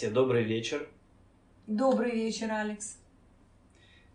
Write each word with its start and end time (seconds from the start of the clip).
Анисия, 0.00 0.14
добрый 0.14 0.44
вечер. 0.44 0.88
Добрый 1.66 2.12
вечер, 2.12 2.50
Алекс. 2.50 2.96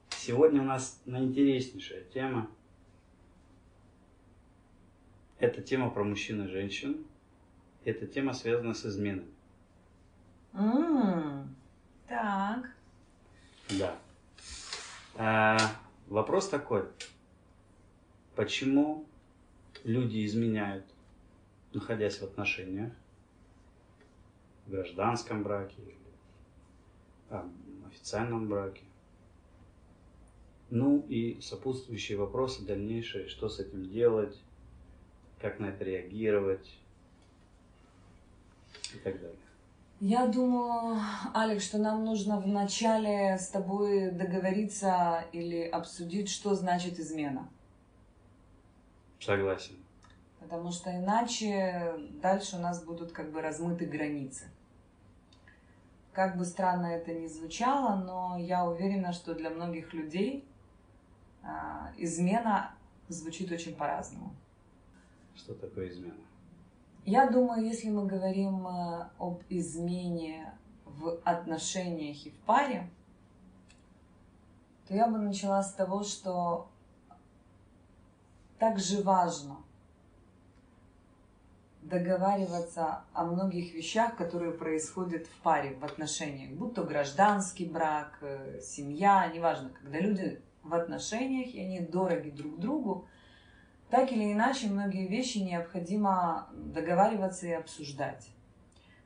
Сегодня 0.09 0.63
у 0.63 0.65
нас 0.65 0.99
наинтереснейшая 1.05 2.01
тема. 2.05 2.49
Это 5.37 5.61
тема 5.61 5.91
про 5.91 6.03
мужчин 6.03 6.43
и 6.43 6.47
женщин. 6.47 7.05
Эта 7.83 8.07
тема 8.07 8.33
связана 8.33 8.73
с 8.73 8.83
изменой. 8.83 9.27
М, 10.53 11.55
Так. 12.07 12.71
Да. 13.69 13.95
А, 15.13 15.59
вопрос 16.07 16.49
такой. 16.49 16.85
Почему 18.35 19.05
люди 19.83 20.25
изменяют, 20.25 20.85
находясь 21.73 22.17
в 22.17 22.23
отношениях, 22.23 22.91
гражданском 24.67 25.43
браке 25.43 25.81
или 25.81 25.97
а, 27.29 27.49
официальном 27.87 28.47
браке? 28.47 28.83
Ну 30.69 31.05
и 31.07 31.39
сопутствующие 31.41 32.17
вопросы 32.17 32.65
дальнейшие, 32.65 33.27
что 33.27 33.49
с 33.49 33.59
этим 33.59 33.87
делать, 33.89 34.37
как 35.39 35.59
на 35.59 35.67
это 35.67 35.83
реагировать 35.83 36.77
и 38.93 38.97
так 38.97 39.19
далее. 39.19 39.37
Я 40.01 40.27
думаю, 40.27 40.99
Алекс, 41.33 41.63
что 41.63 41.77
нам 41.77 42.03
нужно 42.03 42.39
вначале 42.39 43.37
с 43.37 43.47
тобой 43.47 44.11
договориться 44.11 45.25
или 45.31 45.61
обсудить, 45.61 46.29
что 46.29 46.53
значит 46.53 46.99
измена. 46.99 47.47
Согласен. 49.19 49.75
Потому 50.39 50.71
что 50.71 50.91
иначе 50.91 51.93
дальше 52.21 52.57
у 52.57 52.59
нас 52.59 52.83
будут 52.83 53.13
как 53.13 53.31
бы 53.31 53.41
размыты 53.41 53.85
границы. 53.85 54.45
Как 56.15 56.37
бы 56.37 56.45
странно 56.45 56.85
это 56.85 57.13
ни 57.13 57.27
звучало, 57.27 57.95
но 57.95 58.37
я 58.37 58.65
уверена, 58.65 59.11
что 59.11 59.35
для 59.35 59.49
многих 59.49 59.93
людей 59.93 60.47
а, 61.43 61.91
измена 61.97 62.73
звучит 63.09 63.51
очень 63.51 63.75
по-разному. 63.75 64.33
Что 65.35 65.53
такое 65.55 65.89
измена? 65.89 66.15
Я 67.03 67.29
думаю, 67.29 67.65
если 67.65 67.89
мы 67.89 68.07
говорим 68.07 68.65
э, 68.65 69.09
об 69.19 69.41
измене 69.49 70.53
в 70.85 71.19
отношениях 71.25 72.25
и 72.25 72.29
в 72.29 72.37
паре, 72.45 72.89
то 74.87 74.95
я 74.95 75.07
бы 75.07 75.17
начала 75.17 75.61
с 75.61 75.73
того, 75.73 76.03
что 76.03 76.69
также 78.57 79.03
важно 79.03 79.57
договариваться 81.89 83.03
о 83.13 83.25
многих 83.25 83.73
вещах, 83.73 84.15
которые 84.15 84.51
происходят 84.51 85.27
в 85.27 85.41
паре, 85.41 85.75
в 85.75 85.85
отношениях, 85.85 86.51
будь 86.51 86.73
то 86.73 86.83
гражданский 86.83 87.65
брак, 87.65 88.17
э, 88.21 88.59
семья, 88.61 89.31
неважно, 89.33 89.69
когда 89.69 89.99
люди 89.99 90.41
в 90.63 90.73
отношениях, 90.73 91.53
и 91.53 91.61
они 91.61 91.79
дороги 91.79 92.31
друг 92.31 92.59
другу, 92.59 93.07
так 93.91 94.11
или 94.11 94.33
иначе, 94.33 94.67
многие 94.67 95.07
вещи 95.07 95.37
необходимо 95.37 96.49
договариваться 96.53 97.45
и 97.45 97.51
обсуждать. 97.51 98.29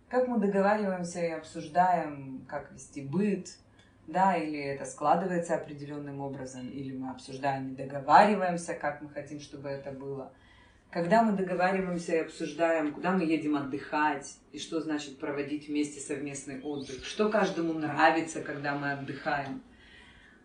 Как 0.07 0.27
мы 0.27 0.39
договариваемся 0.39 1.19
и 1.19 1.31
обсуждаем, 1.31 2.45
как 2.47 2.71
вести 2.71 3.01
быт, 3.01 3.57
да, 4.07 4.37
или 4.37 4.57
это 4.57 4.85
складывается 4.85 5.55
определенным 5.55 6.21
образом, 6.21 6.67
или 6.67 6.95
мы 6.95 7.11
обсуждаем 7.11 7.73
и 7.73 7.75
договариваемся, 7.75 8.73
как 8.73 9.01
мы 9.01 9.09
хотим, 9.09 9.41
чтобы 9.41 9.67
это 9.67 9.91
было. 9.91 10.31
Когда 10.91 11.21
мы 11.21 11.33
договариваемся 11.33 12.15
и 12.15 12.19
обсуждаем, 12.19 12.93
куда 12.93 13.11
мы 13.11 13.23
едем 13.23 13.55
отдыхать, 13.55 14.39
и 14.51 14.57
что 14.57 14.81
значит 14.81 15.19
проводить 15.19 15.67
вместе 15.67 15.99
совместный 15.99 16.59
отдых, 16.61 17.05
что 17.05 17.29
каждому 17.29 17.73
нравится, 17.73 18.41
когда 18.41 18.75
мы 18.75 18.93
отдыхаем. 18.93 19.61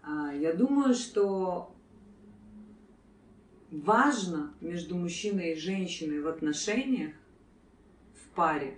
А, 0.03 0.35
я 0.35 0.53
думаю, 0.53 0.95
что 0.95 1.75
важно 3.71 4.53
между 4.61 4.97
мужчиной 4.97 5.53
и 5.53 5.59
женщиной 5.59 6.21
в 6.21 6.29
отношениях, 6.29 7.15
в 8.15 8.29
паре, 8.35 8.77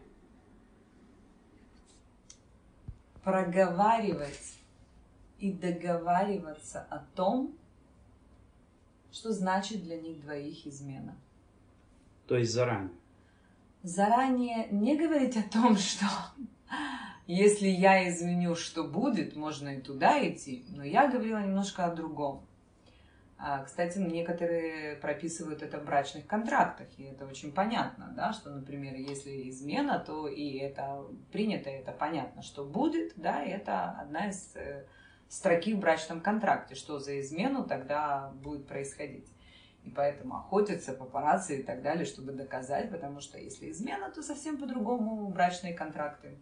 проговаривать 3.25 4.55
и 5.41 5.50
договариваться 5.50 6.87
о 6.91 7.00
том, 7.16 7.59
что 9.10 9.32
значит 9.32 9.82
для 9.82 10.00
них 10.00 10.21
двоих 10.21 10.65
измена. 10.65 11.16
То 12.26 12.37
есть 12.37 12.53
заранее. 12.53 12.91
Заранее 13.82 14.69
не 14.70 14.97
говорить 14.97 15.37
о 15.37 15.42
том, 15.42 15.76
что 15.76 16.06
если 17.26 17.69
я 17.69 18.09
изменю, 18.09 18.54
что 18.54 18.84
будет, 18.84 19.37
можно 19.37 19.76
и 19.76 19.81
туда 19.81 20.26
идти, 20.28 20.64
но 20.69 20.84
я 20.84 21.09
говорила 21.09 21.38
немножко 21.38 21.84
о 21.84 21.94
другом. 21.94 22.47
А, 23.38 23.64
Кстати, 23.64 23.98
некоторые 23.98 24.97
прописывают 24.97 25.62
это 25.62 25.78
в 25.78 25.84
брачных 25.84 26.26
контрактах, 26.26 26.88
и 26.97 27.04
это 27.04 27.26
очень 27.26 27.53
понятно, 27.53 28.12
да, 28.16 28.32
что, 28.32 28.50
например, 28.50 28.94
если 28.94 29.50
измена, 29.50 29.98
то 29.98 30.26
и 30.26 30.56
это 30.56 31.04
принято, 31.32 31.69
это 31.69 31.93
понятно, 31.93 32.43
что 32.43 32.64
будет, 32.64 33.12
да, 33.16 33.44
и 33.44 33.50
это 33.50 33.91
одна 34.00 34.28
из 34.28 34.56
э, 34.56 34.87
строки 35.28 35.75
в 35.75 35.81
брачном 35.81 36.22
контракте, 36.22 36.75
что 36.75 36.98
за 36.98 37.20
измену 37.20 37.64
тогда 37.64 38.32
будет 38.43 38.66
происходить. 38.66 39.28
И 39.86 39.91
поэтому 39.91 40.36
охотятся, 40.36 40.92
папарацци 40.92 41.60
и 41.60 41.62
так 41.62 41.80
далее, 41.80 42.04
чтобы 42.04 42.32
доказать, 42.32 42.91
потому 42.91 43.20
что 43.20 43.38
если 43.38 43.70
измена, 43.70 44.10
то 44.10 44.20
совсем 44.20 44.58
по-другому 44.58 45.28
брачные 45.28 45.74
контракты. 45.74 46.36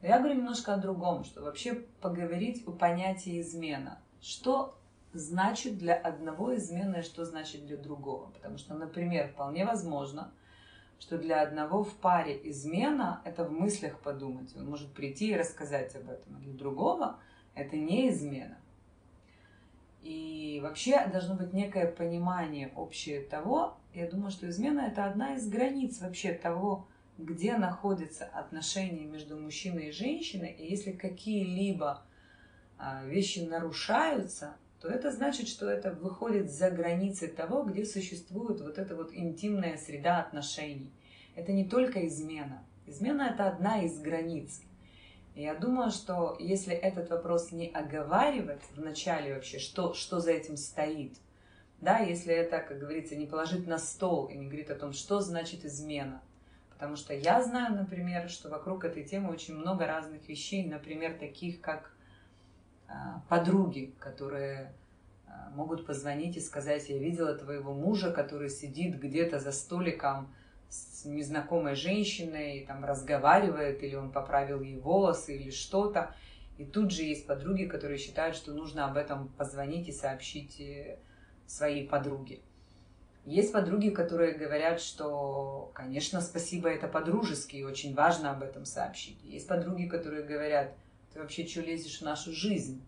Но 0.00 0.08
я 0.08 0.18
говорю 0.18 0.36
немножко 0.36 0.72
о 0.72 0.76
другом, 0.76 1.24
что 1.24 1.42
вообще 1.42 1.74
поговорить 2.00 2.62
о 2.68 2.70
понятии 2.70 3.40
измена. 3.40 3.98
Что 4.20 4.78
значит 5.12 5.78
для 5.78 5.94
одного 5.94 6.54
измена 6.54 6.98
и 6.98 7.02
что 7.02 7.24
значит 7.24 7.66
для 7.66 7.76
другого. 7.76 8.30
Потому 8.30 8.56
что, 8.56 8.74
например, 8.74 9.28
вполне 9.28 9.64
возможно, 9.64 10.32
что 11.00 11.18
для 11.18 11.42
одного 11.42 11.82
в 11.82 11.94
паре 11.96 12.40
измена– 12.50 13.20
это 13.24 13.44
в 13.44 13.50
мыслях 13.50 13.98
подумать. 13.98 14.54
Он 14.56 14.70
может 14.70 14.92
прийти 14.92 15.32
и 15.32 15.36
рассказать 15.36 15.96
об 15.96 16.08
этом. 16.08 16.36
А 16.36 16.38
для 16.38 16.52
другого 16.52 17.18
это 17.56 17.76
не 17.76 18.10
измена. 18.10 18.58
Вообще 20.60 21.06
должно 21.06 21.34
быть 21.34 21.52
некое 21.52 21.86
понимание 21.86 22.70
общее 22.76 23.20
того, 23.20 23.76
я 23.94 24.08
думаю, 24.08 24.30
что 24.30 24.48
измена– 24.48 24.80
это 24.92 25.06
одна 25.06 25.34
из 25.34 25.48
границ 25.48 26.00
вообще 26.00 26.32
того, 26.32 26.86
где 27.18 27.56
находятся 27.56 28.24
отношения 28.24 29.04
между 29.04 29.36
мужчиной 29.36 29.88
и 29.88 29.92
женщиной, 29.92 30.52
и 30.52 30.70
если 30.70 30.92
какие-либо 30.92 32.02
а, 32.78 33.04
вещи 33.04 33.40
нарушаются, 33.40 34.56
то 34.80 34.88
это 34.88 35.10
значит, 35.10 35.48
что 35.48 35.68
это 35.68 35.92
выходит 35.92 36.50
за 36.50 36.70
границы 36.70 37.28
того, 37.28 37.62
где 37.64 37.84
существует 37.84 38.60
вот 38.60 38.78
эта 38.78 38.96
вот 38.96 39.12
интимная 39.12 39.76
среда 39.76 40.20
отношений. 40.20 40.90
Это 41.34 41.52
не 41.52 41.64
только 41.64 42.06
измена. 42.06 42.64
Измена– 42.86 43.22
это 43.34 43.48
одна 43.48 43.82
из 43.82 44.00
границ. 44.00 44.62
Я 45.34 45.54
думаю, 45.54 45.90
что 45.90 46.36
если 46.38 46.74
этот 46.74 47.10
вопрос 47.10 47.52
не 47.52 47.68
оговаривать 47.68 48.62
в 48.74 48.80
начале 48.80 49.34
вообще, 49.34 49.58
что, 49.58 49.94
что 49.94 50.20
за 50.20 50.32
этим 50.32 50.56
стоит, 50.56 51.16
да, 51.80 51.98
если 51.98 52.34
это, 52.34 52.60
как 52.60 52.78
говорится, 52.78 53.16
не 53.16 53.26
положить 53.26 53.66
на 53.66 53.78
стол 53.78 54.26
и 54.26 54.36
не 54.36 54.46
говорить 54.46 54.70
о 54.70 54.74
том, 54.74 54.92
что 54.92 55.20
значит 55.20 55.64
измена. 55.64 56.20
Потому 56.70 56.96
что 56.96 57.14
я 57.14 57.42
знаю, 57.42 57.74
например, 57.74 58.28
что 58.28 58.48
вокруг 58.48 58.84
этой 58.84 59.04
темы 59.04 59.30
очень 59.30 59.54
много 59.54 59.86
разных 59.86 60.28
вещей, 60.28 60.66
например, 60.66 61.18
таких 61.18 61.60
как 61.60 61.94
а, 62.88 63.22
подруги, 63.28 63.94
которые 63.98 64.72
а, 65.26 65.50
могут 65.50 65.86
позвонить 65.86 66.36
и 66.36 66.40
сказать, 66.40 66.88
я 66.88 66.98
видела 66.98 67.34
твоего 67.34 67.72
мужа, 67.72 68.10
который 68.10 68.50
сидит 68.50 68.98
где-то 68.98 69.38
за 69.38 69.52
столиком 69.52 70.34
с 70.70 71.04
незнакомой 71.04 71.74
женщиной, 71.74 72.64
там 72.66 72.84
разговаривает, 72.84 73.82
или 73.82 73.96
он 73.96 74.12
поправил 74.12 74.62
ей 74.62 74.76
волосы, 74.76 75.36
или 75.36 75.50
что-то. 75.50 76.14
И 76.58 76.64
тут 76.64 76.92
же 76.92 77.02
есть 77.02 77.26
подруги, 77.26 77.64
которые 77.64 77.98
считают, 77.98 78.36
что 78.36 78.52
нужно 78.52 78.86
об 78.86 78.96
этом 78.96 79.28
позвонить 79.28 79.88
и 79.88 79.92
сообщить 79.92 80.60
э, 80.60 80.98
своей 81.46 81.88
подруге. 81.88 82.40
Есть 83.26 83.52
подруги, 83.52 83.90
которые 83.90 84.32
говорят, 84.32 84.80
что, 84.80 85.70
конечно, 85.74 86.20
спасибо, 86.20 86.68
это 86.68 86.88
по-дружески, 86.88 87.56
и 87.56 87.64
очень 87.64 87.94
важно 87.94 88.30
об 88.30 88.42
этом 88.42 88.64
сообщить. 88.64 89.22
Есть 89.24 89.46
подруги, 89.46 89.86
которые 89.86 90.22
говорят, 90.22 90.74
ты 91.12 91.20
вообще 91.20 91.46
что 91.46 91.60
лезешь 91.60 92.00
в 92.00 92.04
нашу 92.04 92.32
жизнь, 92.32 92.82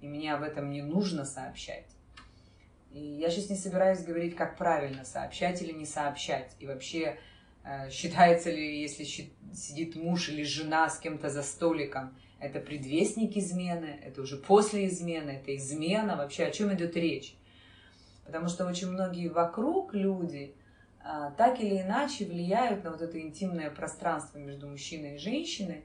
и 0.00 0.08
мне 0.08 0.34
об 0.34 0.42
этом 0.42 0.70
не 0.70 0.82
нужно 0.82 1.24
сообщать. 1.24 1.86
И 2.92 3.00
я 3.00 3.30
сейчас 3.30 3.50
не 3.50 3.56
собираюсь 3.56 4.04
говорить, 4.04 4.34
как 4.34 4.56
правильно 4.56 5.04
сообщать 5.04 5.60
или 5.62 5.72
не 5.72 5.86
сообщать. 5.86 6.54
И 6.58 6.66
вообще, 6.66 7.18
считается 7.90 8.50
ли, 8.50 8.80
если 8.80 9.04
сидит 9.04 9.96
муж 9.96 10.28
или 10.28 10.42
жена 10.42 10.88
с 10.88 10.98
кем-то 10.98 11.28
за 11.28 11.42
столиком, 11.42 12.16
это 12.40 12.60
предвестник 12.60 13.36
измены, 13.36 13.98
это 14.02 14.22
уже 14.22 14.36
после 14.36 14.86
измены, 14.86 15.30
это 15.42 15.56
измена, 15.56 16.16
вообще 16.16 16.44
о 16.44 16.50
чем 16.50 16.72
идет 16.72 16.96
речь. 16.96 17.36
Потому 18.24 18.48
что 18.48 18.66
очень 18.66 18.90
многие 18.90 19.28
вокруг 19.28 19.94
люди 19.94 20.54
а, 21.02 21.30
так 21.32 21.60
или 21.60 21.80
иначе 21.80 22.26
влияют 22.26 22.84
на 22.84 22.90
вот 22.90 23.00
это 23.00 23.20
интимное 23.20 23.70
пространство 23.70 24.38
между 24.38 24.68
мужчиной 24.68 25.16
и 25.16 25.18
женщиной. 25.18 25.84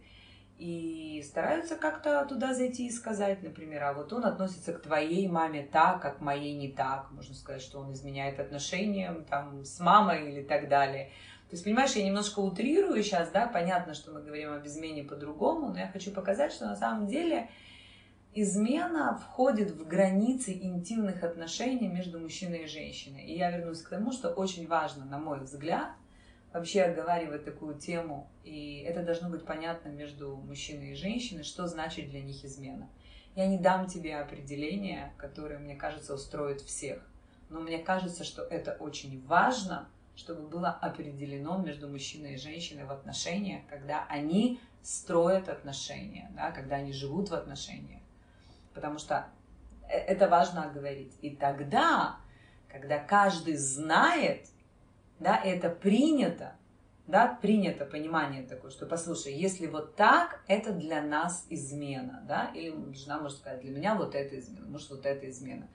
и 0.60 1.24
стараются 1.28 1.76
как-то 1.76 2.26
туда 2.26 2.54
зайти 2.54 2.88
и 2.88 2.92
сказать, 2.92 3.42
например, 3.42 3.84
а 3.84 3.94
вот 3.94 4.14
он 4.14 4.24
относится 4.26 4.74
к 4.74 4.82
твоей 4.82 5.28
маме 5.28 5.68
так, 5.72 6.02
как 6.02 6.22
моей 6.22 6.54
не 6.54 6.70
так. 6.70 7.12
Можно 7.12 7.34
сказать, 7.34 7.62
что 7.62 7.80
он 7.80 7.94
изменяет 7.94 8.40
отношениям 8.40 9.26
там, 9.26 9.66
с 9.66 9.80
мамой 9.80 10.32
или 10.32 10.44
так 10.44 10.70
далее. 10.70 11.10
То 11.54 11.56
есть, 11.56 11.66
понимаешь, 11.66 11.92
я 11.92 12.04
немножко 12.04 12.40
утрирую 12.40 13.04
сейчас, 13.04 13.30
да, 13.30 13.46
понятно, 13.46 13.94
что 13.94 14.12
мы 14.12 14.24
говорим 14.24 14.54
об 14.54 14.66
измене 14.66 15.04
по-другому, 15.04 15.70
но 15.70 15.78
я 15.78 15.88
хочу 15.88 16.10
показать, 16.10 16.52
что 16.52 16.66
на 16.66 16.76
самом 16.76 17.06
деле 17.06 17.48
измена 18.34 19.20
входит 19.20 19.70
в 19.70 19.86
границы 19.86 20.52
интимных 20.52 21.22
отношений 21.22 21.88
между 21.88 22.20
мужчиной 22.20 22.64
и 22.64 22.68
женщиной. 22.68 23.26
И 23.26 23.38
я 23.38 23.56
вернусь 23.56 23.84
к 23.84 23.90
тому, 23.90 24.12
что 24.12 24.30
очень 24.30 24.66
важно, 24.68 25.06
на 25.06 25.20
мой 25.20 25.42
взгляд, 25.42 25.90
вообще 26.54 26.82
оговаривать 26.82 27.46
такую 27.46 27.76
тему, 27.76 28.32
и 28.44 28.84
это 28.88 29.04
должно 29.04 29.30
быть 29.30 29.46
понятно 29.46 29.90
между 29.90 30.36
мужчиной 30.36 30.94
и 30.94 30.96
женщиной, 30.96 31.44
что 31.44 31.68
значит 31.68 32.10
для 32.10 32.24
них 32.24 32.44
измена. 32.44 32.90
Я 33.36 33.46
не 33.46 33.60
дам 33.60 33.86
тебе 33.86 34.16
определение, 34.16 35.14
которое, 35.18 35.60
мне 35.60 35.76
кажется, 35.76 36.16
устроит 36.16 36.62
всех. 36.62 37.08
Но 37.50 37.60
мне 37.60 37.78
кажется, 37.78 38.24
что 38.24 38.42
это 38.42 38.76
очень 38.80 39.24
важно, 39.28 39.88
чтобы 40.16 40.48
было 40.48 40.70
определено 40.70 41.58
между 41.58 41.88
мужчиной 41.88 42.36
и 42.36 42.38
женщиной 42.38 42.86
в 42.86 42.92
отношениях, 42.92 43.64
когда 43.70 44.06
они 44.10 44.60
строят 44.84 45.50
отношения, 45.50 46.30
да, 46.36 46.52
когда 46.52 46.76
они 46.76 46.94
живут 46.94 47.30
в 47.30 47.34
отношениях. 47.34 48.02
Потому 48.74 49.00
что 49.00 49.28
э, 49.90 49.98
это 49.98 50.28
важно 50.28 50.70
говорить. 50.74 51.18
И 51.22 51.36
тогда, 51.36 52.18
когда 52.68 53.00
каждый 53.00 53.56
знает, 53.56 54.48
да, 55.20 55.38
это 55.38 55.70
принято, 55.70 56.56
да, 57.08 57.28
принято 57.42 57.86
понимание 57.86 58.44
такое, 58.44 58.72
что, 58.72 58.86
послушай, 58.86 59.34
если 59.34 59.68
вот 59.68 59.96
так, 59.96 60.44
это 60.48 60.74
для 60.74 61.02
нас 61.02 61.46
измена, 61.50 62.24
да, 62.28 62.52
или 62.54 62.94
жена 62.94 63.20
может 63.20 63.40
сказать, 63.40 63.62
для 63.62 63.72
меня 63.72 63.96
вот 63.96 64.16
это 64.16 64.38
измена, 64.38 64.68
может, 64.68 64.90
вот 64.90 65.06
это 65.06 65.30
измена. 65.30 65.68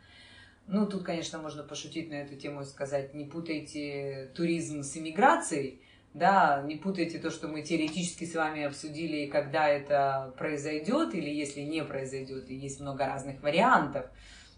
Ну, 0.69 0.85
тут, 0.85 1.03
конечно, 1.03 1.39
можно 1.39 1.63
пошутить 1.63 2.11
на 2.11 2.15
эту 2.15 2.37
тему 2.37 2.61
и 2.61 2.65
сказать, 2.67 3.15
не 3.15 3.25
путайте 3.25 4.31
туризм 4.35 4.83
с 4.83 4.95
иммиграцией, 4.99 5.81
да, 6.13 6.63
не 6.67 6.77
путайте 6.77 7.19
то, 7.19 7.31
что 7.31 7.49
мы 7.49 7.63
теоретически 7.63 8.27
с 8.27 8.35
вами 8.35 8.65
обсудили, 8.65 9.27
когда 9.27 9.67
это 9.67 10.35
произойдет, 10.37 11.15
или 11.15 11.31
если 11.31 11.63
не 11.63 11.83
произойдет, 11.85 12.51
и 12.51 12.55
есть 12.55 12.81
много 12.81 13.07
разных 13.07 13.43
вариантов, 13.43 14.07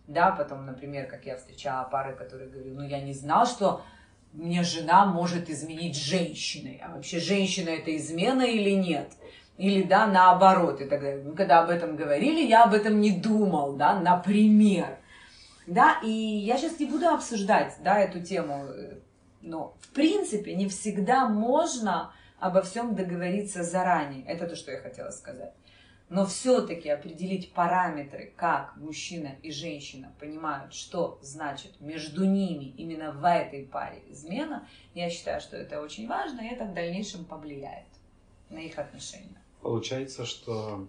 да, 0.08 0.32
потом, 0.32 0.66
например, 0.66 1.06
как 1.06 1.26
я 1.26 1.36
встречала 1.36 1.88
пары, 1.88 2.16
которые 2.16 2.50
говорили, 2.50 2.74
ну, 2.74 2.82
я 2.82 3.00
не 3.00 3.14
знал, 3.14 3.46
что 3.46 3.82
мне 4.32 4.64
жена 4.64 5.06
может 5.06 5.48
изменить 5.48 5.96
женщиной. 5.96 6.80
А 6.84 6.94
вообще 6.94 7.20
женщина 7.20 7.68
это 7.68 7.96
измена 7.96 8.42
или 8.42 8.70
нет? 8.70 9.12
Или 9.58 9.82
да, 9.82 10.08
наоборот. 10.08 10.80
И 10.80 10.86
тогда, 10.86 11.12
ну, 11.22 11.36
когда 11.36 11.62
об 11.62 11.70
этом 11.70 11.94
говорили, 11.94 12.44
я 12.44 12.64
об 12.64 12.74
этом 12.74 13.00
не 13.00 13.12
думал, 13.12 13.76
да, 13.76 14.00
например. 14.00 14.99
Да, 15.70 16.00
и 16.02 16.10
я 16.10 16.58
сейчас 16.58 16.78
не 16.78 16.86
буду 16.86 17.08
обсуждать, 17.08 17.76
да, 17.82 17.98
эту 17.98 18.20
тему, 18.20 18.66
но 19.40 19.76
в 19.80 19.88
принципе 19.88 20.54
не 20.54 20.68
всегда 20.68 21.28
можно 21.28 22.12
обо 22.38 22.62
всем 22.62 22.94
договориться 22.94 23.62
заранее. 23.62 24.24
Это 24.26 24.46
то, 24.46 24.56
что 24.56 24.72
я 24.72 24.80
хотела 24.80 25.10
сказать 25.10 25.54
но 26.10 26.26
все-таки 26.26 26.88
определить 26.88 27.52
параметры, 27.52 28.32
как 28.36 28.76
мужчина 28.76 29.36
и 29.44 29.52
женщина 29.52 30.12
понимают, 30.18 30.74
что 30.74 31.20
значит 31.22 31.80
между 31.80 32.24
ними 32.24 32.64
именно 32.76 33.12
в 33.12 33.24
этой 33.24 33.64
паре 33.64 34.02
измена, 34.08 34.68
я 34.92 35.08
считаю, 35.08 35.40
что 35.40 35.56
это 35.56 35.80
очень 35.80 36.08
важно, 36.08 36.40
и 36.40 36.48
это 36.48 36.64
в 36.64 36.74
дальнейшем 36.74 37.24
повлияет 37.24 37.86
на 38.50 38.58
их 38.58 38.76
отношения. 38.76 39.40
Получается, 39.62 40.26
что 40.26 40.88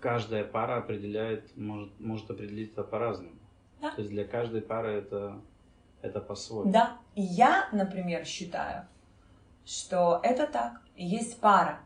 каждая 0.00 0.44
пара 0.44 0.78
определяет, 0.78 1.56
может, 1.56 1.98
может 2.00 2.30
определить 2.30 2.72
это 2.72 2.82
по-разному. 2.82 3.36
Да. 3.80 3.90
То 3.92 4.00
есть 4.00 4.10
для 4.10 4.24
каждой 4.24 4.62
пары 4.62 4.92
это, 4.92 5.40
это 6.02 6.20
по-своему. 6.20 6.72
Да. 6.72 6.98
Я, 7.14 7.68
например, 7.72 8.24
считаю, 8.24 8.86
что 9.64 10.20
это 10.22 10.46
так. 10.46 10.80
Есть 10.96 11.40
пара, 11.40 11.80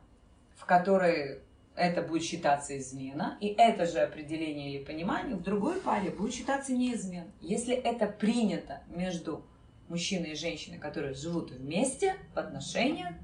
в 0.56 0.64
которой 0.64 1.42
это 1.74 2.02
будет 2.02 2.22
считаться 2.22 2.76
измена, 2.78 3.36
и 3.40 3.48
это 3.48 3.86
же 3.86 3.98
определение 3.98 4.74
или 4.74 4.84
понимание 4.84 5.36
в 5.36 5.42
другой 5.42 5.80
паре 5.80 6.10
будет 6.10 6.34
считаться 6.34 6.72
неизмен. 6.72 7.30
Если 7.40 7.74
это 7.74 8.06
принято 8.06 8.82
между 8.88 9.44
мужчиной 9.88 10.32
и 10.32 10.36
женщиной, 10.36 10.78
которые 10.78 11.14
живут 11.14 11.50
вместе 11.50 12.16
в 12.34 12.38
отношениях, 12.38 13.14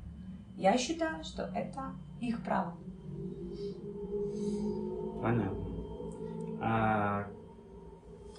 я 0.56 0.76
считаю, 0.76 1.22
что 1.24 1.50
это 1.54 1.92
их 2.20 2.42
право. 2.42 2.76
Понятно. 5.20 5.66
А, 6.60 7.28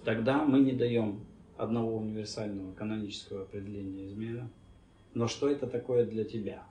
тогда 0.04 0.44
мы 0.44 0.60
не 0.60 0.74
даем 0.74 1.26
одного 1.58 1.98
универсального 1.98 2.74
канонического 2.74 3.44
определения 3.44 4.08
измены. 4.08 4.50
Но 5.14 5.28
что 5.28 5.50
это 5.50 5.68
такое 5.68 6.06
для 6.06 6.24
тебя? 6.24 6.64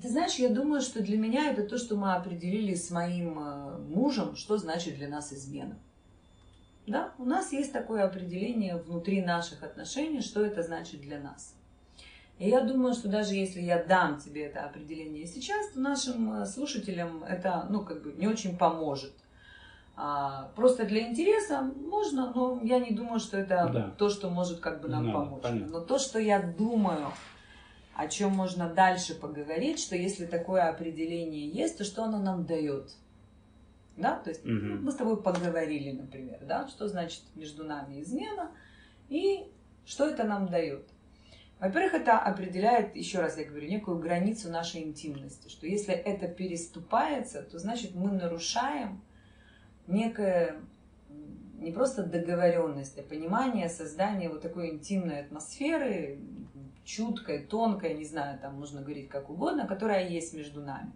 Ты 0.00 0.08
знаешь, 0.08 0.36
я 0.36 0.48
думаю, 0.48 0.80
что 0.80 1.02
для 1.02 1.18
меня 1.18 1.50
это 1.50 1.64
то, 1.64 1.76
что 1.78 1.96
мы 1.96 2.14
определили 2.14 2.74
с 2.74 2.90
моим 2.90 3.38
э, 3.38 3.78
мужем, 3.78 4.36
что 4.36 4.56
значит 4.56 4.96
для 4.96 5.08
нас 5.08 5.32
измена. 5.32 5.78
Да, 6.86 7.12
у 7.18 7.24
нас 7.24 7.52
есть 7.52 7.72
такое 7.72 8.04
определение 8.04 8.76
внутри 8.76 9.22
наших 9.22 9.62
отношений, 9.62 10.20
что 10.20 10.44
это 10.44 10.62
значит 10.62 11.00
для 11.00 11.20
нас. 11.20 11.54
И 12.38 12.48
я 12.48 12.62
думаю, 12.62 12.94
что 12.94 13.08
даже 13.08 13.34
если 13.34 13.60
я 13.60 13.82
дам 13.82 14.18
тебе 14.18 14.46
это 14.46 14.64
определение 14.64 15.26
сейчас, 15.26 15.68
то 15.70 15.80
нашим 15.80 16.42
э, 16.42 16.46
слушателям 16.46 17.22
это, 17.24 17.66
ну, 17.70 17.84
как 17.84 18.02
бы 18.02 18.12
не 18.12 18.26
очень 18.26 18.56
поможет. 18.56 19.12
А, 19.94 20.50
просто 20.56 20.84
для 20.84 21.08
интереса 21.08 21.62
можно, 21.62 22.32
но 22.34 22.60
я 22.62 22.78
не 22.78 22.92
думаю, 22.92 23.20
что 23.20 23.36
это 23.36 23.70
да. 23.72 23.94
то, 23.98 24.08
что 24.08 24.30
может 24.30 24.60
как 24.60 24.80
бы 24.80 24.88
нам 24.88 25.06
да, 25.06 25.12
помочь. 25.12 25.42
Понятно. 25.42 25.78
Но 25.78 25.80
то, 25.84 25.98
что 25.98 26.18
я 26.18 26.42
думаю, 26.42 27.08
о 27.94 28.08
чем 28.08 28.32
можно 28.32 28.68
дальше 28.68 29.14
поговорить, 29.14 29.78
что 29.78 29.94
если 29.94 30.26
такое 30.26 30.68
определение 30.68 31.48
есть, 31.48 31.78
то 31.78 31.84
что 31.84 32.04
оно 32.04 32.18
нам 32.18 32.46
дает? 32.46 32.90
Да, 33.96 34.16
то 34.16 34.30
есть 34.30 34.44
угу. 34.44 34.80
мы 34.80 34.90
с 34.90 34.94
тобой 34.94 35.22
поговорили, 35.22 35.92
например, 35.92 36.38
да, 36.42 36.66
что 36.68 36.88
значит 36.88 37.22
между 37.34 37.64
нами 37.64 38.00
измена 38.00 38.50
и 39.10 39.44
что 39.84 40.08
это 40.08 40.24
нам 40.24 40.48
дает. 40.48 40.88
Во-первых, 41.62 41.94
это 41.94 42.18
определяет, 42.18 42.96
еще 42.96 43.20
раз 43.20 43.38
я 43.38 43.44
говорю, 43.44 43.68
некую 43.68 44.00
границу 44.00 44.50
нашей 44.50 44.82
интимности, 44.82 45.48
что 45.48 45.64
если 45.64 45.94
это 45.94 46.26
переступается, 46.26 47.40
то 47.40 47.60
значит 47.60 47.94
мы 47.94 48.10
нарушаем 48.10 49.00
некое 49.86 50.56
не 51.60 51.70
просто 51.70 52.02
договоренность, 52.02 52.98
а 52.98 53.02
понимание, 53.02 53.68
создание 53.68 54.28
вот 54.28 54.42
такой 54.42 54.70
интимной 54.70 55.20
атмосферы, 55.20 56.18
чуткой, 56.84 57.44
тонкой, 57.46 57.94
не 57.94 58.06
знаю, 58.06 58.40
там 58.40 58.58
можно 58.58 58.82
говорить 58.82 59.08
как 59.08 59.30
угодно, 59.30 59.64
которая 59.64 60.08
есть 60.08 60.34
между 60.34 60.62
нами. 60.62 60.92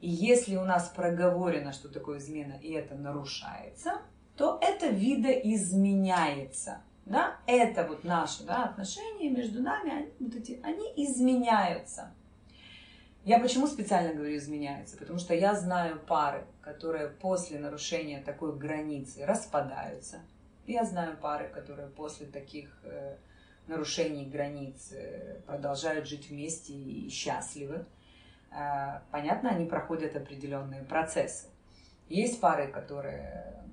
И 0.00 0.10
если 0.10 0.56
у 0.56 0.64
нас 0.64 0.88
проговорено, 0.88 1.72
что 1.72 1.88
такое 1.88 2.18
измена, 2.18 2.54
и 2.60 2.72
это 2.72 2.96
нарушается, 2.96 4.02
то 4.36 4.58
это 4.60 4.88
видоизменяется. 4.88 6.80
Да? 7.06 7.36
Это 7.46 7.86
вот 7.86 8.04
наши 8.04 8.44
да, 8.44 8.64
отношения 8.64 9.28
между 9.28 9.62
нами, 9.62 9.90
они, 9.90 10.12
вот 10.20 10.34
эти, 10.34 10.60
они 10.62 10.92
изменяются. 10.96 12.14
Я 13.24 13.40
почему 13.40 13.66
специально 13.66 14.12
говорю 14.12 14.36
изменяются? 14.36 14.98
Потому 14.98 15.18
что 15.18 15.34
я 15.34 15.54
знаю 15.54 15.98
пары, 15.98 16.46
которые 16.60 17.08
после 17.08 17.58
нарушения 17.58 18.22
такой 18.22 18.56
границы 18.56 19.24
распадаются. 19.24 20.20
Я 20.66 20.84
знаю 20.84 21.16
пары, 21.16 21.48
которые 21.48 21.88
после 21.88 22.26
таких 22.26 22.68
э, 22.84 23.16
нарушений 23.66 24.26
границ 24.26 24.92
э, 24.92 25.40
продолжают 25.46 26.06
жить 26.06 26.28
вместе 26.28 26.74
и 26.74 27.08
счастливы. 27.08 27.86
Э, 28.50 29.00
понятно, 29.10 29.50
они 29.50 29.66
проходят 29.66 30.16
определенные 30.16 30.84
процессы. 30.84 31.48
Есть 32.08 32.40
пары, 32.40 32.68
которые 32.68 33.63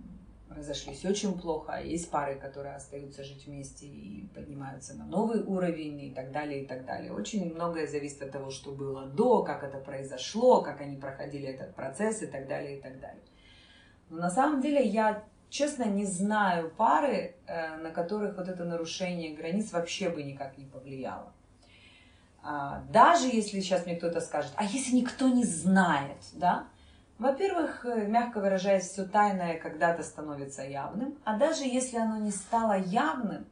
разошлись 0.55 1.05
очень 1.05 1.39
плохо, 1.39 1.73
а 1.73 1.81
есть 1.81 2.09
пары, 2.09 2.35
которые 2.35 2.75
остаются 2.75 3.23
жить 3.23 3.45
вместе 3.45 3.85
и 3.85 4.27
поднимаются 4.33 4.95
на 4.95 5.05
новый 5.05 5.43
уровень 5.43 6.01
и 6.01 6.11
так 6.11 6.31
далее, 6.31 6.63
и 6.63 6.67
так 6.67 6.85
далее. 6.85 7.11
Очень 7.11 7.53
многое 7.53 7.87
зависит 7.87 8.21
от 8.21 8.31
того, 8.31 8.51
что 8.51 8.71
было 8.71 9.05
до, 9.05 9.43
как 9.43 9.63
это 9.63 9.77
произошло, 9.77 10.61
как 10.61 10.81
они 10.81 10.97
проходили 10.97 11.47
этот 11.47 11.75
процесс 11.75 12.21
и 12.21 12.27
так 12.27 12.47
далее, 12.47 12.77
и 12.77 12.81
так 12.81 12.99
далее. 12.99 13.23
Но 14.09 14.17
на 14.17 14.29
самом 14.29 14.61
деле 14.61 14.85
я 14.85 15.23
честно, 15.51 15.83
не 15.83 16.05
знаю 16.05 16.71
пары, 16.71 17.35
э, 17.45 17.77
на 17.77 17.91
которых 17.91 18.37
вот 18.37 18.47
это 18.47 18.63
нарушение 18.63 19.35
границ 19.35 19.71
вообще 19.71 20.09
бы 20.09 20.23
никак 20.23 20.57
не 20.57 20.65
повлияло. 20.65 21.33
А, 22.43 22.83
даже 22.89 23.27
если 23.27 23.59
сейчас 23.59 23.85
мне 23.85 23.95
кто-то 23.95 24.19
скажет, 24.19 24.51
а 24.55 24.63
если 24.63 24.95
никто 24.95 25.27
не 25.27 25.43
знает, 25.43 26.17
да? 26.33 26.67
Во-первых, 27.21 27.85
э, 27.85 28.07
мягко 28.07 28.39
выражаясь, 28.39 28.89
все 28.89 29.05
тайное 29.05 29.59
когда-то 29.59 30.01
становится 30.01 30.63
явным, 30.63 31.19
а 31.23 31.37
даже 31.37 31.65
если 31.65 31.97
оно 31.97 32.17
не 32.17 32.31
стало 32.31 32.79
явным, 32.79 33.45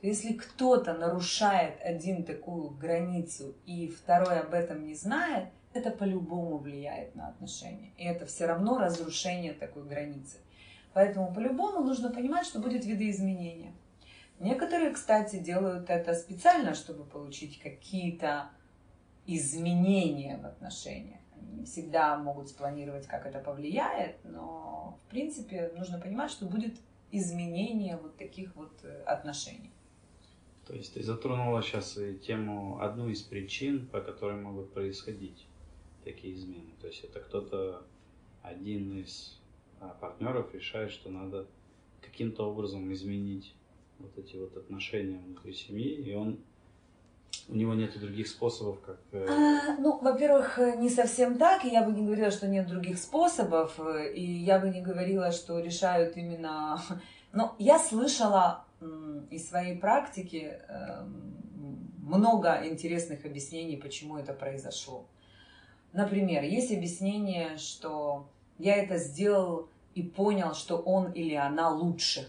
то 0.00 0.06
если 0.06 0.34
кто-то 0.34 0.94
нарушает 0.94 1.80
один 1.82 2.22
такую 2.22 2.70
границу 2.70 3.56
и 3.66 3.88
второй 3.88 4.38
об 4.38 4.54
этом 4.54 4.86
не 4.86 4.94
знает, 4.94 5.48
это 5.72 5.90
по-любому 5.90 6.58
влияет 6.58 7.16
на 7.16 7.26
отношения. 7.26 7.90
И 7.98 8.04
это 8.04 8.24
все 8.24 8.46
равно 8.46 8.78
разрушение 8.78 9.52
такой 9.52 9.82
границы. 9.82 10.36
Поэтому 10.92 11.34
по-любому 11.34 11.80
нужно 11.80 12.10
понимать, 12.10 12.46
что 12.46 12.60
будет 12.60 12.84
видоизменение. 12.84 13.72
Некоторые, 14.38 14.92
кстати, 14.92 15.40
делают 15.40 15.90
это 15.90 16.14
специально, 16.14 16.72
чтобы 16.72 17.02
получить 17.02 17.60
какие-то 17.60 18.50
изменения 19.26 20.38
в 20.40 20.46
отношениях. 20.46 21.17
Не 21.52 21.64
всегда 21.64 22.16
могут 22.18 22.48
спланировать, 22.48 23.06
как 23.06 23.26
это 23.26 23.38
повлияет, 23.40 24.16
но 24.24 24.98
в 25.06 25.10
принципе 25.10 25.72
нужно 25.76 25.98
понимать, 25.98 26.30
что 26.30 26.46
будет 26.46 26.78
изменение 27.10 27.96
вот 27.96 28.16
таких 28.16 28.54
вот 28.54 28.72
э, 28.82 29.02
отношений. 29.04 29.72
То 30.66 30.74
есть 30.74 30.92
ты 30.92 31.02
затронула 31.02 31.62
сейчас 31.62 31.98
тему, 32.26 32.80
одну 32.80 33.08
из 33.08 33.22
причин, 33.22 33.86
по 33.86 34.02
которой 34.02 34.38
могут 34.38 34.74
происходить 34.74 35.46
такие 36.04 36.34
измены. 36.34 36.72
То 36.80 36.88
есть 36.88 37.04
это 37.04 37.20
кто-то, 37.20 37.86
один 38.42 38.98
из 38.98 39.38
а, 39.80 39.88
партнеров 40.00 40.52
решает, 40.54 40.90
что 40.90 41.10
надо 41.10 41.46
каким-то 42.02 42.50
образом 42.50 42.92
изменить 42.92 43.54
вот 43.98 44.16
эти 44.18 44.36
вот 44.36 44.56
отношения 44.56 45.18
внутри 45.18 45.54
семьи, 45.54 45.88
и 45.88 46.14
он 46.14 46.38
у 47.48 47.54
него 47.54 47.74
нет 47.74 47.98
других 47.98 48.28
способов, 48.28 48.80
как... 48.80 48.98
Э, 49.12 49.26
а, 49.28 49.76
ну, 49.78 49.98
во-первых, 50.00 50.58
не 50.78 50.90
совсем 50.90 51.38
так, 51.38 51.64
и 51.64 51.68
я 51.68 51.82
бы 51.82 51.92
не 51.92 52.04
говорила, 52.04 52.30
что 52.30 52.46
нет 52.46 52.66
других 52.66 52.98
способов, 52.98 53.78
и 54.14 54.22
я 54.22 54.58
бы 54.58 54.68
не 54.68 54.82
говорила, 54.82 55.32
что 55.32 55.58
решают 55.58 56.16
именно... 56.16 56.80
Но 57.32 57.54
я 57.58 57.78
слышала 57.78 58.64
из 59.30 59.48
своей 59.48 59.76
практики 59.76 60.58
эм, 60.68 61.38
много 62.00 62.66
интересных 62.66 63.24
объяснений, 63.24 63.76
почему 63.76 64.18
это 64.18 64.32
произошло. 64.32 65.06
Например, 65.92 66.42
есть 66.42 66.72
объяснение, 66.72 67.58
что 67.58 68.28
я 68.58 68.76
это 68.76 68.98
сделал 68.98 69.68
и 69.94 70.02
понял, 70.02 70.54
что 70.54 70.76
он 70.76 71.12
или 71.12 71.34
она 71.34 71.70
лучше. 71.70 72.28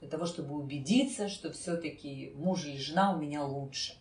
Для 0.00 0.08
того, 0.08 0.26
чтобы 0.26 0.54
убедиться, 0.54 1.28
что 1.28 1.52
все-таки 1.52 2.32
муж 2.36 2.64
или 2.64 2.78
жена 2.78 3.14
у 3.14 3.18
меня 3.18 3.44
лучше. 3.44 3.99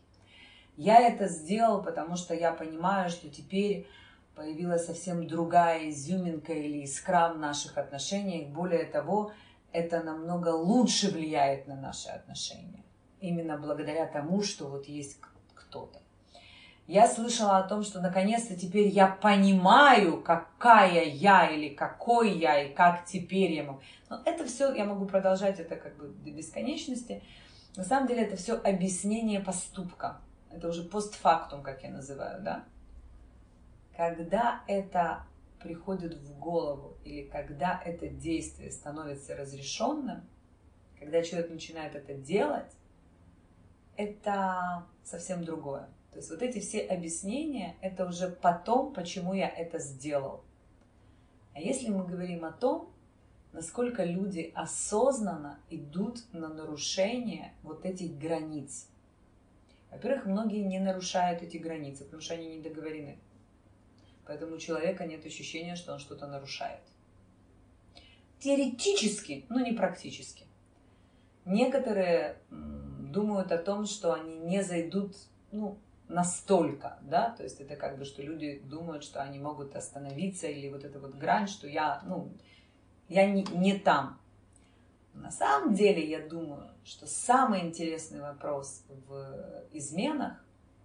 Я 0.80 1.02
это 1.02 1.28
сделал, 1.28 1.84
потому 1.84 2.16
что 2.16 2.34
я 2.34 2.54
понимаю, 2.54 3.10
что 3.10 3.28
теперь 3.28 3.86
появилась 4.34 4.86
совсем 4.86 5.28
другая 5.28 5.90
изюминка 5.90 6.54
или 6.54 6.84
искра 6.86 7.34
в 7.34 7.38
наших 7.38 7.78
отношениях. 7.78 8.48
Более 8.48 8.86
того, 8.86 9.34
это 9.74 10.02
намного 10.02 10.48
лучше 10.48 11.12
влияет 11.12 11.68
на 11.68 11.76
наши 11.76 12.08
отношения. 12.08 12.86
Именно 13.20 13.58
благодаря 13.58 14.06
тому, 14.06 14.42
что 14.42 14.70
вот 14.70 14.88
есть 14.88 15.20
кто-то. 15.54 16.00
Я 16.88 17.10
слышала 17.10 17.58
о 17.58 17.68
том, 17.68 17.84
что 17.84 18.00
наконец-то 18.00 18.56
теперь 18.56 18.88
я 18.88 19.08
понимаю, 19.08 20.22
какая 20.22 21.04
я 21.04 21.50
или 21.50 21.68
какой 21.68 22.38
я 22.38 22.64
и 22.64 22.74
как 22.74 23.04
теперь 23.04 23.52
я 23.52 23.64
могу. 23.66 23.82
Но 24.10 24.22
это 24.24 24.46
все, 24.46 24.74
я 24.74 24.86
могу 24.86 25.06
продолжать 25.08 25.60
это 25.60 25.76
как 25.76 25.98
бы 25.98 26.08
до 26.08 26.32
бесконечности. 26.32 27.22
На 27.76 27.84
самом 27.84 28.08
деле 28.08 28.22
это 28.22 28.38
все 28.38 28.54
объяснение 28.54 29.42
поступка. 29.42 30.22
Это 30.52 30.70
уже 30.70 30.84
постфактум, 30.84 31.62
как 31.64 31.84
я 31.84 31.92
называю, 31.92 32.42
да? 32.42 32.66
Когда 33.96 34.64
это 34.68 35.26
приходит 35.60 36.16
в 36.16 36.40
голову 36.40 36.98
или 37.04 37.24
когда 37.24 37.82
это 37.84 38.08
действие 38.08 38.72
становится 38.72 39.36
разрешенным, 39.36 40.22
когда 40.98 41.22
человек 41.22 41.50
начинает 41.50 41.96
это 41.96 42.14
делать, 42.14 42.72
это 43.96 44.86
совсем 45.04 45.44
другое. 45.44 45.88
То 46.12 46.18
есть 46.18 46.30
вот 46.30 46.42
эти 46.42 46.60
все 46.60 46.82
объяснения, 46.82 47.76
это 47.82 48.06
уже 48.06 48.30
потом, 48.30 48.94
почему 48.94 49.34
я 49.34 49.50
это 49.50 49.80
сделал. 49.80 50.44
А 51.54 51.60
если 51.60 51.90
мы 51.90 52.06
говорим 52.06 52.46
о 52.46 52.52
том, 52.52 52.92
насколько 53.52 54.04
люди 54.04 54.52
осознанно 54.56 55.60
идут 55.70 56.22
на 56.34 56.50
нарушение 56.50 57.54
вот 57.64 57.86
этих 57.86 58.18
границ. 58.18 58.88
Во-первых, 59.92 60.26
многие 60.26 60.64
не 60.64 60.80
нарушают 60.80 61.42
эти 61.42 61.58
границы, 61.58 62.06
потому 62.06 62.22
что 62.22 62.36
они 62.36 62.48
не 62.48 62.62
договорены. 62.62 63.20
Поэтому 64.26 64.56
у 64.56 64.60
человека 64.60 65.06
нет 65.06 65.26
ощущения, 65.26 65.76
что 65.76 65.94
он 65.94 66.00
что-то 66.00 66.28
нарушает. 66.28 66.82
Теоретически, 68.40 69.46
но 69.50 69.60
не 69.60 69.74
практически. 69.74 70.46
Некоторые 71.46 72.38
думают 72.50 73.52
о 73.52 73.58
том, 73.58 73.86
что 73.86 74.14
они 74.14 74.36
не 74.36 74.62
зайдут 74.62 75.16
ну, 75.52 75.80
настолько, 76.08 77.00
да, 77.02 77.32
то 77.32 77.44
есть 77.44 77.60
это 77.60 77.76
как 77.76 77.98
бы, 77.98 78.06
что 78.06 78.22
люди 78.22 78.62
думают, 78.66 79.04
что 79.04 79.22
они 79.22 79.40
могут 79.40 79.76
остановиться, 79.76 80.48
или 80.48 80.70
вот 80.70 80.84
эта 80.84 81.00
вот 81.00 81.16
грань, 81.16 81.48
что 81.48 81.68
я, 81.68 82.02
ну, 82.06 82.32
я 83.08 83.30
не, 83.30 83.44
не 83.44 83.78
там. 83.78 84.20
На 85.20 85.32
самом 85.32 85.74
деле, 85.74 86.10
я 86.10 86.26
думаю, 86.28 86.72
что 86.84 87.06
самый 87.06 87.62
интересный 87.62 88.22
вопрос 88.22 88.84
в 89.08 89.66
изменах 89.74 90.44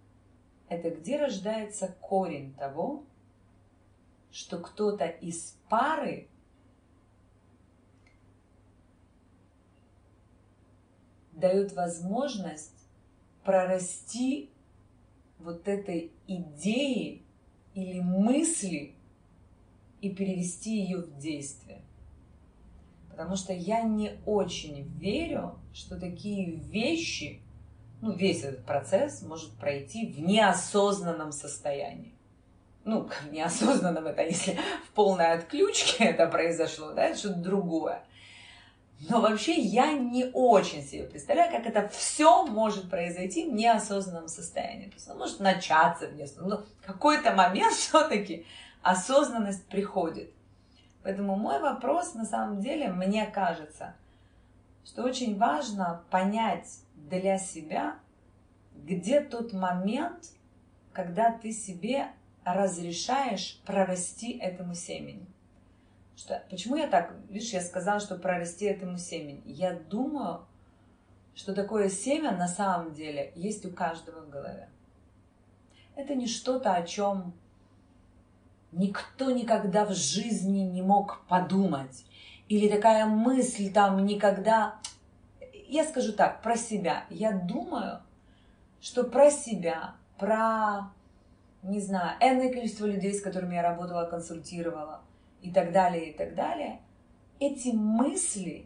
–это 0.69 0.89
где 0.89 1.17
рождается 1.17 1.95
корень 2.01 2.53
того, 2.53 3.05
что 4.31 4.59
кто-то 4.59 5.05
из 5.05 5.57
пары 5.69 6.27
дает 11.31 11.73
возможность 11.73 12.87
прорасти 13.43 14.49
вот 15.39 15.67
этой 15.67 16.11
идеи 16.27 17.23
или 17.73 17.99
мысли 17.99 18.95
и 20.01 20.13
перевести 20.13 20.77
ее 20.77 21.01
в 21.01 21.17
действие. 21.17 21.64
Потому 23.15 23.37
что 23.37 23.53
я 23.53 23.81
не 23.81 24.19
очень 24.25 24.83
верю, 24.99 25.57
что 25.73 25.97
такие 25.97 26.55
вещи, 26.55 27.41
ну, 28.01 28.11
весь 28.11 28.43
этот 28.43 28.65
процесс 28.65 29.21
может 29.21 29.51
пройти 29.53 30.07
в 30.11 30.19
неосознанном 30.19 31.31
состоянии. 31.31 32.13
Ну, 32.83 33.09
в 33.23 33.31
неосознанном 33.31 34.05
это, 34.07 34.21
если 34.21 34.59
в 34.85 34.91
полной 34.91 35.31
отключке 35.31 36.03
это 36.09 36.27
произошло, 36.27 36.91
да, 36.91 37.05
это 37.05 37.17
что-то 37.17 37.39
другое. 37.39 38.03
Но 39.09 39.21
вообще 39.21 39.53
я 39.53 39.93
не 39.93 40.29
очень 40.33 40.83
себе 40.83 41.03
представляю, 41.03 41.51
как 41.51 41.65
это 41.65 41.87
все 41.87 42.45
может 42.45 42.89
произойти 42.89 43.49
в 43.49 43.53
неосознанном 43.53 44.27
состоянии. 44.27 44.87
То 44.87 44.95
есть 44.95 45.07
оно 45.07 45.19
может 45.19 45.39
начаться 45.39 46.07
в 46.07 46.15
неосознанном, 46.15 46.49
но 46.49 46.65
в 46.81 46.85
какой-то 46.85 47.31
момент 47.31 47.73
все-таки 47.77 48.45
осознанность 48.81 49.65
приходит. 49.67 50.34
Поэтому 51.05 51.35
мой 51.35 51.59
вопрос, 51.59 52.15
на 52.15 52.25
самом 52.25 52.61
деле, 52.61 52.91
мне 52.91 53.27
кажется, 53.27 53.93
что 54.83 55.03
очень 55.03 55.37
важно 55.37 56.03
понять 56.09 56.79
для 56.95 57.37
себя, 57.37 57.99
где 58.73 59.21
тот 59.21 59.53
момент, 59.53 60.31
когда 60.93 61.31
ты 61.31 61.51
себе 61.51 62.07
разрешаешь 62.43 63.61
прорасти 63.67 64.35
этому 64.35 64.73
семени. 64.73 65.27
Что, 66.17 66.41
почему 66.49 66.75
я 66.75 66.87
так, 66.87 67.13
видишь, 67.29 67.53
я 67.53 67.61
сказала, 67.61 67.99
что 67.99 68.15
прорасти 68.15 68.65
этому 68.65 68.97
семени. 68.97 69.43
Я 69.45 69.75
думаю, 69.75 70.47
что 71.35 71.53
такое 71.53 71.87
семя 71.87 72.31
на 72.31 72.47
самом 72.47 72.93
деле 72.93 73.31
есть 73.35 73.63
у 73.63 73.69
каждого 73.69 74.21
в 74.21 74.31
голове. 74.31 74.69
Это 75.95 76.15
не 76.15 76.25
что-то, 76.25 76.73
о 76.73 76.81
чем 76.81 77.35
никто 78.75 79.31
никогда 79.31 79.85
в 79.85 79.93
жизни 79.93 80.59
не 80.59 80.81
мог 80.81 81.25
подумать. 81.27 82.05
Или 82.47 82.67
такая 82.69 83.05
мысль 83.05 83.71
там 83.71 84.05
никогда... 84.05 84.75
Я 85.67 85.83
скажу 85.83 86.13
так, 86.13 86.41
про 86.41 86.55
себя. 86.55 87.05
Я 87.09 87.31
думаю, 87.31 88.01
что 88.79 89.03
про 89.03 89.31
себя, 89.31 89.95
про, 90.19 90.91
не 91.63 91.79
знаю, 91.79 92.17
энное 92.21 92.53
количество 92.53 92.85
людей, 92.85 93.13
с 93.13 93.21
которыми 93.21 93.55
я 93.55 93.63
работала, 93.63 94.05
консультировала– 94.05 95.01
и 95.45 95.51
так 95.51 95.71
далее, 95.71 96.09
и 96.09 96.13
так 96.13 96.33
далее, 96.33 96.79
эти 97.39 97.69
мысли, 97.69 98.65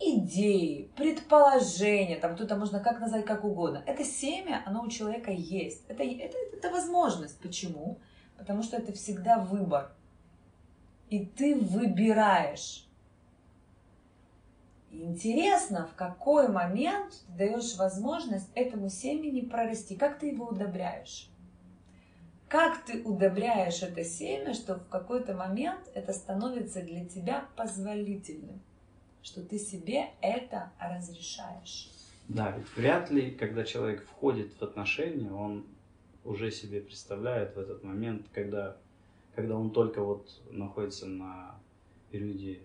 идеи, 0.00 0.90
предположения, 0.96 2.16
там 2.16 2.34
кто-то 2.34 2.56
можно 2.56 2.80
как 2.80 3.00
назвать 3.00 3.26
как 3.26 3.44
угодно, 3.44 3.82
это 3.86 4.02
семя, 4.02 4.62
оно 4.64 4.82
у 4.82 4.88
человека 4.88 5.30
есть. 5.30 5.84
Это, 5.88 6.02
это, 6.02 6.36
это 6.54 6.70
возможность. 6.70 7.38
Почему? 7.40 7.98
Потому 8.36 8.62
что 8.62 8.76
это 8.76 8.92
всегда 8.92 9.38
выбор. 9.38 9.92
И 11.10 11.24
ты 11.24 11.54
выбираешь. 11.54 12.82
интересно, 14.90 15.86
в 15.86 15.94
какой 15.94 16.48
момент 16.48 17.22
ты 17.26 17.32
даешь 17.38 17.76
возможность 17.76 18.50
этому 18.54 18.88
семени 18.88 19.42
прорасти, 19.42 19.94
как 19.94 20.18
ты 20.18 20.28
его 20.28 20.46
удобряешь. 20.46 21.28
Как 22.48 22.84
ты 22.84 23.02
удобряешь 23.02 23.82
это 23.82 24.04
семя, 24.04 24.54
что 24.54 24.76
в 24.76 24.88
какой-то 24.88 25.34
момент 25.34 25.80
это 25.94 26.12
становится 26.12 26.80
для 26.80 27.04
тебя 27.04 27.44
позволительным, 27.56 28.60
что 29.22 29.42
ты 29.42 29.58
себе 29.58 30.10
это 30.20 30.72
разрешаешь. 30.80 31.90
Да, 32.28 32.52
ведь 32.52 32.66
вряд 32.76 33.10
ли, 33.10 33.30
когда 33.32 33.64
человек 33.64 34.04
входит 34.06 34.54
в 34.54 34.62
отношения, 34.62 35.30
он 35.30 35.66
уже 36.26 36.50
себе 36.50 36.80
представляет 36.80 37.54
в 37.54 37.58
этот 37.58 37.82
момент, 37.82 38.26
когда, 38.32 38.76
когда 39.34 39.56
он 39.56 39.70
только 39.70 40.02
вот 40.02 40.28
находится 40.50 41.06
на 41.06 41.58
периоде, 42.10 42.60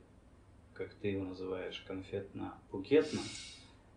как 0.73 0.93
ты 0.95 1.09
его 1.09 1.25
называешь, 1.25 1.83
конфетно-букетном, 1.87 3.23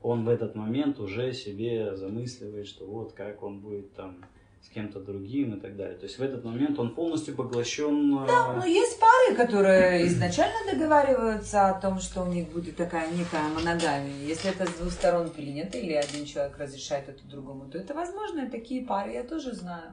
он 0.02 0.24
в 0.24 0.28
этот 0.28 0.54
момент 0.54 1.00
уже 1.00 1.32
себе 1.32 1.96
замысливает, 1.96 2.66
что 2.66 2.86
вот 2.86 3.12
как 3.14 3.42
он 3.42 3.60
будет 3.60 3.94
там 3.94 4.24
с 4.64 4.68
кем-то 4.70 5.00
другим 5.00 5.54
и 5.54 5.60
так 5.60 5.76
далее. 5.76 5.96
То 5.96 6.06
есть 6.06 6.18
в 6.18 6.22
этот 6.22 6.42
момент 6.44 6.78
он 6.78 6.94
полностью 6.94 7.36
поглощен... 7.36 8.24
Э, 8.24 8.26
да, 8.26 8.54
но 8.54 8.64
есть 8.64 8.98
пары, 8.98 9.34
которые 9.36 10.06
изначально 10.06 10.72
договариваются 10.72 11.68
о 11.68 11.78
том, 11.78 12.00
что 12.00 12.22
у 12.22 12.32
них 12.32 12.48
будет 12.48 12.76
такая 12.76 13.12
некая 13.12 13.46
моногамия. 13.54 14.26
Если 14.26 14.50
это 14.50 14.66
с 14.66 14.72
двух 14.74 14.90
сторон 14.90 15.28
принято, 15.28 15.76
или 15.76 15.92
один 15.92 16.24
человек 16.24 16.56
разрешает 16.58 17.10
это 17.10 17.22
другому, 17.26 17.68
то 17.68 17.76
это 17.76 17.92
возможно, 17.92 18.46
и 18.46 18.48
такие 18.48 18.86
пары 18.86 19.12
я 19.12 19.22
тоже 19.22 19.52
знаю. 19.52 19.92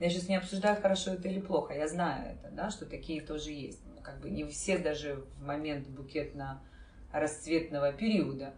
Я 0.00 0.10
сейчас 0.10 0.28
не 0.28 0.34
обсуждаю, 0.36 0.80
хорошо 0.80 1.12
это 1.12 1.28
или 1.28 1.38
плохо, 1.40 1.74
я 1.74 1.86
знаю 1.86 2.32
это, 2.32 2.50
да, 2.52 2.70
что 2.70 2.86
такие 2.86 3.20
тоже 3.20 3.50
есть. 3.50 3.78
Ну, 3.86 3.92
как 4.02 4.18
бы 4.20 4.30
не 4.30 4.44
все 4.46 4.78
даже 4.78 5.22
в 5.38 5.46
момент 5.46 5.86
букетно-расцветного 5.86 7.92
периода 7.92 8.54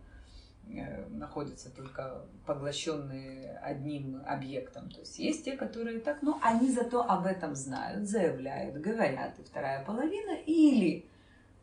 находятся 1.11 1.71
только 1.71 2.25
поглощенные 2.47 3.59
одним 3.62 4.23
объектом. 4.26 4.90
То 4.90 5.00
есть 5.00 5.19
есть 5.19 5.45
те, 5.45 5.57
которые 5.57 6.00
так, 6.00 6.23
но 6.23 6.38
они 6.42 6.71
зато 6.71 7.02
об 7.02 7.26
этом 7.26 7.54
знают, 7.54 8.09
заявляют, 8.09 8.76
говорят. 8.76 9.38
И 9.38 9.42
вторая 9.42 9.85
половина 9.85 10.37
или 10.47 11.07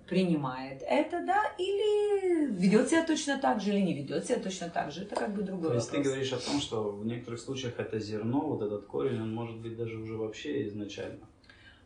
принимает 0.07 0.81
это, 0.81 1.23
да, 1.25 1.53
или 1.57 2.47
ведет 2.47 2.89
себя 2.89 3.05
точно 3.05 3.37
так 3.37 3.61
же, 3.61 3.71
или 3.71 3.81
не 3.81 3.93
ведет 3.93 4.25
себя 4.25 4.39
точно 4.39 4.69
так 4.69 4.91
же. 4.91 5.03
Это 5.03 5.15
как 5.15 5.33
бы 5.33 5.43
другой 5.43 5.69
То 5.69 5.75
есть 5.75 5.87
вопрос. 5.87 6.03
ты 6.03 6.09
говоришь 6.09 6.33
о 6.33 6.39
том, 6.39 6.59
что 6.59 6.91
в 6.91 7.05
некоторых 7.05 7.39
случаях 7.39 7.79
это 7.79 7.99
зерно, 7.99 8.41
вот 8.41 8.61
этот 8.61 8.85
корень, 8.87 9.21
он 9.21 9.33
может 9.33 9.57
быть 9.57 9.77
даже 9.77 9.97
уже 9.97 10.17
вообще 10.17 10.67
изначально. 10.67 11.27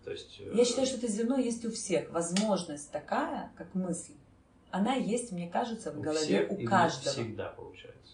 То 0.06 0.12
есть, 0.12 0.40
Я 0.40 0.66
считаю, 0.66 0.88
что 0.88 0.98
это 0.98 1.08
зерно 1.08 1.38
есть 1.38 1.64
у 1.66 1.72
всех. 1.72 2.12
Возможность 2.12 2.92
такая, 2.92 3.52
как 3.58 3.74
мысль 3.74 4.14
она 4.74 4.96
есть, 4.96 5.32
мне 5.32 5.48
кажется, 5.48 5.92
в 5.92 6.02
голове 6.02 6.48
всех 6.48 6.52
у 6.52 6.66
каждого. 6.66 7.14
всегда 7.14 7.50
получается. 7.50 8.14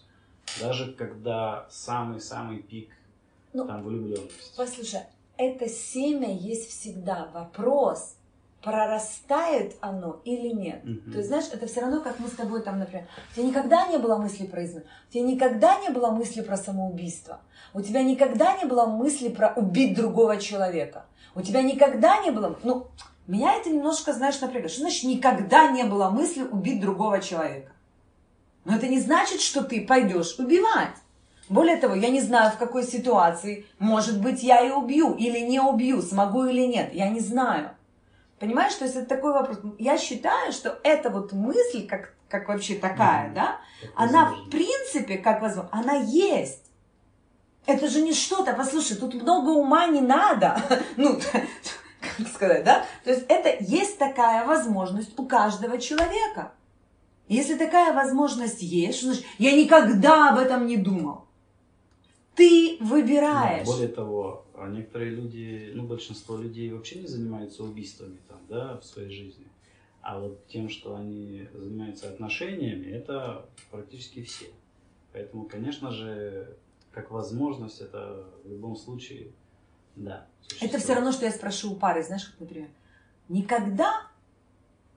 Даже 0.60 0.92
когда 0.92 1.66
самый-самый 1.70 2.58
пик 2.58 2.90
ну, 3.54 3.66
там 3.66 3.82
влюбленности. 3.82 4.52
Послушай, 4.58 5.00
это 5.38 5.70
семя 5.70 6.30
есть 6.30 6.68
всегда. 6.68 7.30
Вопрос, 7.32 8.14
прорастает 8.62 9.74
оно 9.80 10.20
или 10.26 10.48
нет. 10.48 10.84
Угу. 10.84 11.12
То 11.12 11.16
есть, 11.16 11.28
знаешь, 11.28 11.46
это 11.50 11.66
все 11.66 11.80
равно, 11.80 12.02
как 12.02 12.20
мы 12.20 12.28
с 12.28 12.32
тобой 12.32 12.62
там, 12.62 12.78
например, 12.78 13.06
у 13.30 13.34
тебя 13.34 13.46
никогда 13.46 13.86
не 13.86 13.96
было 13.96 14.18
мысли 14.18 14.44
про 14.44 14.66
измену, 14.66 14.84
у 15.08 15.12
тебя 15.14 15.24
никогда 15.24 15.80
не 15.80 15.88
было 15.88 16.10
мысли 16.10 16.42
про 16.42 16.58
самоубийство, 16.58 17.40
у 17.72 17.80
тебя 17.80 18.02
никогда 18.02 18.58
не 18.58 18.66
было 18.66 18.84
мысли 18.84 19.30
про 19.30 19.54
убить 19.56 19.96
другого 19.96 20.36
человека, 20.36 21.06
у 21.34 21.42
тебя 21.42 21.62
никогда 21.62 22.18
не 22.22 22.30
было, 22.30 22.58
ну, 22.62 22.88
меня 23.26 23.54
это 23.54 23.70
немножко, 23.70 24.12
знаешь, 24.12 24.40
напрягает. 24.40 24.72
Что 24.72 24.80
значит 24.80 25.04
никогда 25.04 25.70
не 25.70 25.84
было 25.84 26.10
мысли 26.10 26.42
убить 26.42 26.80
другого 26.80 27.20
человека? 27.20 27.70
Но 28.64 28.76
это 28.76 28.88
не 28.88 29.00
значит, 29.00 29.40
что 29.40 29.62
ты 29.62 29.86
пойдешь 29.86 30.36
убивать. 30.38 30.96
Более 31.48 31.76
того, 31.76 31.94
я 31.94 32.10
не 32.10 32.20
знаю, 32.20 32.52
в 32.52 32.58
какой 32.58 32.84
ситуации, 32.84 33.66
может 33.78 34.20
быть, 34.20 34.42
я 34.42 34.64
и 34.64 34.70
убью 34.70 35.14
или 35.14 35.40
не 35.40 35.60
убью, 35.60 36.00
смогу 36.00 36.44
или 36.44 36.66
нет, 36.66 36.94
я 36.94 37.08
не 37.08 37.20
знаю. 37.20 37.70
Понимаешь, 38.38 38.74
то 38.74 38.84
есть 38.84 38.96
это 38.96 39.06
такой 39.06 39.32
вопрос. 39.32 39.58
Я 39.78 39.98
считаю, 39.98 40.52
что 40.52 40.78
эта 40.84 41.10
вот 41.10 41.32
мысль, 41.32 41.86
как, 41.86 42.14
как 42.28 42.48
вообще 42.48 42.76
такая, 42.76 43.30
mm, 43.30 43.34
да, 43.34 43.60
она 43.94 44.32
в 44.32 44.48
принципе, 44.48 45.18
как 45.18 45.42
возможно, 45.42 45.68
она 45.72 45.94
есть. 45.94 46.69
Это 47.70 47.88
же 47.88 48.00
не 48.02 48.12
что-то, 48.12 48.52
послушай, 48.54 48.96
тут 48.96 49.14
много 49.14 49.50
ума 49.50 49.86
не 49.86 50.00
надо. 50.00 50.60
Ну, 50.96 51.18
как 52.00 52.28
сказать, 52.28 52.64
да? 52.64 52.84
То 53.04 53.10
есть 53.10 53.24
это 53.28 53.56
есть 53.62 53.98
такая 53.98 54.46
возможность 54.46 55.18
у 55.18 55.26
каждого 55.26 55.78
человека. 55.78 56.52
Если 57.28 57.56
такая 57.56 57.94
возможность 57.94 58.60
есть, 58.60 59.02
значит, 59.02 59.24
я 59.38 59.52
никогда 59.52 60.30
об 60.30 60.38
этом 60.38 60.66
не 60.66 60.76
думал. 60.76 61.26
Ты 62.34 62.78
выбираешь. 62.80 63.66
Да, 63.66 63.72
более 63.72 63.88
того, 63.88 64.44
а 64.54 64.68
некоторые 64.68 65.12
люди, 65.12 65.72
ну 65.74 65.84
большинство 65.84 66.36
людей 66.36 66.72
вообще 66.72 67.00
не 67.00 67.06
занимаются 67.06 67.62
убийствами 67.62 68.18
там, 68.28 68.38
да, 68.48 68.78
в 68.78 68.84
своей 68.84 69.10
жизни. 69.10 69.46
А 70.02 70.18
вот 70.18 70.46
тем, 70.48 70.68
что 70.68 70.96
они 70.96 71.46
занимаются 71.54 72.08
отношениями, 72.08 72.90
это 72.90 73.46
практически 73.70 74.22
все. 74.22 74.46
Поэтому, 75.12 75.44
конечно 75.44 75.90
же, 75.90 76.56
как 76.92 77.10
возможность, 77.10 77.80
это 77.80 78.26
в 78.44 78.50
любом 78.50 78.76
случае 78.76 79.32
да. 79.96 80.26
Это 80.60 80.78
все 80.78 80.94
равно, 80.94 81.12
что 81.12 81.26
я 81.26 81.32
спрошу 81.32 81.72
у 81.72 81.76
пары, 81.76 82.02
знаешь, 82.02 82.24
как, 82.24 82.40
например, 82.40 82.68
никогда 83.28 84.06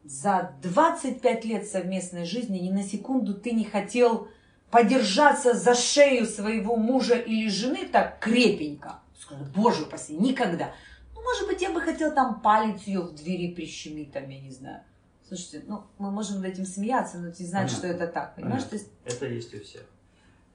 за 0.03 0.53
25 0.61 1.45
лет 1.45 1.67
совместной 1.67 2.25
жизни 2.25 2.59
ни 2.59 2.71
на 2.71 2.83
секунду 2.83 3.33
ты 3.33 3.51
не 3.51 3.63
хотел 3.63 4.27
подержаться 4.69 5.53
за 5.53 5.75
шею 5.75 6.25
своего 6.25 6.75
мужа 6.75 7.15
или 7.15 7.47
жены 7.49 7.87
так 7.87 8.19
крепенько. 8.19 8.99
Скажу, 9.19 9.45
боже 9.55 9.83
упаси, 9.83 10.15
никогда. 10.15 10.73
Ну, 11.13 11.21
может 11.21 11.47
быть, 11.47 11.61
я 11.61 11.71
бы 11.71 11.79
хотел 11.79 12.13
там 12.13 12.41
палец 12.41 12.81
ее 12.83 13.01
в 13.01 13.13
двери 13.13 13.53
прищемить, 13.53 14.11
там, 14.11 14.27
я 14.29 14.41
не 14.41 14.51
знаю. 14.51 14.81
Слушайте, 15.27 15.63
ну, 15.67 15.83
мы 15.99 16.11
можем 16.11 16.41
над 16.41 16.51
этим 16.51 16.65
смеяться, 16.65 17.17
но 17.17 17.31
ты 17.31 17.45
знаешь, 17.45 17.71
что 17.71 17.87
это 17.87 18.07
так, 18.07 18.35
понимаешь? 18.35 18.63
То 18.63 18.75
есть... 18.75 18.89
Это 19.05 19.25
есть 19.27 19.53
у 19.53 19.61
всех. 19.61 19.85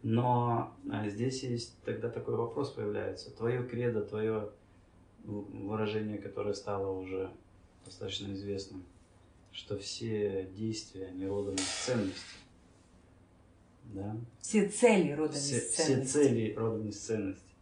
Но 0.03 0.75
а, 0.91 1.09
здесь 1.09 1.43
есть 1.43 1.75
тогда 1.85 2.09
такой 2.09 2.37
вопрос 2.37 2.71
появляется. 2.71 3.31
Твое 3.31 3.65
кредо, 3.65 4.03
твое 4.03 4.51
выражение, 5.25 6.19
которое 6.19 6.55
стало 6.55 6.91
уже 6.93 7.31
достаточно 7.85 8.33
известным, 8.33 8.85
что 9.53 9.77
все 9.77 10.49
действия, 10.57 11.07
они 11.07 11.27
родом 11.27 11.55
из 11.55 11.67
ценности. 11.67 12.37
Да? 13.85 14.17
Все 14.41 14.69
цели 14.69 15.13
родом 15.13 15.35
все, 15.35 15.57
из 15.57 15.75
ценности. 15.75 16.09
Все 16.09 16.23
цели 16.23 16.55
родом 16.55 16.89
из 16.89 16.99
ценности. 16.99 17.55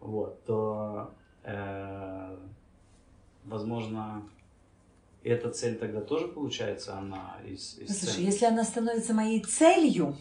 Вот, 0.00 0.44
то, 0.44 1.12
э, 1.42 2.38
возможно, 3.44 4.28
эта 5.24 5.50
цель 5.50 5.76
тогда 5.76 6.00
тоже 6.00 6.28
получается, 6.28 6.96
она 6.96 7.36
из, 7.44 7.78
из 7.78 7.88
Слушай, 7.88 8.14
ценности. 8.14 8.20
если 8.20 8.44
она 8.46 8.64
становится 8.64 9.12
моей 9.12 9.42
целью, 9.42 10.16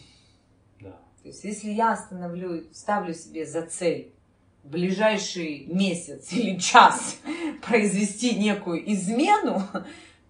то 1.27 1.31
есть 1.31 1.43
если 1.43 1.71
я 1.71 1.95
становлю, 1.97 2.63
ставлю 2.71 3.13
себе 3.13 3.45
за 3.45 3.63
цель 3.63 4.13
ближайший 4.63 5.65
месяц 5.67 6.31
или 6.31 6.57
час 6.57 7.17
произвести 7.67 8.39
некую 8.39 8.89
измену, 8.93 9.61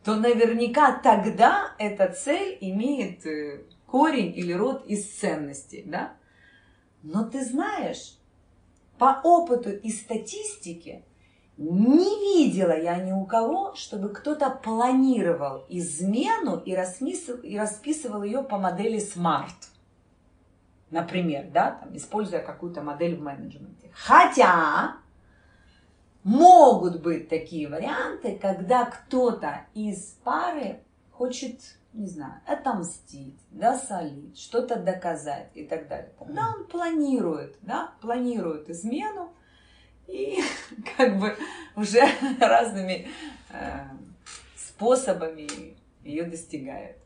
то 0.03 0.15
наверняка 0.15 0.97
тогда 0.99 1.75
эта 1.77 2.12
цель 2.12 2.57
имеет 2.62 3.25
э, 3.25 3.62
корень 3.86 4.33
или 4.36 4.53
род 4.53 4.86
из 4.88 5.05
ценностей, 5.05 5.83
да? 5.86 6.13
Но 7.03 7.25
ты 7.25 7.45
знаешь, 7.45 8.17
по 8.97 9.21
опыту 9.23 9.69
и 9.69 9.91
статистике 9.91 11.03
не 11.57 12.45
видела 12.47 12.77
я 12.79 12.97
ни 12.97 13.12
у 13.12 13.25
кого, 13.25 13.73
чтобы 13.75 14.10
кто-то 14.10 14.49
планировал 14.49 15.65
измену 15.69 16.57
и 16.65 16.75
расписывал, 16.75 17.41
и 17.41 17.57
расписывал 17.57 18.23
ее 18.23 18.43
по 18.43 18.57
модели 18.57 18.99
SMART 18.99 19.77
например, 20.91 21.50
да, 21.52 21.71
там, 21.71 21.95
используя 21.95 22.39
какую-то 22.39 22.82
модель 22.82 23.15
в 23.15 23.21
менеджменте. 23.21 23.89
Хотя 23.93 24.97
могут 26.23 27.02
быть 27.02 27.30
такие 27.30 27.67
варианты, 27.67 28.38
когда 28.38 28.86
кто-то 28.86 29.65
из 29.73 30.17
пары 30.23 30.80
хочет, 31.12 31.60
не 31.93 32.08
знаю, 32.08 32.41
отомстить, 32.45 33.39
досолить, 33.52 34.38
что-то 34.38 34.78
доказать 34.78 35.50
и 35.56 35.63
так 35.63 35.88
далее. 35.88 36.12
Тогда 36.19 36.54
он 36.56 36.67
планирует, 36.67 37.58
да, 37.62 37.93
планирует 38.02 38.69
измену 38.69 39.34
и 40.08 40.39
как 40.97 41.19
бы 41.19 41.36
уже 41.76 42.02
разными 42.39 43.08
э, 43.50 43.86
способами 44.56 45.76
ее 46.04 46.23
достигает. 46.23 46.97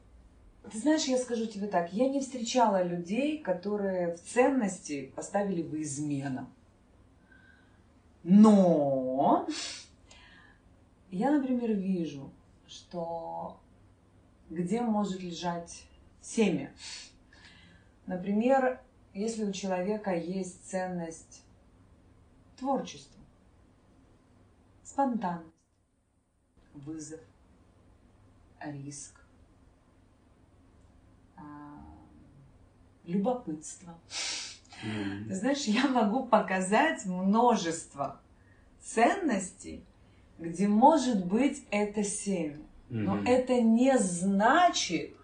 Ты 0.69 0.77
знаешь, 0.77 1.05
я 1.05 1.17
скажу 1.17 1.47
тебе 1.47 1.67
так, 1.67 1.91
я 1.91 2.07
не 2.07 2.19
встречала 2.19 2.83
людей, 2.83 3.39
которые 3.41 4.15
в 4.15 4.21
ценности 4.21 5.11
поставили 5.15 5.63
бы 5.63 5.81
измену. 5.81 6.47
Но 8.23 9.47
я, 11.09 11.31
например, 11.31 11.71
вижу, 11.71 12.31
что 12.67 13.59
где 14.49 14.81
может 14.81 15.21
лежать 15.21 15.83
семя. 16.21 16.71
Например, 18.05 18.79
если 19.13 19.45
у 19.45 19.51
человека 19.51 20.13
есть 20.15 20.69
ценность 20.69 21.43
творчества, 22.57 23.19
спонтанность, 24.83 25.47
вызов, 26.73 27.21
риск, 28.59 29.20
любопытство. 33.11 33.93
Ты 35.27 35.35
знаешь, 35.35 35.63
я 35.65 35.87
могу 35.87 36.25
показать 36.25 37.05
множество 37.05 38.19
ценностей, 38.81 39.85
где 40.39 40.67
может 40.67 41.25
быть 41.25 41.63
это 41.69 42.03
семя. 42.03 42.57
Но 42.89 43.17
mm-hmm. 43.17 43.27
это 43.27 43.61
не 43.61 43.97
значит, 43.99 45.15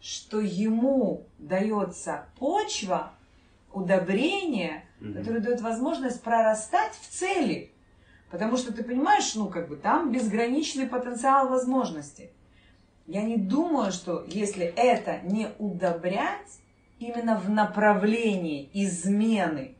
что 0.00 0.40
ему 0.40 1.26
дается 1.38 2.26
почва, 2.38 3.12
удобрение, 3.72 4.84
mm-hmm. 5.00 5.14
которое 5.14 5.40
дает 5.40 5.60
возможность 5.60 6.22
прорастать 6.22 6.92
в 6.92 7.08
цели. 7.08 7.72
Потому 8.30 8.56
что 8.56 8.72
ты 8.72 8.84
понимаешь, 8.84 9.34
ну, 9.34 9.48
как 9.48 9.68
бы 9.68 9.76
там 9.76 10.12
безграничный 10.12 10.86
потенциал 10.86 11.48
возможностей. 11.48 12.30
Я 13.06 13.22
не 13.22 13.38
думаю, 13.38 13.90
что 13.90 14.24
если 14.28 14.66
это 14.66 15.20
не 15.22 15.48
удобрять 15.58 16.60
именно 16.98 17.38
в 17.38 17.48
направлении 17.50 18.70
измены, 18.72 19.76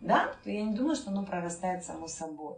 да, 0.00 0.34
то 0.42 0.50
я 0.50 0.64
не 0.64 0.74
думаю, 0.74 0.96
что 0.96 1.10
оно 1.10 1.24
прорастает 1.24 1.84
само 1.84 2.06
собой. 2.06 2.56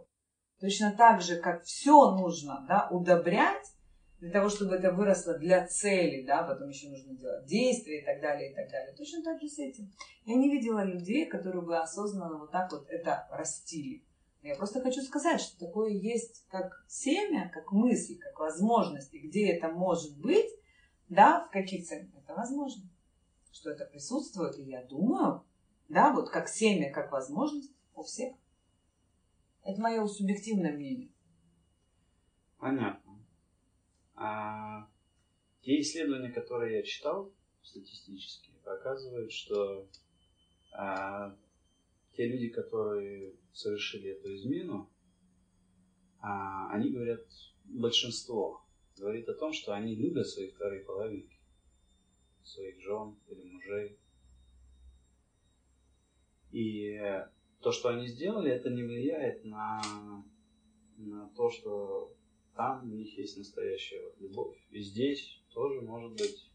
Точно 0.59 0.91
так 0.91 1.21
же, 1.21 1.37
как 1.37 1.63
все 1.63 2.11
нужно 2.11 2.65
да, 2.67 2.87
удобрять, 2.89 3.65
для 4.23 4.31
того, 4.31 4.47
чтобы 4.47 4.75
это 4.75 4.93
выросло 4.93 5.37
для 5.37 5.67
цели, 5.67 6.25
да, 6.25 6.43
потом 6.43 6.69
еще 6.69 6.87
нужно 6.87 7.13
делать 7.13 7.45
действия 7.45 7.99
и 7.99 8.05
так 8.05 8.21
далее, 8.21 8.51
и 8.51 8.55
так 8.55 8.71
далее. 8.71 8.95
Точно 8.95 9.21
так 9.21 9.41
же 9.41 9.49
с 9.49 9.59
этим. 9.59 9.91
Я 10.25 10.35
не 10.35 10.49
видела 10.49 10.81
людей, 10.85 11.25
которые 11.25 11.61
бы 11.61 11.77
осознанно 11.77 12.37
вот 12.37 12.49
так 12.49 12.71
вот 12.71 12.87
это 12.89 13.27
растили. 13.29 14.05
Я 14.41 14.55
просто 14.55 14.79
хочу 14.79 15.01
сказать, 15.01 15.41
что 15.41 15.65
такое 15.65 15.89
есть 15.89 16.45
как 16.49 16.85
семя, 16.87 17.51
как 17.53 17.73
мысль, 17.73 18.17
как 18.17 18.39
возможность, 18.39 19.13
и 19.13 19.19
где 19.19 19.51
это 19.51 19.67
может 19.67 20.17
быть, 20.17 20.49
да, 21.09 21.45
в 21.45 21.51
каких 21.51 21.85
целях 21.85 22.07
это 22.15 22.33
возможно. 22.33 22.83
Что 23.53 23.69
это 23.69 23.85
присутствует, 23.85 24.57
и 24.57 24.63
я 24.63 24.83
думаю, 24.83 25.45
да, 25.87 26.11
вот 26.11 26.29
как 26.29 26.49
семя, 26.49 26.91
как 26.91 27.11
возможность 27.11 27.71
у 27.93 28.03
всех. 28.03 28.35
Это 29.63 29.79
мое 29.79 30.05
субъективное 30.07 30.73
мнение. 30.73 31.11
Понятно. 32.57 33.23
А 34.15 34.89
те 35.61 35.79
исследования, 35.79 36.31
которые 36.31 36.77
я 36.77 36.83
читал 36.83 37.31
статистически, 37.61 38.51
показывают, 38.63 39.31
что 39.31 39.87
а, 40.73 41.37
те 42.13 42.27
люди, 42.27 42.49
которые 42.49 43.35
совершили 43.53 44.09
эту 44.09 44.35
измену, 44.35 44.89
а, 46.19 46.71
они 46.71 46.91
говорят, 46.91 47.21
большинство 47.65 48.65
говорит 48.97 49.29
о 49.29 49.35
том, 49.35 49.53
что 49.53 49.73
они 49.73 49.95
любят 49.95 50.27
свои 50.27 50.49
вторые 50.49 50.83
половинки, 50.83 51.37
своих 52.43 52.79
жен 52.81 53.15
или 53.29 53.43
мужей. 53.43 53.97
И 56.51 56.99
то, 57.61 57.71
что 57.71 57.89
они 57.89 58.07
сделали, 58.07 58.51
это 58.51 58.69
не 58.69 58.83
влияет 58.83 59.43
на, 59.43 59.81
на 60.97 61.29
то, 61.29 61.49
что 61.49 62.15
там 62.55 62.83
у 62.83 62.95
них 62.95 63.17
есть 63.17 63.37
настоящая 63.37 64.03
вот 64.03 64.19
любовь. 64.19 64.57
И 64.69 64.81
здесь 64.81 65.41
тоже 65.53 65.81
может 65.81 66.11
быть 66.11 66.51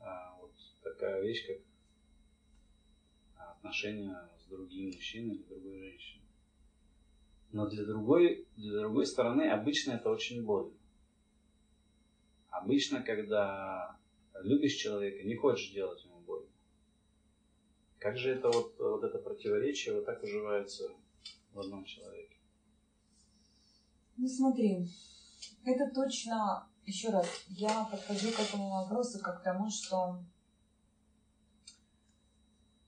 а, 0.00 0.36
вот 0.40 0.52
такая 0.82 1.22
вещь, 1.22 1.46
как 1.46 1.58
отношения 3.66 4.28
с 4.38 4.46
другим 4.48 4.86
мужчиной 4.86 5.36
или 5.36 5.42
другой 5.44 5.78
женщиной. 5.78 6.26
Но 7.52 7.66
для 7.68 7.84
другой, 7.84 8.46
для 8.56 8.80
другой 8.80 9.06
стороны 9.06 9.48
обычно 9.48 9.92
это 9.92 10.10
очень 10.10 10.44
больно. 10.44 10.76
Обычно, 12.50 13.02
когда 13.02 13.95
любишь 14.42 14.74
человека, 14.74 15.22
не 15.24 15.36
хочешь 15.36 15.72
делать 15.72 16.04
ему 16.04 16.20
больно. 16.20 16.50
Как 17.98 18.16
же 18.16 18.30
это 18.30 18.50
вот, 18.50 18.78
вот 18.78 19.04
это 19.04 19.18
противоречие 19.18 19.94
вот 19.94 20.06
так 20.06 20.22
уживается 20.22 20.90
в 21.52 21.60
одном 21.60 21.84
человеке? 21.84 22.36
Ну 24.16 24.28
смотри, 24.28 24.86
это 25.64 25.90
точно, 25.94 26.70
еще 26.84 27.10
раз, 27.10 27.26
я 27.48 27.88
подхожу 27.90 28.30
к 28.30 28.40
этому 28.40 28.70
вопросу 28.70 29.18
как 29.20 29.40
к 29.40 29.44
тому, 29.44 29.68
что 29.70 30.20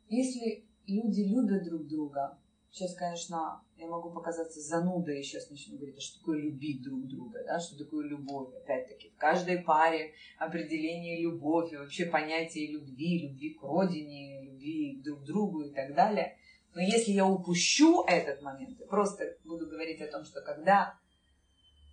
если 0.09 0.69
люди 0.87 1.21
любят 1.21 1.65
друг 1.65 1.87
друга. 1.87 2.39
Сейчас, 2.71 2.95
конечно, 2.95 3.63
я 3.79 3.87
могу 3.87 4.11
показаться 4.11 4.61
занудой, 4.61 5.21
и 5.21 5.23
сейчас 5.23 5.51
начну 5.51 5.77
говорить, 5.77 5.97
а 5.97 6.01
что 6.01 6.19
такое 6.19 6.39
любить 6.39 6.83
друг 6.83 7.07
друга, 7.07 7.45
да, 7.47 7.61
что 7.61 7.79
такое 7.79 8.07
любовь. 8.09 8.53
Опять-таки, 8.55 9.11
в 9.11 9.17
каждой 9.17 9.59
паре 9.59 10.13
определение 10.39 11.23
любови, 11.23 11.77
вообще 11.77 12.07
понятие 12.07 12.73
любви, 12.73 13.29
любви 13.29 13.55
к 13.55 13.63
родине, 13.63 14.43
любви 14.43 15.01
друг 15.05 15.21
к 15.21 15.25
другу 15.25 15.63
и 15.63 15.71
так 15.71 15.95
далее. 15.95 16.37
Но 16.75 16.83
если 16.83 17.13
я 17.13 17.27
упущу 17.27 18.05
этот 18.05 18.43
момент, 18.43 18.81
и 18.81 18.85
просто 18.85 19.37
буду 19.45 19.67
говорить 19.69 20.01
о 20.03 20.11
том, 20.11 20.25
что 20.25 20.41
когда 20.43 20.99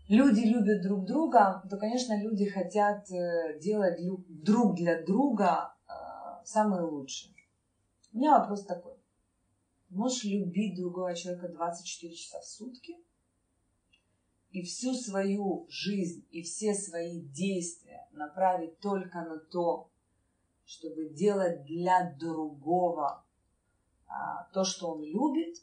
люди 0.08 0.42
любят 0.42 0.82
друг 0.82 1.06
друга, 1.06 1.64
то, 1.70 1.78
конечно, 1.78 2.20
люди 2.20 2.46
хотят 2.46 3.10
э, 3.12 3.60
делать 3.60 4.00
друг 4.28 4.76
для 4.76 5.04
друга 5.04 5.76
э, 5.88 5.92
самое 6.46 6.84
лучшее. 6.84 7.34
У 8.12 8.18
меня 8.18 8.40
вопрос 8.40 8.66
такой. 8.66 8.95
Можешь 9.96 10.24
любить 10.24 10.78
другого 10.78 11.16
человека 11.16 11.50
24 11.50 12.16
часа 12.16 12.40
в 12.40 12.46
сутки 12.46 12.98
и 14.52 14.62
всю 14.62 14.94
свою 14.94 15.66
жизнь 15.70 16.26
и 16.32 16.42
все 16.42 16.74
свои 16.74 17.22
действия 17.22 18.08
направить 18.12 18.80
только 18.80 19.22
на 19.22 19.38
то, 19.38 19.90
чтобы 20.66 21.10
делать 21.10 21.66
для 21.66 22.12
другого 22.12 23.24
а, 24.08 24.44
то, 24.54 24.64
что 24.64 24.94
он 24.94 25.04
любит, 25.04 25.58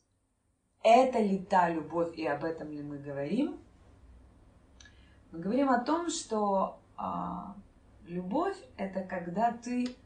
это 0.83 1.21
ли 1.21 1.38
та 1.38 1.68
любовь 1.71 2.16
и 2.18 2.27
об 2.27 2.45
этом 2.45 2.71
ли 2.73 2.83
мы 2.83 2.99
говорим? 2.99 3.61
Мы 5.31 5.38
говорим 5.38 5.71
о 5.71 5.81
том, 5.81 6.11
что 6.11 6.79
а, 6.97 7.57
любовь 8.07 8.57
это 8.77 9.03
когда 9.05 9.53
ты 9.53 9.97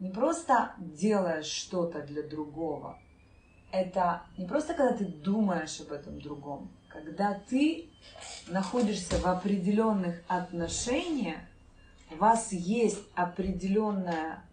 не 0.00 0.10
просто 0.10 0.74
делаешь 0.78 1.46
что-то 1.46 2.02
для 2.02 2.22
другого, 2.22 2.98
это 3.74 4.22
не 4.38 4.46
просто 4.46 4.74
когда 4.74 4.96
ты 4.96 5.04
думаешь 5.04 5.80
об 5.80 5.92
этом 5.92 6.20
другом, 6.20 6.70
когда 6.88 7.34
ты 7.48 7.90
находишься 8.48 9.16
в 9.18 9.26
определенных 9.26 10.22
отношениях, 10.28 11.38
у 12.10 12.16
вас 12.16 12.52
есть 12.52 13.02
определенная 13.14 14.44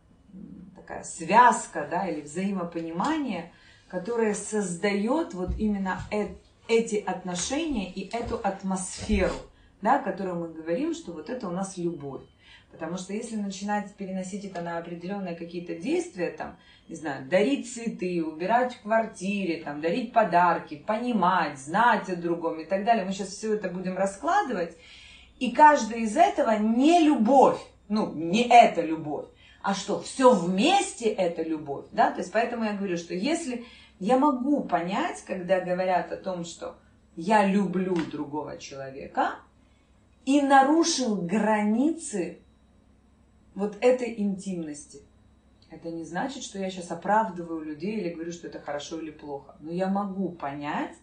такая 0.75 1.03
связка, 1.03 1.87
да, 1.89 2.07
или 2.07 2.21
взаимопонимание, 2.21 3.51
которое 3.87 4.33
создает 4.33 5.33
вот 5.33 5.57
именно 5.57 5.99
э 6.11 6.35
эти 6.67 6.95
отношения 6.95 7.91
и 7.91 8.07
эту 8.15 8.35
атмосферу, 8.35 9.35
да, 9.81 9.99
о 9.99 10.03
которой 10.03 10.35
мы 10.35 10.47
говорим, 10.53 10.93
что 10.93 11.11
вот 11.11 11.29
это 11.29 11.49
у 11.49 11.51
нас 11.51 11.75
любовь. 11.75 12.21
Потому 12.71 12.97
что 12.97 13.13
если 13.13 13.35
начинать 13.35 13.93
переносить 13.95 14.45
это 14.45 14.61
на 14.61 14.77
определенные 14.77 15.35
какие-то 15.35 15.75
действия, 15.75 16.31
там, 16.31 16.57
не 16.87 16.95
знаю, 16.95 17.27
дарить 17.27 17.71
цветы, 17.71 18.23
убирать 18.23 18.75
в 18.75 18.81
квартире, 18.81 19.63
там, 19.63 19.81
дарить 19.81 20.13
подарки, 20.13 20.75
понимать, 20.75 21.59
знать 21.59 22.09
о 22.09 22.15
другом 22.15 22.59
и 22.59 22.65
так 22.65 22.85
далее, 22.85 23.05
мы 23.05 23.11
сейчас 23.11 23.29
все 23.29 23.53
это 23.53 23.69
будем 23.69 23.97
раскладывать, 23.97 24.75
и 25.39 25.51
каждый 25.51 26.01
из 26.01 26.15
этого 26.15 26.51
не 26.57 26.99
любовь, 26.99 27.59
ну, 27.89 28.13
не 28.13 28.47
это 28.47 28.81
любовь, 28.81 29.25
а 29.61 29.73
что, 29.73 30.01
все 30.01 30.33
вместе 30.33 31.09
это 31.09 31.43
любовь, 31.43 31.85
да, 31.91 32.11
то 32.11 32.19
есть 32.19 32.31
поэтому 32.31 32.63
я 32.63 32.73
говорю, 32.73 32.97
что 32.97 33.13
если 33.13 33.65
я 33.99 34.17
могу 34.17 34.63
понять, 34.63 35.23
когда 35.27 35.59
говорят 35.59 36.11
о 36.11 36.17
том, 36.17 36.45
что 36.45 36.77
я 37.15 37.45
люблю 37.45 37.95
другого 37.95 38.57
человека, 38.57 39.35
и 40.25 40.41
нарушил 40.41 41.15
границы 41.15 42.39
вот 43.55 43.77
этой 43.81 44.19
интимности. 44.19 45.01
Это 45.69 45.89
не 45.89 46.03
значит, 46.03 46.43
что 46.43 46.59
я 46.59 46.69
сейчас 46.69 46.91
оправдываю 46.91 47.61
людей 47.61 47.99
или 47.99 48.13
говорю, 48.13 48.31
что 48.31 48.47
это 48.47 48.59
хорошо 48.59 48.99
или 48.99 49.11
плохо. 49.11 49.55
Но 49.61 49.71
я 49.71 49.87
могу 49.87 50.29
понять, 50.29 50.95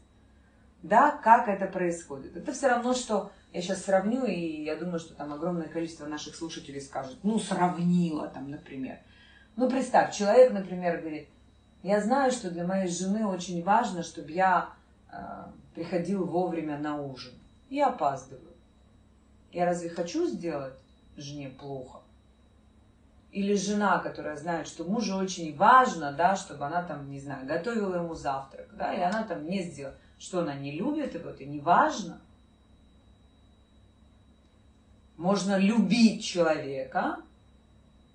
да, 0.82 1.10
как 1.10 1.48
это 1.48 1.66
происходит. 1.66 2.36
Это 2.36 2.52
все 2.52 2.68
равно, 2.68 2.94
что 2.94 3.32
я 3.52 3.62
сейчас 3.62 3.82
сравню, 3.82 4.26
и 4.26 4.64
я 4.64 4.76
думаю, 4.76 4.98
что 4.98 5.14
там 5.14 5.32
огромное 5.32 5.68
количество 5.68 6.06
наших 6.06 6.36
слушателей 6.36 6.80
скажут, 6.80 7.18
ну, 7.22 7.38
сравнила 7.38 8.28
там, 8.28 8.50
например. 8.50 8.98
Ну, 9.56 9.70
представь, 9.70 10.14
человек, 10.14 10.52
например, 10.52 11.00
говорит, 11.00 11.28
я 11.82 12.00
знаю, 12.02 12.30
что 12.30 12.50
для 12.50 12.66
моей 12.66 12.88
жены 12.88 13.26
очень 13.26 13.62
важно, 13.62 14.02
чтобы 14.02 14.30
я 14.32 14.74
э, 15.10 15.16
приходил 15.74 16.26
вовремя 16.26 16.78
на 16.78 17.00
ужин. 17.00 17.32
Я 17.70 17.88
опаздываю. 17.88 18.54
Я 19.50 19.64
разве 19.64 19.88
хочу 19.88 20.26
сделать 20.26 20.74
жене 21.16 21.48
плохо? 21.48 22.02
Или 23.30 23.54
жена, 23.54 23.98
которая 23.98 24.36
знает, 24.36 24.66
что 24.66 24.84
мужу 24.84 25.16
очень 25.16 25.54
важно, 25.56 26.12
да, 26.12 26.36
чтобы 26.36 26.64
она 26.64 26.82
там, 26.82 27.10
не 27.10 27.20
знаю, 27.20 27.46
готовила 27.46 27.96
ему 27.96 28.14
завтрак, 28.14 28.68
да, 28.76 28.94
и 28.94 29.00
она 29.00 29.22
там 29.24 29.46
не 29.46 29.62
сделала, 29.62 29.94
что 30.18 30.40
она 30.40 30.54
не 30.54 30.72
любит 30.72 31.14
его, 31.14 31.30
это 31.30 31.44
не 31.44 31.60
важно. 31.60 32.20
Можно 35.16 35.58
любить 35.58 36.24
человека 36.24 37.18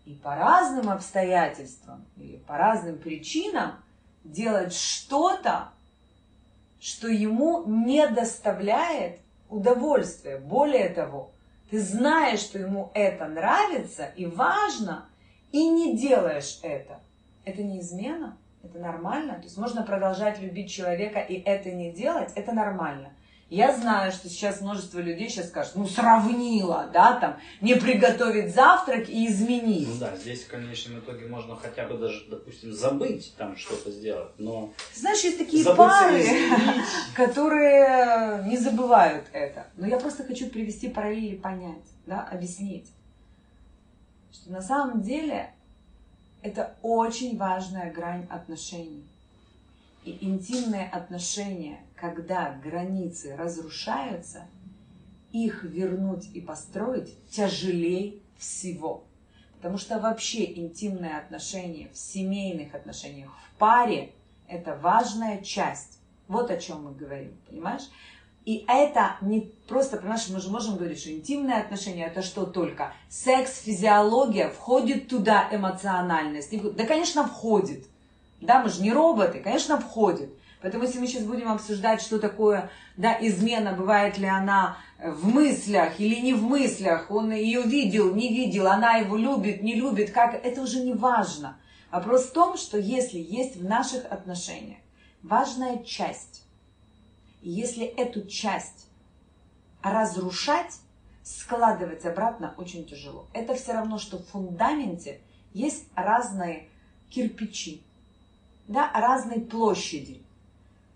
и 0.05 0.15
по 0.15 0.35
разным 0.35 0.89
обстоятельствам 0.89 2.05
или 2.17 2.37
по 2.37 2.57
разным 2.57 2.97
причинам 2.97 3.75
делать 4.23 4.73
что-то, 4.73 5.69
что 6.79 7.07
ему 7.07 7.63
не 7.65 8.07
доставляет 8.07 9.19
удовольствия. 9.49 10.37
Более 10.37 10.89
того, 10.89 11.31
ты 11.69 11.79
знаешь, 11.79 12.39
что 12.39 12.59
ему 12.59 12.91
это 12.93 13.27
нравится 13.27 14.05
и 14.15 14.25
важно, 14.25 15.05
и 15.51 15.67
не 15.69 15.97
делаешь 15.97 16.59
это. 16.63 16.99
Это 17.45 17.61
не 17.63 17.79
измена, 17.79 18.37
это 18.63 18.79
нормально. 18.79 19.35
То 19.35 19.43
есть 19.43 19.57
можно 19.57 19.83
продолжать 19.83 20.39
любить 20.39 20.71
человека 20.71 21.19
и 21.19 21.41
это 21.41 21.71
не 21.71 21.91
делать, 21.91 22.31
это 22.35 22.53
нормально. 22.53 23.13
Я 23.53 23.71
знаю, 23.71 24.11
что 24.11 24.29
сейчас 24.29 24.61
множество 24.61 24.97
людей 24.97 25.29
сейчас 25.29 25.49
скажут, 25.49 25.75
ну 25.75 25.85
сравнила, 25.85 26.89
да, 26.91 27.19
там, 27.19 27.37
не 27.61 27.75
приготовить 27.75 28.51
завтрак 28.55 29.07
и 29.07 29.27
изменить. 29.27 29.87
Ну 29.89 29.97
да, 29.99 30.17
здесь 30.17 30.45
в 30.45 30.47
конечном 30.47 31.01
итоге 31.01 31.27
можно 31.27 31.55
хотя 31.55 31.87
бы 31.87 31.99
даже, 31.99 32.25
допустим, 32.31 32.73
забыть 32.73 33.35
там 33.37 33.55
что-то 33.55 33.91
сделать, 33.91 34.31
но... 34.39 34.73
Знаешь, 34.95 35.23
есть 35.23 35.37
такие 35.37 35.63
пары, 35.65 36.25
которые 37.15 38.43
не 38.45 38.57
забывают 38.57 39.25
это. 39.33 39.67
Но 39.77 39.85
я 39.85 39.99
просто 39.99 40.23
хочу 40.23 40.49
привести 40.49 40.89
параллели 40.89 41.35
понять, 41.35 41.85
да, 42.07 42.23
объяснить, 42.23 42.89
что 44.31 44.51
на 44.51 44.63
самом 44.63 45.03
деле 45.03 45.53
это 46.41 46.75
очень 46.81 47.37
важная 47.37 47.93
грань 47.93 48.25
отношений. 48.31 49.07
И 50.05 50.17
интимные 50.25 50.87
отношения, 50.89 51.79
когда 51.95 52.51
границы 52.51 53.35
разрушаются, 53.35 54.47
их 55.31 55.63
вернуть 55.63 56.29
и 56.33 56.41
построить 56.41 57.17
тяжелее 57.29 58.19
всего. 58.37 59.05
Потому 59.55 59.77
что 59.77 59.99
вообще 59.99 60.53
интимные 60.59 61.17
отношения 61.17 61.89
в 61.93 61.97
семейных 61.97 62.75
отношениях, 62.75 63.31
в 63.31 63.57
паре– 63.57 64.11
это 64.47 64.75
важная 64.75 65.41
часть. 65.41 65.99
Вот 66.27 66.51
о 66.51 66.57
чем 66.57 66.83
мы 66.83 66.93
говорим, 66.93 67.37
понимаешь? 67.49 67.89
И 68.45 68.65
это 68.67 69.15
не 69.21 69.53
просто, 69.69 69.97
понимаешь, 69.97 70.27
мы 70.27 70.41
же 70.41 70.49
можем 70.49 70.75
говорить, 70.75 70.99
что 70.99 71.13
интимные 71.13 71.61
отношения 71.61 72.07
это 72.07 72.21
что 72.21 72.45
только? 72.45 72.93
Секс, 73.07 73.61
физиология, 73.61 74.49
входит 74.49 75.07
туда 75.07 75.47
эмоциональность. 75.49 76.51
Да, 76.75 76.85
конечно, 76.85 77.25
входит. 77.25 77.87
Да, 78.45 78.61
мы 78.61 78.69
же 78.69 78.81
не 78.81 78.91
роботы, 78.91 79.39
конечно, 79.39 79.79
входит. 79.79 80.29
Поэтому 80.61 80.85
если 80.85 80.99
мы 80.99 81.07
сейчас 81.07 81.23
будем 81.23 81.51
обсуждать, 81.51 82.01
что 82.01 82.19
такое 82.19 82.69
да, 82.95 83.17
измена, 83.19 83.73
бывает 83.73 84.17
ли 84.17 84.27
она 84.27 84.77
в 84.97 85.27
мыслях 85.27 85.99
или 85.99 86.21
не 86.21 86.33
в 86.33 86.43
мыслях, 86.43 87.11
он 87.11 87.33
ее 87.33 87.63
видел, 87.63 88.15
не 88.15 88.29
видел, 88.29 88.67
она 88.67 88.95
его 88.95 89.17
любит, 89.17 89.61
не 89.61 89.75
любит, 89.75 90.11
как, 90.11 90.33
это 90.33 90.61
уже 90.61 90.79
не 90.79 90.93
важно. 90.93 91.57
Вопрос 91.91 92.27
в 92.27 92.31
том, 92.31 92.57
что 92.57 92.77
если 92.77 93.19
есть 93.19 93.57
в 93.57 93.63
наших 93.65 94.09
отношениях 94.09 94.79
важная 95.21 95.83
часть, 95.83 96.45
и 97.41 97.49
если 97.49 97.85
эту 97.85 98.25
часть 98.25 98.87
разрушать, 99.81 100.79
складывать 101.23 102.05
обратно 102.05 102.53
очень 102.57 102.85
тяжело. 102.85 103.27
Это 103.33 103.55
все 103.55 103.73
равно, 103.73 103.97
что 103.97 104.17
в 104.17 104.27
фундаменте 104.27 105.19
есть 105.53 105.87
разные 105.95 106.69
кирпичи, 107.09 107.83
да, 108.67 108.91
разной 108.93 109.41
площади. 109.41 110.21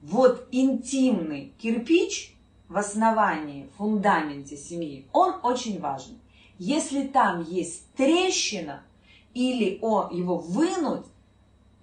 Вот 0.01 0.47
интимный 0.51 1.53
кирпич 1.57 2.35
в 2.69 2.77
основании, 2.77 3.67
в 3.73 3.77
фундаменте 3.77 4.57
семьи, 4.57 5.07
он 5.11 5.35
очень 5.43 5.79
важен. 5.79 6.19
Если 6.59 7.07
там 7.07 7.43
есть 7.43 7.91
трещина 7.93 8.83
или 9.33 9.79
о, 9.81 10.09
его 10.11 10.37
вынуть, 10.37 11.05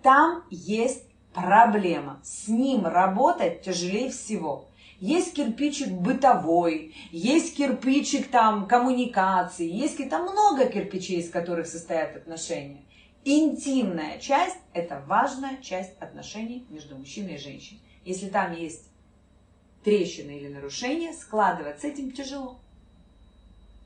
там 0.03 0.43
есть 0.51 1.05
проблема. 1.33 2.21
С 2.23 2.49
ним 2.49 2.87
работать 2.87 3.63
тяжелее 3.63 4.11
всего. 4.11 4.67
Есть 5.01 5.35
кирпичик 5.35 5.91
бытовой, 5.91 6.95
есть 7.11 7.57
кирпичик 7.57 8.29
там 8.29 8.67
коммуникации, 8.67 9.69
есть 9.69 9.99
там 10.09 10.23
много 10.23 10.67
кирпичей, 10.67 11.19
из 11.19 11.31
которых 11.31 11.67
состоят 11.67 12.17
отношения. 12.17 12.83
Интимная 13.25 14.19
часть– 14.19 14.59
это 14.75 15.03
важная 15.07 15.57
часть 15.63 15.99
отношений 15.99 16.67
между 16.69 16.97
мужчиной 16.97 17.37
и 17.37 17.39
женщиной. 17.39 17.81
Если 18.05 18.29
там 18.29 18.53
есть 18.53 18.91
трещина 19.83 20.31
или 20.31 20.49
нарушение, 20.49 21.13
складывать 21.15 21.81
с 21.81 21.85
этим 21.85 22.13
тяжело. 22.13 22.59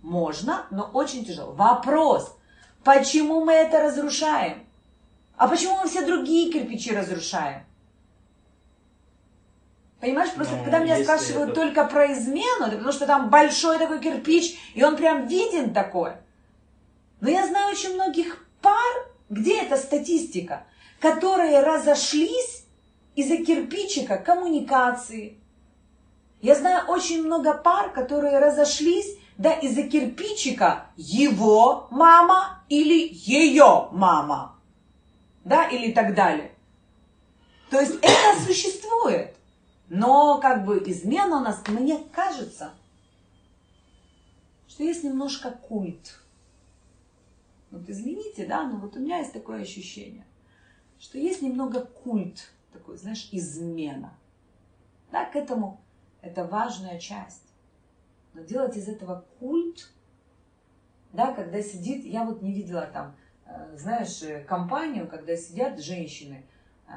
Можно, 0.03 0.67
но 0.71 0.91
очень 0.93 1.25
тяжело. 1.25 1.53
Вопрос, 1.53 2.37
почему 2.83 3.45
мы 3.45 3.53
это 3.53 3.81
разрушаем? 3.81 4.67
А 5.37 5.47
почему 5.47 5.77
мы 5.77 5.89
все 5.89 6.05
другие 6.05 6.53
кирпичи 6.53 6.93
разрушаем? 6.93 7.65
Понимаешь, 10.01 10.33
просто 10.33 10.57
ну, 10.57 10.63
когда 10.65 10.79
меня 10.79 11.03
спрашивают 11.03 11.51
это... 11.51 11.61
только 11.61 11.85
про 11.85 12.13
измену, 12.13 12.67
это 12.67 12.77
потому 12.77 12.93
что 12.93 13.07
там 13.07 13.31
большой 13.31 13.79
такой 13.79 14.01
кирпич, 14.01 14.57
и 14.75 14.83
он 14.83 14.97
прям 14.97 15.27
виден 15.27 15.73
такой. 15.73 16.13
Но 17.21 17.29
я 17.29 17.47
знаю 17.47 17.73
очень 17.73 17.95
многих 17.95 18.47
пар, 18.63 19.09
где 19.29 19.63
эта 19.63 19.77
статистика? 19.77 20.65
Которые 21.01 21.61
разошлись 21.61 22.65
из-за 23.15 23.39
кирпичика 23.39 24.17
коммуникации. 24.17 25.39
Я 26.41 26.55
знаю 26.55 26.89
очень 26.89 27.23
много 27.25 27.53
пар, 27.55 27.93
которые 27.93 28.39
разошлись 28.39 29.17
да, 29.37 29.53
из-за 29.53 29.85
кирпичика 29.85 30.87
его 30.97 31.89
мама 31.91 32.65
или 32.69 33.11
ее 33.13 33.89
мама. 33.93 34.57
Да, 35.45 35.69
или 35.69 35.93
так 35.93 36.15
далее. 36.15 36.53
То 37.71 37.81
есть 37.81 37.97
это 38.03 38.41
существует. 38.47 39.35
Но 39.89 40.39
как 40.39 40.65
бы 40.65 40.83
измена 40.87 41.39
у 41.39 41.41
нас, 41.41 41.63
мне 41.69 41.99
кажется, 42.13 42.73
что 44.69 44.85
есть 44.85 45.03
немножко 45.03 45.51
культ. 45.51 46.21
Вот 47.71 47.89
извините, 47.89 48.47
да, 48.47 48.67
но 48.67 48.79
вот 48.79 48.97
у 48.97 49.01
меня 49.01 49.19
есть 49.19 49.33
такое 49.33 49.63
ощущение, 49.63 50.25
что 50.99 51.19
есть 51.19 51.43
немного 51.43 51.85
культ, 51.85 52.51
такой, 52.73 52.97
знаешь, 52.97 53.29
измена. 53.33 54.15
Да, 55.11 55.25
к 55.25 55.37
этому 55.37 55.81
это 56.21 56.45
важная 56.45 56.99
часть. 56.99 57.53
Но 58.35 58.43
делать 58.43 58.77
из 58.77 58.89
этого 58.89 59.25
культ, 59.39 59.91
да, 61.13 61.33
когда 61.33 61.63
сидит, 61.63 62.05
я 62.05 62.25
вот 62.25 62.43
не 62.43 62.53
видела 62.53 62.87
там, 62.87 63.17
э, 63.47 63.77
знаешь, 63.77 64.23
э, 64.23 64.45
компанию, 64.45 65.09
когда 65.09 65.37
сидят 65.37 65.81
женщины 65.81 66.45
э, 66.87 66.93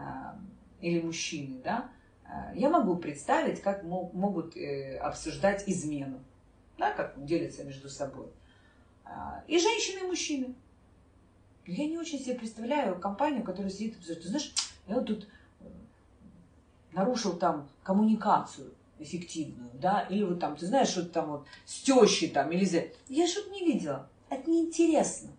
или 0.81 1.01
мужчины, 1.01 1.61
да, 1.63 1.89
я 2.55 2.69
могу 2.69 2.95
представить, 2.95 3.61
как 3.61 3.83
могут 3.83 4.55
обсуждать 5.01 5.67
измену, 5.67 6.21
да, 6.77 6.93
как 6.93 7.21
делятся 7.25 7.65
между 7.65 7.89
собой. 7.89 8.27
И 9.51 9.59
женщины, 9.59 9.99
и 9.99 10.07
мужчины. 10.07 10.55
Я 11.65 11.85
не 11.85 11.97
очень 11.97 12.19
себе 12.19 12.35
представляю 12.35 12.97
компанию, 12.99 13.43
которая 13.43 13.69
сидит 13.69 13.95
и 13.95 13.97
обсуждает. 13.97 14.23
Ты 14.23 14.29
знаешь, 14.29 14.53
я 14.87 14.95
вот 14.95 15.05
тут 15.05 15.27
э, 15.59 15.65
нарушил 16.93 17.33
там 17.33 17.69
коммуникацию 17.83 18.73
эффективную, 18.97 19.71
да, 19.73 20.01
или 20.09 20.23
вот 20.23 20.39
там, 20.39 20.55
ты 20.55 20.67
знаешь, 20.67 20.87
что-то 20.87 21.09
там 21.09 21.29
вот 21.31 21.47
с 21.65 21.81
тещей 21.81 22.29
там, 22.29 22.49
или 22.51 22.63
за... 22.63 22.85
Я 23.09 23.27
что-то 23.27 23.49
не 23.49 23.65
видела. 23.65 24.07
Это 24.29 24.49
неинтересно. 24.49 25.31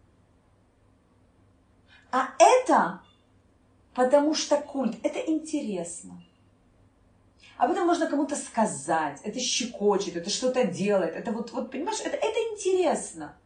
А 2.10 2.34
это, 2.38 3.00
потому 3.94 4.34
что 4.34 4.58
культ, 4.58 4.96
это 5.02 5.20
интересно. 5.20 6.22
Об 7.56 7.70
этом 7.70 7.86
можно 7.86 8.08
кому-то 8.08 8.36
сказать, 8.36 9.20
это 9.22 9.40
щекочет, 9.40 10.16
это 10.16 10.28
что-то 10.28 10.66
делает, 10.66 11.14
это 11.14 11.32
вот, 11.32 11.52
вот 11.52 11.70
понимаешь, 11.70 12.00
это, 12.00 12.16
это 12.16 12.38
интересно 12.52 13.36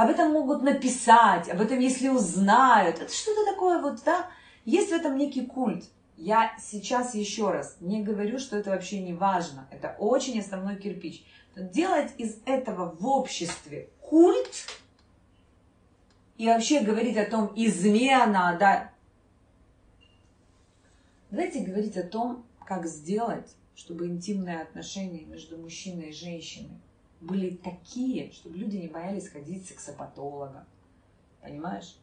об 0.00 0.08
этом 0.08 0.32
могут 0.32 0.62
написать, 0.62 1.50
об 1.50 1.60
этом 1.60 1.78
если 1.78 2.08
узнают. 2.08 3.00
Это 3.00 3.12
что-то 3.12 3.44
такое 3.44 3.82
вот, 3.82 4.02
да? 4.02 4.30
Есть 4.64 4.88
в 4.88 4.94
этом 4.94 5.18
некий 5.18 5.44
культ. 5.44 5.84
Я 6.16 6.56
сейчас 6.58 7.14
еще 7.14 7.50
раз 7.50 7.76
не 7.80 8.02
говорю, 8.02 8.38
что 8.38 8.56
это 8.56 8.70
вообще 8.70 9.02
не 9.02 9.12
важно. 9.12 9.68
Это 9.70 9.94
очень 9.98 10.40
основной 10.40 10.76
кирпич. 10.76 11.22
Но 11.54 11.64
делать 11.64 12.12
из 12.16 12.38
этого 12.46 12.96
в 12.98 13.06
обществе 13.06 13.90
культ 14.00 14.68
и 16.38 16.46
вообще 16.46 16.80
говорить 16.80 17.18
о 17.18 17.26
том, 17.26 17.52
измена, 17.54 18.56
да. 18.58 18.92
Давайте 21.30 21.60
говорить 21.60 21.98
о 21.98 22.04
том, 22.04 22.46
как 22.64 22.86
сделать, 22.86 23.54
чтобы 23.74 24.06
интимные 24.06 24.62
отношения 24.62 25.26
между 25.26 25.58
мужчиной 25.58 26.08
и 26.08 26.14
женщиной 26.14 26.80
были 27.20 27.50
такие, 27.50 28.32
чтобы 28.32 28.56
люди 28.58 28.76
не 28.76 28.88
боялись 28.88 29.28
ходить 29.28 29.66
к 29.66 29.68
сексопатологам. 29.68 30.64
Понимаешь? 31.42 31.96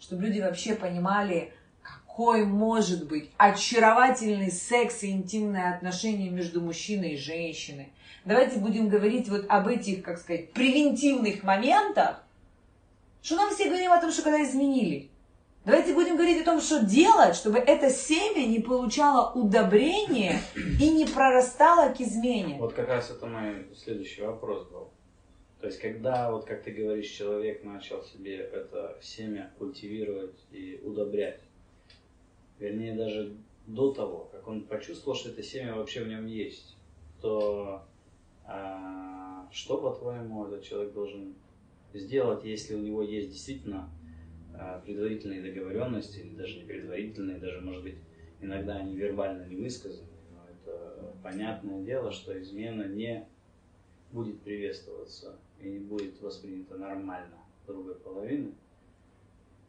Чтобы 0.00 0.26
люди 0.26 0.40
вообще 0.40 0.74
понимали, 0.74 1.52
какой 1.82 2.44
может 2.44 3.06
быть 3.06 3.30
очаровательный 3.36 4.50
секс 4.50 5.02
и 5.02 5.10
интимные 5.10 5.72
отношения 5.72 6.30
между 6.30 6.60
мужчиной 6.60 7.14
и 7.14 7.16
женщиной. 7.16 7.92
Давайте 8.24 8.58
будем 8.58 8.88
говорить 8.88 9.28
вот 9.28 9.46
об 9.48 9.68
этих, 9.68 10.02
как 10.02 10.18
сказать, 10.18 10.52
превентивных 10.52 11.42
моментах, 11.42 12.24
Что 13.22 13.36
нам 13.36 13.54
все 13.54 13.66
говорим 13.66 13.92
о 13.92 14.00
том, 14.00 14.12
что 14.12 14.22
когда 14.22 14.42
изменили? 14.42 15.08
Давайте 15.68 15.92
будем 15.92 16.16
говорить 16.16 16.40
о 16.40 16.46
том, 16.46 16.62
что 16.62 16.82
делать, 16.82 17.36
чтобы 17.36 17.58
это 17.58 17.90
семя 17.90 18.46
не 18.46 18.58
получало 18.58 19.38
удобрения 19.38 20.40
и 20.56 20.88
не 20.88 21.04
прорастало 21.04 21.92
к 21.92 22.00
измене. 22.00 22.56
Вот 22.58 22.72
как 22.72 22.88
раз 22.88 23.10
это 23.10 23.26
мой 23.26 23.66
следующий 23.76 24.22
вопрос 24.22 24.66
был. 24.70 24.88
То 25.60 25.66
есть, 25.66 25.78
когда, 25.78 26.32
вот 26.32 26.46
как 26.46 26.62
ты 26.62 26.70
говоришь, 26.70 27.08
человек 27.08 27.64
начал 27.64 28.02
себе 28.02 28.36
это 28.38 28.96
семя 29.02 29.52
культивировать 29.58 30.42
и 30.50 30.80
удобрять, 30.82 31.42
вернее, 32.58 32.94
даже 32.94 33.36
до 33.66 33.92
того, 33.92 34.30
как 34.32 34.48
он 34.48 34.62
почувствовал, 34.62 35.18
что 35.18 35.28
это 35.28 35.42
семя 35.42 35.74
вообще 35.74 36.02
в 36.02 36.08
нем 36.08 36.24
есть, 36.24 36.78
то 37.20 37.82
а, 38.46 39.46
что, 39.52 39.76
по-твоему, 39.76 40.46
этот 40.46 40.64
человек 40.64 40.94
должен 40.94 41.34
сделать, 41.92 42.42
если 42.46 42.74
у 42.74 42.80
него 42.80 43.02
есть 43.02 43.32
действительно 43.32 43.90
предварительные 44.84 45.42
договоренности, 45.42 46.18
или 46.18 46.34
даже 46.34 46.58
не 46.58 46.64
предварительные, 46.64 47.38
даже, 47.38 47.60
может 47.60 47.82
быть, 47.82 47.98
иногда 48.40 48.76
они 48.76 48.96
вербально 48.96 49.44
не 49.44 49.56
высказаны, 49.56 50.08
но 50.32 50.44
это 50.48 51.14
понятное 51.22 51.84
дело, 51.84 52.10
что 52.12 52.40
измена 52.40 52.84
не 52.84 53.26
будет 54.12 54.40
приветствоваться 54.42 55.36
и 55.60 55.68
не 55.68 55.78
будет 55.78 56.20
воспринято 56.20 56.76
нормально 56.76 57.38
другой 57.66 57.94
половины, 57.96 58.54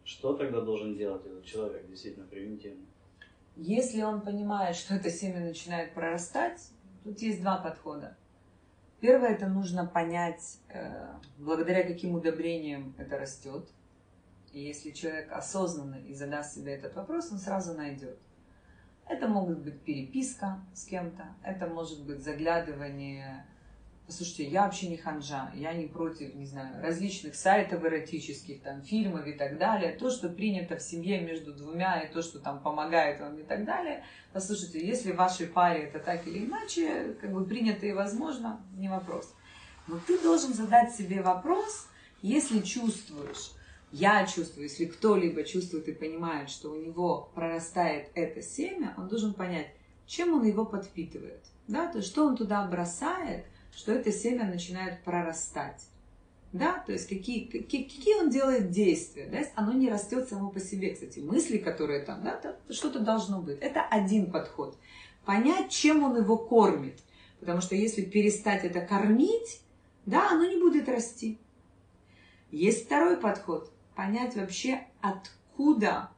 что 0.03 0.33
тогда 0.33 0.61
должен 0.61 0.95
делать 0.95 1.25
этот 1.25 1.45
человек 1.45 1.87
действительно 1.87 2.25
превентивно? 2.25 2.85
Если 3.55 4.01
он 4.01 4.21
понимает, 4.21 4.75
что 4.75 4.95
это 4.95 5.09
семя 5.09 5.41
начинает 5.41 5.93
прорастать, 5.93 6.71
тут 7.03 7.19
есть 7.19 7.41
два 7.41 7.57
подхода. 7.57 8.15
Первое, 9.01 9.29
это 9.29 9.47
нужно 9.47 9.85
понять, 9.85 10.59
э, 10.69 11.13
благодаря 11.37 11.83
каким 11.83 12.15
удобрениям 12.15 12.95
это 12.97 13.17
растет. 13.17 13.69
И 14.53 14.61
если 14.61 14.91
человек 14.91 15.31
осознанно 15.31 15.95
и 15.95 16.13
задаст 16.13 16.55
себе 16.55 16.73
этот 16.73 16.95
вопрос, 16.95 17.31
он 17.31 17.37
сразу 17.37 17.73
найдет. 17.73 18.17
Это 19.07 19.27
может 19.27 19.59
быть 19.59 19.81
переписка 19.81 20.59
с 20.73 20.85
кем-то, 20.85 21.25
это 21.43 21.67
может 21.67 22.05
быть 22.05 22.23
заглядывание 22.23 23.45
Послушайте, 24.09 24.45
я 24.45 24.63
вообще 24.63 24.87
не 24.87 24.97
ханжа, 24.97 25.51
я 25.53 25.71
не 25.71 25.85
против, 25.85 26.33
не 26.33 26.47
знаю, 26.47 26.81
различных 26.81 27.35
сайтов 27.35 27.85
эротических, 27.85 28.59
там, 28.63 28.81
фильмов 28.81 29.27
и 29.27 29.33
так 29.33 29.59
далее. 29.59 29.91
То, 29.91 30.09
что 30.09 30.29
принято 30.29 30.77
в 30.77 30.81
семье 30.81 31.21
между 31.21 31.53
двумя, 31.53 32.01
и 32.01 32.11
то, 32.11 32.23
что 32.23 32.39
там 32.39 32.59
помогает 32.59 33.19
вам 33.19 33.37
и 33.37 33.43
так 33.43 33.65
далее. 33.65 34.03
Послушайте, 34.33 34.83
если 34.83 35.11
в 35.11 35.17
вашей 35.17 35.45
паре 35.45 35.83
это 35.83 35.99
так 35.99 36.25
или 36.25 36.43
иначе, 36.43 37.17
как 37.21 37.31
бы 37.31 37.45
принято 37.45 37.85
и 37.85 37.93
возможно, 37.93 38.59
не 38.77 38.89
вопрос. 38.89 39.31
Но 39.85 39.99
ты 40.07 40.17
должен 40.17 40.55
задать 40.55 40.95
себе 40.95 41.21
вопрос, 41.21 41.87
если 42.23 42.61
чувствуешь, 42.61 43.51
я 43.91 44.25
чувствую, 44.25 44.63
если 44.63 44.85
кто-либо 44.85 45.43
чувствует 45.43 45.87
и 45.87 45.93
понимает, 45.93 46.49
что 46.49 46.71
у 46.71 46.75
него 46.75 47.29
прорастает 47.33 48.09
это 48.15 48.41
семя, 48.41 48.93
он 48.97 49.07
должен 49.07 49.33
понять, 49.33 49.67
чем 50.05 50.33
он 50.33 50.45
его 50.45 50.65
подпитывает. 50.65 51.41
Да? 51.67 51.87
То 51.91 51.99
есть, 51.99 52.09
что 52.09 52.25
он 52.25 52.35
туда 52.35 52.65
бросает– 52.67 53.45
что 53.75 53.93
это 53.93 54.11
семя 54.11 54.45
начинает 54.45 55.03
прорастать. 55.03 55.85
Да, 56.51 56.83
то 56.85 56.91
есть 56.91 57.07
какие, 57.07 57.45
какие, 57.45 57.83
какие 57.83 58.15
он 58.15 58.31
делает 58.31 58.71
действия, 58.71 59.29
да, 59.31 59.45
оно 59.53 59.71
не 59.71 59.87
растет 59.87 60.27
само 60.27 60.49
по 60.49 60.59
себе, 60.59 60.93
кстати, 60.93 61.19
мысли, 61.19 61.57
которые 61.57 62.01
там, 62.01 62.23
да, 62.23 62.55
что-то 62.71 62.99
должно 62.99 63.39
быть. 63.39 63.59
Это 63.59 63.83
один 63.83 64.31
подход. 64.31 64.75
Понять, 65.25 65.69
чем 65.69 66.03
он 66.03 66.17
его 66.17 66.37
кормит, 66.37 66.99
потому 67.39 67.61
что 67.61 67.75
если 67.75 68.01
перестать 68.01 68.65
это 68.65 68.81
кормить, 68.81 69.61
да, 70.07 70.31
оно 70.31 70.45
не 70.45 70.59
будет 70.59 70.89
расти. 70.89 71.37
Есть 72.49 72.85
второй 72.85 73.17
подход, 73.17 73.71
понять 73.99 74.37
вообще, 74.37 74.87
откуда 75.01 76.09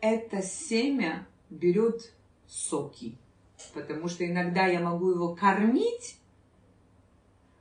это 0.00 0.42
семя 0.42 1.26
берет 1.50 2.14
соки. 2.46 3.18
Потому 3.74 4.06
что 4.06 4.24
иногда 4.24 4.68
я 4.68 4.78
могу 4.78 5.10
его 5.10 5.34
кормить, 5.34 6.20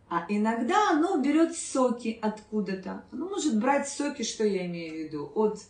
а 0.07 0.27
иногда 0.29 0.91
оно 0.91 1.19
берет 1.19 1.57
соки 1.57 2.19
откуда-то. 2.21 3.03
Оно 3.11 3.27
может 3.27 3.59
брать 3.59 3.89
соки, 3.89 4.21
что 4.21 4.45
я 4.45 4.67
имею 4.67 4.93
в 4.93 4.97
виду, 4.97 5.31
от 5.33 5.61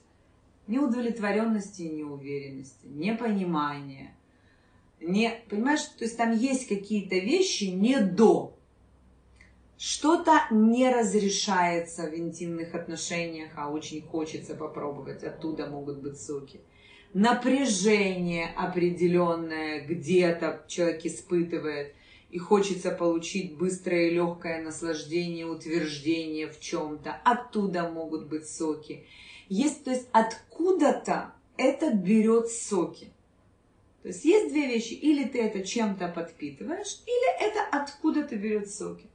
неудовлетворенности 0.67 1.83
и 1.83 1.95
неуверенности, 1.95 2.85
непонимания. 2.85 4.13
Не, 4.99 5.41
понимаешь, 5.49 5.83
то 5.97 6.03
есть 6.03 6.17
там 6.17 6.35
есть 6.35 6.67
какие-то 6.67 7.15
вещи 7.15 7.63
не 7.65 8.01
до. 8.01 8.54
Что-то 9.77 10.47
не 10.51 10.89
разрешается 10.89 12.03
в 12.03 12.15
интимных 12.15 12.75
отношениях, 12.75 13.51
а 13.55 13.69
очень 13.69 14.01
хочется 14.01 14.55
попробовать. 14.55 15.23
Оттуда 15.23 15.67
могут 15.67 15.97
быть 15.97 16.19
соки 16.19 16.61
напряжение 17.15 18.47
определенное 18.57 19.79
где-то 19.87 20.65
человек 20.67 21.05
испытывает, 21.05 21.95
и 22.29 22.37
хочется 22.37 22.91
получить 22.91 23.55
быстрое 23.55 24.09
и 24.09 24.13
легкое 24.13 24.61
наслаждение, 24.61 25.45
утверждение 25.45 26.51
в 26.51 26.59
чем-то. 26.59 27.21
Оттуда 27.23 27.89
могут 27.89 28.27
быть 28.27 28.49
соки. 28.49 29.05
Есть, 29.47 29.85
то 29.85 29.91
есть 29.91 30.09
откуда-то 30.11 31.33
это 31.55 31.93
берет 31.93 32.49
соки. 32.49 33.07
То 34.01 34.09
есть 34.09 34.25
есть 34.25 34.51
две 34.51 34.67
вещи. 34.67 34.91
Или 34.93 35.23
ты 35.23 35.41
это 35.41 35.65
чем-то 35.65 36.09
подпитываешь, 36.09 36.99
или 37.05 37.47
это 37.47 37.61
откуда-то 37.71 38.35
берет 38.35 38.69
соки. 38.69 39.07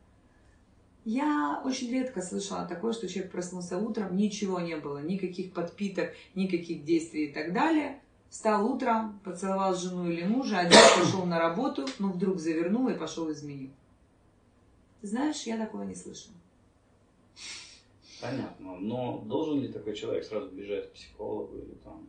Я 1.04 1.62
очень 1.64 1.90
редко 1.90 2.20
слышала 2.20 2.66
такое, 2.66 2.92
что 2.92 3.08
человек 3.08 3.32
проснулся 3.32 3.78
утром, 3.78 4.16
ничего 4.16 4.60
не 4.60 4.76
было, 4.76 4.98
никаких 4.98 5.52
подпиток, 5.52 6.10
никаких 6.34 6.84
действий 6.84 7.26
и 7.26 7.32
так 7.32 7.52
далее. 7.52 8.00
Встал 8.28 8.70
утром, 8.70 9.18
поцеловал 9.24 9.74
жену 9.74 10.08
или 10.08 10.24
мужа, 10.24 10.58
один 10.58 10.78
пошел 10.98 11.24
на 11.24 11.38
работу, 11.38 11.86
но 11.98 12.12
вдруг 12.12 12.38
завернул 12.38 12.88
и 12.88 12.94
пошел 12.94 13.30
изменил. 13.32 13.70
Ты 15.00 15.06
знаешь, 15.06 15.42
я 15.44 15.56
такого 15.56 15.82
не 15.82 15.94
слышала. 15.94 16.34
Понятно. 18.20 18.76
Но 18.78 19.18
должен 19.20 19.60
ли 19.60 19.68
такой 19.68 19.94
человек 19.94 20.24
сразу 20.24 20.50
бежать 20.50 20.90
к 20.90 20.92
психологу 20.92 21.56
или 21.56 21.74
там 21.82 22.06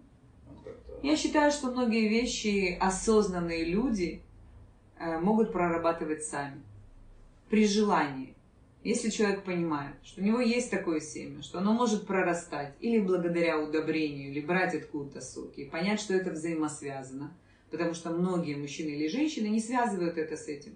как-то... 0.64 1.00
Я 1.02 1.16
считаю, 1.16 1.52
что 1.52 1.72
многие 1.72 2.10
вещи 2.10 2.78
осознанные 2.80 3.66
люди 3.66 4.22
э, 5.00 5.20
могут 5.20 5.54
прорабатывать 5.54 6.24
сами. 6.24 6.62
При 7.50 7.66
желании. 7.66 8.36
Если 8.84 9.10
человек 9.10 9.44
понимает, 9.44 9.96
что 10.04 10.22
у 10.22 10.24
него 10.24 10.40
есть 10.40 10.72
такое 10.72 11.00
семя, 11.00 11.44
что 11.44 11.60
оно 11.60 11.74
может 11.74 12.08
прорастать 12.08 12.74
или 12.80 13.00
благодаря 13.00 13.60
удобрению, 13.60 14.32
или 14.32 14.42
брать 14.42 14.74
откуда-то 14.74 15.22
соки, 15.22 15.62
и 15.62 15.70
понять, 15.70 16.00
что 16.00 16.16
это 16.16 16.32
взаимосвязано, 16.32 17.32
потому 17.70 17.94
что 17.94 18.10
многие 18.10 18.56
мужчины 18.56 18.90
или 18.90 19.08
женщины 19.08 19.48
не 19.48 19.60
связывают 19.60 20.18
это 20.18 20.36
с 20.36 20.48
этим. 20.48 20.76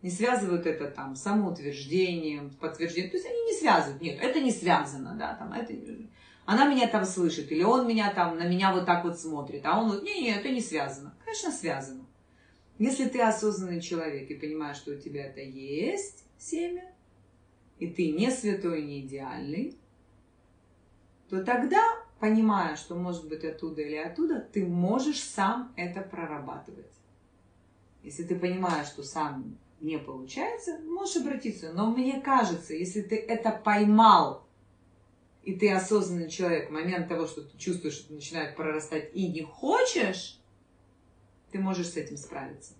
Не 0.00 0.10
связывают 0.10 0.66
это 0.66 0.90
там 0.90 1.16
самоутверждением, 1.16 2.50
подтверждением. 2.60 3.10
То 3.10 3.16
есть 3.16 3.26
они 3.26 3.42
не 3.44 3.58
связывают. 3.58 4.02
Нет, 4.02 4.18
это 4.20 4.40
не 4.40 4.50
связано, 4.50 5.14
да, 5.18 5.34
там 5.34 5.52
это 5.52 5.72
она 6.46 6.66
меня 6.66 6.88
там 6.88 7.04
слышит, 7.04 7.50
или 7.52 7.62
он 7.62 7.86
меня 7.88 8.12
там, 8.12 8.36
на 8.36 8.46
меня 8.46 8.72
вот 8.72 8.84
так 8.84 9.04
вот 9.04 9.18
смотрит, 9.18 9.64
а 9.64 9.80
он 9.80 9.90
вот, 9.90 10.02
не, 10.02 10.20
не, 10.20 10.30
это 10.30 10.50
не 10.50 10.60
связано. 10.60 11.14
Конечно, 11.24 11.50
связано. 11.50 12.04
Если 12.78 13.06
ты 13.08 13.22
осознанный 13.22 13.80
человек 13.80 14.30
и 14.30 14.34
понимаешь, 14.34 14.76
что 14.76 14.92
у 14.92 14.96
тебя 14.96 15.26
это 15.26 15.40
есть 15.40 16.24
семя, 16.38 16.93
и 17.78 17.88
ты 17.88 18.12
не 18.12 18.30
святой, 18.30 18.82
не 18.82 19.00
идеальный, 19.00 19.76
то 21.28 21.42
тогда, 21.42 21.82
понимая, 22.20 22.76
что 22.76 22.94
может 22.94 23.28
быть 23.28 23.44
оттуда 23.44 23.82
или 23.82 23.96
оттуда, 23.96 24.40
ты 24.40 24.64
можешь 24.64 25.20
сам 25.20 25.72
это 25.76 26.02
прорабатывать. 26.02 26.92
Если 28.02 28.24
ты 28.24 28.38
понимаешь, 28.38 28.88
что 28.88 29.02
сам 29.02 29.58
не 29.80 29.98
получается, 29.98 30.78
можешь 30.86 31.16
обратиться. 31.16 31.72
Но 31.72 31.90
мне 31.90 32.20
кажется, 32.20 32.74
если 32.74 33.02
ты 33.02 33.16
это 33.16 33.50
поймал, 33.50 34.46
и 35.42 35.54
ты 35.54 35.70
осознанный 35.72 36.30
человек, 36.30 36.70
в 36.70 36.72
момент 36.72 37.08
того, 37.08 37.26
что 37.26 37.42
ты 37.42 37.56
чувствуешь, 37.58 37.94
что 37.94 38.14
начинает 38.14 38.56
прорастать 38.56 39.10
и 39.14 39.28
не 39.28 39.42
хочешь, 39.42 40.38
ты 41.50 41.58
можешь 41.58 41.88
с 41.88 41.96
этим 41.96 42.16
справиться. 42.16 42.74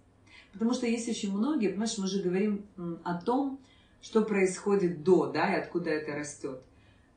Потому 0.52 0.72
что 0.72 0.86
есть 0.86 1.08
очень 1.08 1.36
многие, 1.36 1.68
понимаешь, 1.68 1.98
мы 1.98 2.06
же 2.06 2.22
говорим 2.22 2.66
о 3.04 3.20
том, 3.20 3.60
что 4.04 4.20
происходит 4.20 5.02
до, 5.02 5.28
да, 5.28 5.54
и 5.54 5.60
откуда 5.60 5.88
это 5.88 6.14
растет. 6.14 6.60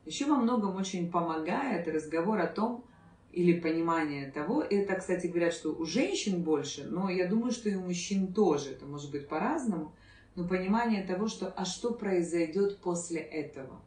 Еще 0.06 0.24
во 0.24 0.36
многом 0.36 0.74
очень 0.76 1.10
помогает 1.10 1.86
разговор 1.86 2.40
о 2.40 2.46
том, 2.46 2.82
или 3.30 3.60
понимание 3.60 4.30
того, 4.30 4.62
это, 4.62 4.94
кстати, 4.94 5.26
говорят, 5.26 5.52
что 5.52 5.74
у 5.74 5.84
женщин 5.84 6.42
больше, 6.42 6.84
но 6.84 7.10
я 7.10 7.28
думаю, 7.28 7.52
что 7.52 7.68
и 7.68 7.74
у 7.74 7.82
мужчин 7.82 8.32
тоже, 8.32 8.70
это 8.70 8.86
может 8.86 9.10
быть 9.10 9.28
по-разному, 9.28 9.92
но 10.34 10.48
понимание 10.48 11.04
того, 11.04 11.28
что 11.28 11.48
а 11.48 11.66
что 11.66 11.92
произойдет 11.92 12.78
после 12.78 13.20
этого. 13.20 13.82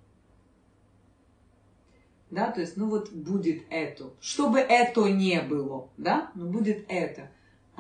Да, 2.30 2.52
то 2.52 2.62
есть, 2.62 2.78
ну 2.78 2.88
вот 2.88 3.12
будет 3.12 3.64
это. 3.72 4.12
Чтобы 4.22 4.60
это 4.60 5.10
не 5.10 5.42
было, 5.42 5.90
да, 5.98 6.32
но 6.36 6.46
будет 6.46 6.86
это. 6.88 7.32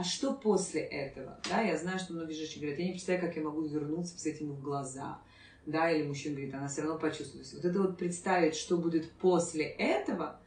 А 0.01 0.03
что 0.03 0.33
после 0.33 0.81
этого? 0.81 1.37
Да, 1.47 1.61
я 1.61 1.77
знаю, 1.77 1.99
что 1.99 2.13
многие 2.13 2.33
женщины 2.33 2.61
говорят, 2.61 2.79
я 2.79 2.85
не 2.85 2.91
представляю, 2.93 3.27
как 3.27 3.37
я 3.37 3.43
могу 3.43 3.61
вернуться 3.61 4.17
с 4.17 4.25
этим 4.25 4.51
в 4.51 4.59
глаза. 4.59 5.19
да, 5.67 5.91
или 5.91 6.07
мужчина 6.07 6.33
говорит, 6.33 6.55
она 6.55 6.67
все 6.69 6.81
равно 6.81 6.97
почувствует. 6.97 7.45
Вот 7.53 7.63
это 7.63 7.79
вот 7.79 7.99
представить, 7.99 8.55
что 8.55 8.77
будет 8.77 9.11
после 9.11 9.65
этого, 9.65 10.39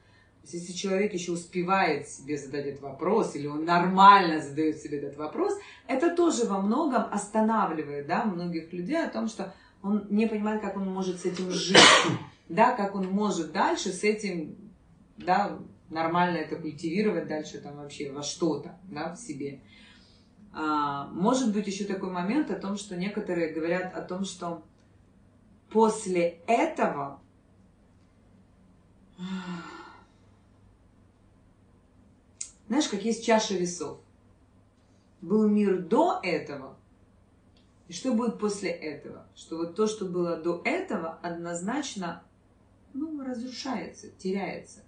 если 0.43 0.73
человек 0.73 1.15
еще 1.15 1.31
успевает 1.31 2.09
себе 2.09 2.37
задать 2.37 2.67
этот 2.67 2.83
вопрос, 2.83 3.37
или 3.37 3.47
он 3.47 3.65
нормально 3.65 4.41
задает 4.41 4.79
себе 4.79 4.99
этот 4.99 5.17
вопрос, 5.17 5.57
это 5.87 6.17
тоже 6.17 6.47
во 6.47 6.61
многом 6.61 7.05
останавливает, 7.13 8.09
да, 8.09 8.25
многих 8.25 8.73
людей 8.73 9.05
о 9.05 9.09
том, 9.09 9.29
что 9.29 9.55
он 9.85 10.05
не 10.11 10.27
понимает, 10.27 10.63
как 10.63 10.77
он 10.77 10.89
может 10.93 11.21
с 11.21 11.27
этим 11.27 11.53
жить, 11.53 11.79
да, 12.49 12.73
как 12.73 12.97
он 12.97 13.07
может 13.07 13.53
дальше 13.53 13.91
с 13.91 14.03
этим, 14.03 14.57
да, 15.17 15.61
нормально 15.95 16.39
это 16.39 16.57
культивировать 16.57 17.29
дальше 17.29 17.59
там 17.59 17.77
вообще 17.77 18.13
во 18.13 18.23
что-то, 18.23 18.79
да, 18.91 19.15
в 19.15 19.19
себе. 19.19 19.63
А, 20.53 21.07
может 21.09 21.53
быть 21.53 21.67
еще 21.67 21.85
такой 21.85 22.11
момент 22.11 22.51
о 22.51 22.61
том, 22.61 22.77
что 22.77 22.97
некоторые 22.97 23.53
говорят 23.53 23.95
о 23.95 24.03
том, 24.03 24.25
что 24.25 24.63
после 25.71 26.41
этого 26.47 27.21
знаешь, 32.67 32.89
как 32.89 33.05
есть 33.05 33.25
чаша 33.25 33.55
весов. 33.55 34.01
Был 35.21 35.49
мир 35.49 35.81
до 35.81 36.21
этого, 36.23 36.77
и 37.89 37.93
что 37.93 38.13
будет 38.13 38.39
после 38.39 38.71
этого? 38.71 39.27
Что 39.35 39.59
вот 39.59 39.77
то, 39.77 39.87
что 39.87 40.05
было 40.07 40.37
до 40.37 40.61
этого, 40.65 41.19
однозначно 41.23 42.23
ну, 42.93 43.25
разрушается, 43.25 44.11
теряется. 44.11 44.81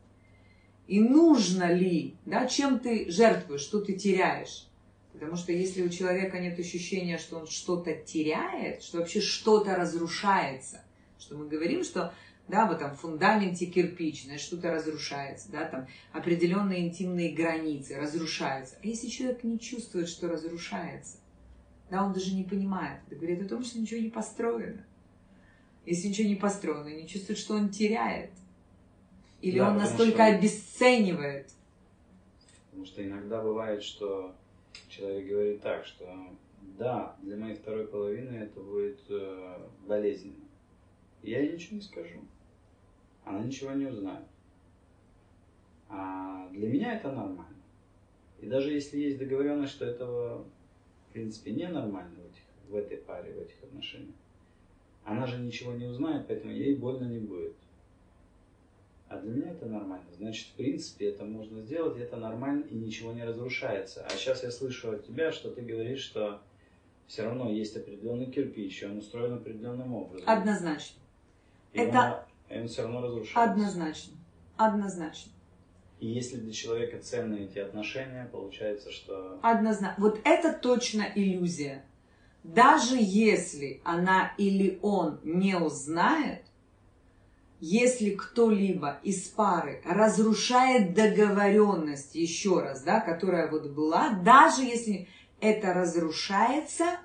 И 0.87 1.01
нужно 1.01 1.72
ли, 1.72 2.14
да, 2.26 2.47
чем 2.47 2.78
ты 2.78 3.11
жертвуешь, 3.11 3.62
что 3.62 3.80
ты 3.80 3.95
теряешь? 3.95 4.68
Потому 5.12 5.37
что 5.37 5.51
если 5.51 5.82
у 5.82 5.89
человека 5.89 6.39
нет 6.39 6.59
ощущения, 6.59 7.18
что 7.18 7.39
он 7.39 7.47
что-то 7.47 7.95
теряет, 7.95 8.82
что 8.82 8.99
вообще 8.99 9.20
что-то 9.20 9.74
разрушается, 9.74 10.84
что 11.18 11.37
мы 11.37 11.49
говорим, 11.49 11.82
что 11.82 12.12
да, 12.49 12.66
вот 12.66 12.78
там 12.78 12.95
в 12.95 13.01
фундаменте 13.01 13.66
кирпичное, 13.66 14.39
что-то 14.39 14.70
разрушается, 14.70 15.51
да, 15.51 15.64
там 15.64 15.89
определенные 16.12 16.87
интимные 16.87 17.32
границы 17.32 17.97
разрушаются. 17.97 18.76
А 18.82 18.87
если 18.87 19.09
человек 19.09 19.43
не 19.43 19.59
чувствует, 19.59 20.09
что 20.09 20.28
разрушается, 20.28 21.16
да, 21.91 22.05
он 22.05 22.12
даже 22.12 22.34
не 22.34 22.45
понимает, 22.45 23.01
это 23.07 23.16
говорит 23.16 23.43
о 23.43 23.49
том, 23.49 23.64
что 23.64 23.80
ничего 23.80 24.01
не 24.01 24.11
построено. 24.11 24.84
Если 25.84 26.09
ничего 26.09 26.28
не 26.28 26.37
построено, 26.37 26.89
не 26.89 27.09
чувствует, 27.09 27.39
что 27.39 27.55
он 27.55 27.70
теряет. 27.70 28.30
Или 29.47 29.61
да, 29.61 29.70
он 29.70 29.76
настолько 29.76 30.26
что... 30.26 30.36
обесценивает. 30.36 31.53
Потому 32.64 32.84
что 32.84 33.07
иногда 33.07 33.40
бывает, 33.40 33.80
что 33.80 34.34
человек 34.88 35.28
говорит 35.28 35.62
так, 35.62 35.86
что 35.86 36.05
да, 36.76 37.14
для 37.22 37.36
моей 37.36 37.55
второй 37.55 37.86
половины 37.86 38.38
это 38.38 38.59
будет 38.59 38.99
э, 39.09 39.68
болезненно. 39.86 40.44
Я 41.22 41.42
ей 41.42 41.53
ничего 41.53 41.76
не 41.76 41.82
скажу. 41.82 42.18
Она 43.24 43.38
ничего 43.44 43.70
не 43.70 43.86
узнает. 43.86 44.24
А 45.88 46.49
для 46.51 46.68
меня 46.68 46.97
это 46.97 47.12
нормально. 47.12 47.62
И 48.40 48.47
даже 48.47 48.72
если 48.72 48.99
есть 48.99 49.18
договоренность, 49.18 49.74
что 49.74 49.84
этого, 49.84 50.44
в 51.09 51.12
принципе, 51.12 51.53
ненормально 51.53 52.16
в, 52.16 52.26
этих, 52.26 52.42
в 52.68 52.74
этой 52.74 52.97
паре, 52.97 53.32
в 53.32 53.38
этих 53.42 53.62
отношениях, 53.62 54.16
она 55.05 55.24
же 55.24 55.38
ничего 55.38 55.72
не 55.72 55.86
узнает, 55.86 56.26
поэтому 56.26 56.53
ей 56.53 56.74
больно 56.74 57.07
не 57.07 57.20
будет. 57.20 57.55
А 59.09 59.19
для 59.19 59.31
меня 59.31 59.51
это 59.53 59.67
нормально. 59.67 60.07
Значит, 60.17 60.49
в 60.49 60.53
принципе, 60.55 61.11
это 61.11 61.25
можно 61.25 61.61
сделать, 61.63 61.99
это 61.99 62.17
нормально 62.17 62.65
и 62.65 62.75
ничего 62.75 63.13
не 63.13 63.25
разрушается. 63.25 64.05
А 64.05 64.11
сейчас 64.11 64.43
я 64.43 64.51
слышу 64.51 64.91
от 64.91 65.07
тебя, 65.07 65.31
что 65.31 65.51
ты 65.51 65.63
говоришь, 65.63 66.01
что 66.01 66.41
все 67.07 67.23
равно 67.23 67.51
есть 67.51 67.77
определенный 67.77 68.27
кирпич, 68.27 68.83
и 68.83 68.87
он 68.87 68.99
устроен 68.99 69.35
определенным 69.35 69.95
образом. 69.95 70.29
Однозначно. 70.29 71.01
И 71.73 71.79
это 71.79 72.27
он, 72.51 72.63
он 72.63 72.69
все 72.69 72.83
равно 72.83 73.03
разрушается. 73.03 73.53
Однозначно. 73.53 74.17
Однозначно. 74.57 75.33
И 76.01 76.09
если 76.09 76.37
для 76.37 76.53
человека 76.53 76.99
ценны 76.99 77.45
эти 77.45 77.59
отношения, 77.59 78.29
получается, 78.31 78.91
что... 78.91 79.39
Однозначно. 79.43 80.03
Вот 80.03 80.21
это 80.25 80.53
точно 80.53 81.07
иллюзия. 81.15 81.85
Даже 82.43 82.97
если 82.99 83.81
она 83.85 84.33
или 84.37 84.79
он 84.83 85.21
не 85.25 85.57
узнает, 85.57 86.43
если 87.61 88.11
кто-либо 88.11 89.01
из 89.03 89.29
пары 89.29 89.81
разрушает 89.85 90.95
договоренность, 90.95 92.15
еще 92.15 92.61
раз, 92.61 92.83
да, 92.83 93.01
которая 93.01 93.51
вот 93.51 93.71
была, 93.71 94.11
даже 94.25 94.63
если 94.63 95.09
это 95.41 95.73
разрушается, 95.73 96.99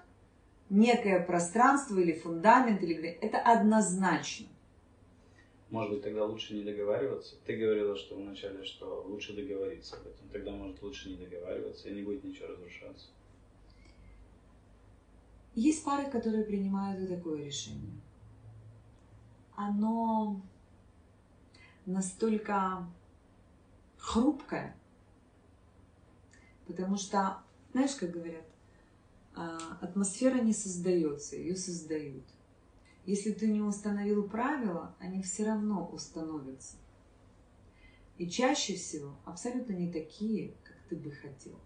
некое 0.70 1.20
пространство 1.26 2.00
или 2.00 2.14
фундамент, 2.14 2.82
или 2.84 3.08
это 3.08 3.38
однозначно. 3.40 4.48
Может 5.70 5.94
быть, 5.94 6.04
тогда 6.04 6.26
лучше 6.26 6.54
не 6.54 6.64
договариваться? 6.64 7.36
Ты 7.46 7.56
говорила, 7.56 7.96
что 7.96 8.16
вначале, 8.16 8.66
что 8.66 9.06
лучше 9.08 9.34
договориться 9.34 9.96
об 9.96 10.02
этом. 10.02 10.28
Тогда, 10.30 10.52
может, 10.52 10.82
лучше 10.82 11.10
не 11.10 11.16
договариваться, 11.16 11.88
и 11.88 11.94
не 11.94 12.02
будет 12.02 12.26
ничего 12.26 12.48
разрушаться. 12.48 13.08
Есть 15.56 15.84
пары, 15.86 16.10
которые 16.10 16.44
принимают 16.44 17.02
и 17.02 17.08
такое 17.08 17.46
решение 17.46 18.02
оно 19.68 20.42
настолько 21.86 22.88
хрупкое, 23.98 24.76
потому 26.66 26.98
что, 26.98 27.44
знаешь, 27.72 27.96
как 27.96 28.12
говорят, 28.12 28.46
а, 29.36 29.78
атмосфера 29.82 30.42
не 30.42 30.54
создается, 30.54 31.36
ее 31.36 31.56
создают. 31.56 32.24
Если 33.06 33.32
ты 33.32 33.48
не 33.48 33.62
установил 33.62 34.28
правила, 34.28 34.96
они 35.00 35.22
все 35.24 35.46
равно 35.46 35.88
установятся. 35.88 36.78
И 38.18 38.30
чаще 38.30 38.76
всего 38.76 39.16
абсолютно 39.26 39.74
не 39.74 39.92
такие, 39.92 40.54
как 40.64 40.78
ты 40.90 40.96
бы 40.96 41.12
хотел. 41.12 41.60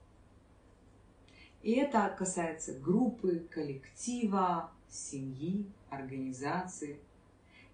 И 1.62 1.74
это 1.74 2.14
касается 2.18 2.78
группы, 2.78 3.40
коллектива, 3.52 4.72
семьи, 4.88 5.70
организации– 5.90 7.00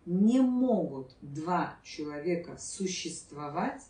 не 0.06 0.42
могут 0.42 1.16
два 1.22 1.78
человека 1.84 2.58
существовать 2.58 3.82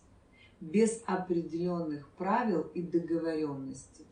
без 0.60 1.02
определенных 1.06 2.08
правил 2.10 2.62
и 2.74 2.82
договоренностей, 2.82 4.06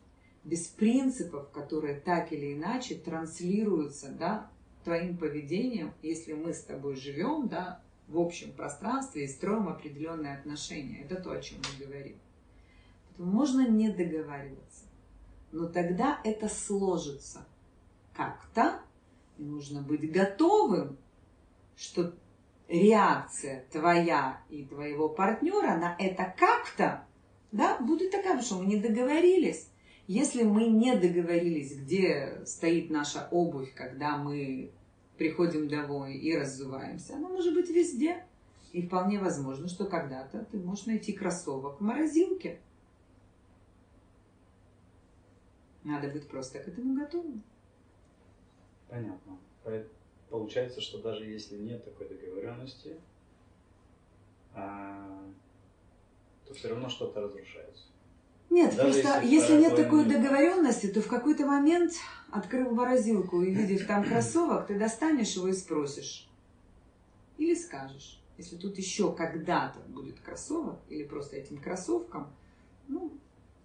без 0.44 0.66
принципов, 0.66 1.50
которые 1.50 2.00
так 2.00 2.32
или 2.32 2.54
иначе 2.54 2.96
транслируются 2.96 4.10
да, 4.10 4.50
твоим 4.84 5.16
поведением, 5.16 5.92
если 6.02 6.32
мы 6.32 6.54
с 6.54 6.62
тобой 6.62 6.96
живем 6.96 7.48
да, 7.48 7.82
в 8.08 8.18
общем 8.18 8.52
пространстве 8.52 9.24
и 9.24 9.28
строим 9.28 9.68
определенные 9.68 10.36
отношения. 10.36 11.02
Это 11.02 11.22
то, 11.22 11.30
о 11.30 11.40
чем 11.40 11.58
мы 11.58 11.86
говорим. 11.86 12.16
Можно 13.18 13.68
не 13.68 13.90
договариваться, 13.90 14.86
но 15.52 15.68
тогда 15.68 16.20
это 16.24 16.48
сложится 16.48 17.46
как-то, 18.14 18.80
и 19.38 19.44
нужно 19.44 19.82
быть 19.82 20.10
готовым 20.10 20.96
что 21.80 22.12
реакция 22.68 23.64
твоя 23.72 24.42
и 24.50 24.64
твоего 24.64 25.08
партнера 25.08 25.76
на 25.76 25.96
это 25.98 26.32
как-то 26.36 27.06
да, 27.52 27.78
будет 27.80 28.12
такая, 28.12 28.40
что 28.42 28.58
мы 28.58 28.66
не 28.66 28.76
договорились. 28.76 29.70
Если 30.06 30.42
мы 30.42 30.66
не 30.66 30.94
договорились, 30.94 31.74
где 31.74 32.42
стоит 32.44 32.90
наша 32.90 33.28
обувь, 33.30 33.74
когда 33.74 34.18
мы 34.18 34.72
приходим 35.16 35.68
домой 35.68 36.16
и 36.16 36.36
раззуваемся, 36.36 37.16
она 37.16 37.28
может 37.28 37.54
быть 37.54 37.70
везде. 37.70 38.24
И 38.72 38.86
вполне 38.86 39.18
возможно, 39.18 39.66
что 39.66 39.86
когда-то 39.86 40.46
ты 40.52 40.58
можешь 40.58 40.86
найти 40.86 41.12
кроссовок 41.12 41.80
в 41.80 41.82
морозилке. 41.82 42.60
Надо 45.82 46.08
быть 46.08 46.28
просто 46.28 46.60
к 46.60 46.68
этому 46.68 46.94
готовым. 46.94 47.42
Понятно 48.88 49.38
получается, 50.30 50.80
что 50.80 50.98
даже 50.98 51.24
если 51.24 51.56
нет 51.56 51.84
такой 51.84 52.08
договоренности, 52.08 52.96
а, 54.54 55.22
то 56.46 56.54
все 56.54 56.68
равно 56.68 56.88
что-то 56.88 57.20
разрушается. 57.20 57.84
Нет, 58.48 58.74
даже 58.74 59.02
просто 59.02 59.20
если, 59.22 59.34
если 59.34 59.58
нет 59.58 59.76
такой 59.76 60.04
договоренности, 60.06 60.86
то 60.86 61.00
в 61.00 61.06
какой-то 61.06 61.46
момент, 61.46 61.92
открыв 62.32 62.72
морозилку 62.72 63.42
и 63.42 63.52
видев 63.52 63.86
там 63.86 64.04
кроссовок, 64.04 64.66
ты 64.66 64.78
достанешь 64.78 65.36
его 65.36 65.48
и 65.48 65.52
спросишь. 65.52 66.28
Или 67.38 67.54
скажешь, 67.54 68.20
если 68.38 68.56
тут 68.56 68.76
еще 68.76 69.14
когда-то 69.14 69.80
будет 69.88 70.18
кроссовок, 70.20 70.80
или 70.88 71.04
просто 71.04 71.36
этим 71.36 71.58
кроссовком, 71.58 72.32
ну, 72.88 73.12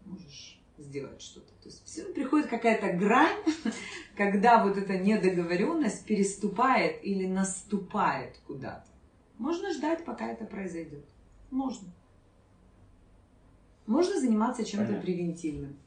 можешь 0.05 0.59
сделать 0.77 1.21
что-то. 1.21 1.51
То 1.61 1.69
есть 1.69 1.83
все 1.85 2.03
приходит 2.05 2.47
какая-то 2.49 2.93
грань, 2.93 3.43
когда 4.17 4.63
вот 4.63 4.77
эта 4.77 4.97
недоговоренность 4.97 6.05
переступает 6.05 7.03
или 7.03 7.25
наступает 7.25 8.37
куда-то. 8.45 8.87
Можно 9.37 9.73
ждать, 9.73 10.05
пока 10.05 10.27
это 10.27 10.45
произойдет. 10.45 11.05
Можно. 11.51 11.89
Можно 13.85 14.19
заниматься 14.19 14.65
чем-то 14.65 14.99
превентивным. 15.01 15.77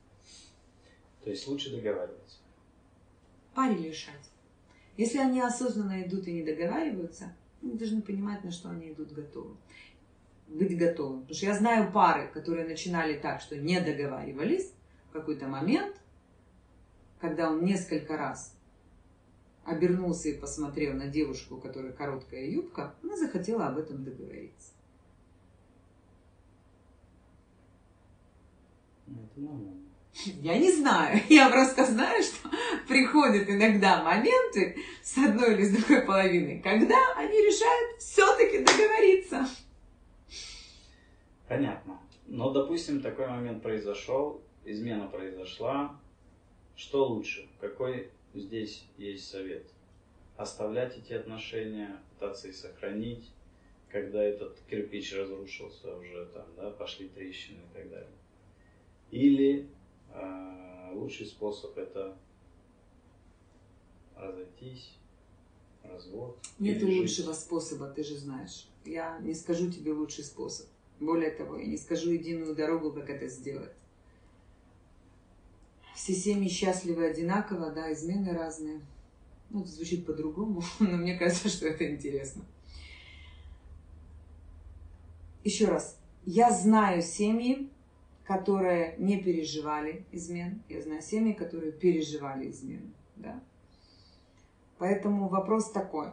То 1.24 1.30
есть 1.30 1.46
лучше 1.48 1.70
договариваться. 1.70 2.38
Паре 3.54 3.76
решать. 3.76 4.14
Если 4.96 5.18
они 5.18 5.40
осознанно 5.40 6.02
идут 6.02 6.26
и 6.26 6.32
не 6.32 6.42
договариваются, 6.42 7.34
они 7.62 7.72
должны 7.74 8.02
понимать, 8.02 8.44
на 8.44 8.50
что 8.50 8.70
они 8.70 8.92
идут 8.92 9.12
готовы. 9.12 9.56
Быть 10.46 10.78
готовым. 10.78 11.22
Потому 11.22 11.36
что 11.36 11.46
я 11.46 11.54
знаю 11.54 11.92
пары, 11.92 12.28
которые 12.28 12.66
начинали 12.66 13.18
так, 13.18 13.40
что 13.40 13.56
не 13.56 13.80
договаривались 13.80 14.72
какой-то 15.18 15.46
момент, 15.46 15.96
когда 17.20 17.50
он 17.50 17.64
несколько 17.64 18.16
раз 18.16 18.56
обернулся 19.64 20.28
и 20.28 20.38
посмотрел 20.38 20.94
на 20.94 21.08
девушку, 21.08 21.56
у 21.56 21.60
которой 21.60 21.92
короткая 21.92 22.46
юбка, 22.46 22.94
она 23.02 23.16
захотела 23.16 23.66
об 23.66 23.78
этом 23.78 24.04
договориться. 24.04 24.72
Ну, 29.06 29.16
это 29.24 29.40
нормально. 29.40 29.88
Я 30.24 30.58
не 30.58 30.72
знаю. 30.72 31.20
Я 31.28 31.50
просто 31.50 31.84
знаю, 31.84 32.22
что 32.22 32.48
приходят 32.86 33.48
иногда 33.48 34.02
моменты 34.02 34.76
с 35.02 35.16
одной 35.18 35.54
или 35.54 35.64
с 35.64 35.76
другой 35.76 36.02
половиной, 36.02 36.60
когда 36.60 36.96
они 37.16 37.36
решают 37.38 38.00
все-таки 38.00 38.58
договориться. 38.58 39.46
Понятно. 41.46 42.00
Но, 42.26 42.50
допустим, 42.50 43.00
такой 43.00 43.26
момент 43.26 43.62
произошел, 43.62 44.42
измена 44.70 45.08
произошла. 45.08 45.98
Что 46.76 47.06
лучше? 47.06 47.48
Какой 47.60 48.10
здесь 48.34 48.84
есть 48.96 49.28
совет? 49.28 49.66
Оставлять 50.36 50.96
эти 50.96 51.12
отношения, 51.12 52.00
пытаться 52.14 52.48
их 52.48 52.54
сохранить, 52.54 53.30
когда 53.90 54.22
этот 54.22 54.56
кирпич 54.70 55.14
разрушился 55.14 55.96
уже, 55.96 56.26
там, 56.26 56.46
да, 56.56 56.70
пошли 56.70 57.08
трещины 57.08 57.58
и 57.58 57.74
так 57.74 57.90
далее. 57.90 58.12
Или 59.10 59.68
э, 60.12 60.92
лучший 60.92 61.26
способ 61.26 61.76
это 61.76 62.16
разойтись, 64.16 64.94
развод. 65.82 66.38
Нет 66.58 66.82
лучшего 66.82 67.32
способа, 67.32 67.88
ты 67.88 68.04
же 68.04 68.16
знаешь. 68.16 68.68
Я 68.84 69.18
не 69.20 69.34
скажу 69.34 69.70
тебе 69.70 69.92
лучший 69.92 70.24
способ. 70.24 70.66
Более 71.00 71.30
того, 71.30 71.56
я 71.56 71.66
не 71.66 71.76
скажу 71.76 72.10
единую 72.10 72.54
дорогу, 72.54 72.92
как 72.92 73.08
это 73.08 73.28
сделать. 73.28 73.72
Все 75.98 76.14
семьи 76.14 76.48
счастливы 76.48 77.06
одинаково, 77.06 77.72
да, 77.72 77.92
измены 77.92 78.32
разные. 78.32 78.80
Ну, 79.50 79.62
это 79.62 79.68
звучит 79.68 80.06
по-другому, 80.06 80.62
но 80.78 80.96
мне 80.96 81.18
кажется, 81.18 81.48
что 81.48 81.66
это 81.66 81.92
интересно. 81.92 82.44
Еще 85.42 85.66
раз. 85.66 85.98
Я 86.24 86.52
знаю 86.52 87.02
семьи, 87.02 87.68
которые 88.24 88.94
не 88.98 89.20
переживали 89.20 90.06
измен. 90.12 90.62
Я 90.68 90.82
знаю 90.82 91.02
семьи, 91.02 91.32
которые 91.32 91.72
переживали 91.72 92.48
измены. 92.48 92.92
Да? 93.16 93.42
Поэтому 94.78 95.26
вопрос 95.26 95.72
такой. 95.72 96.12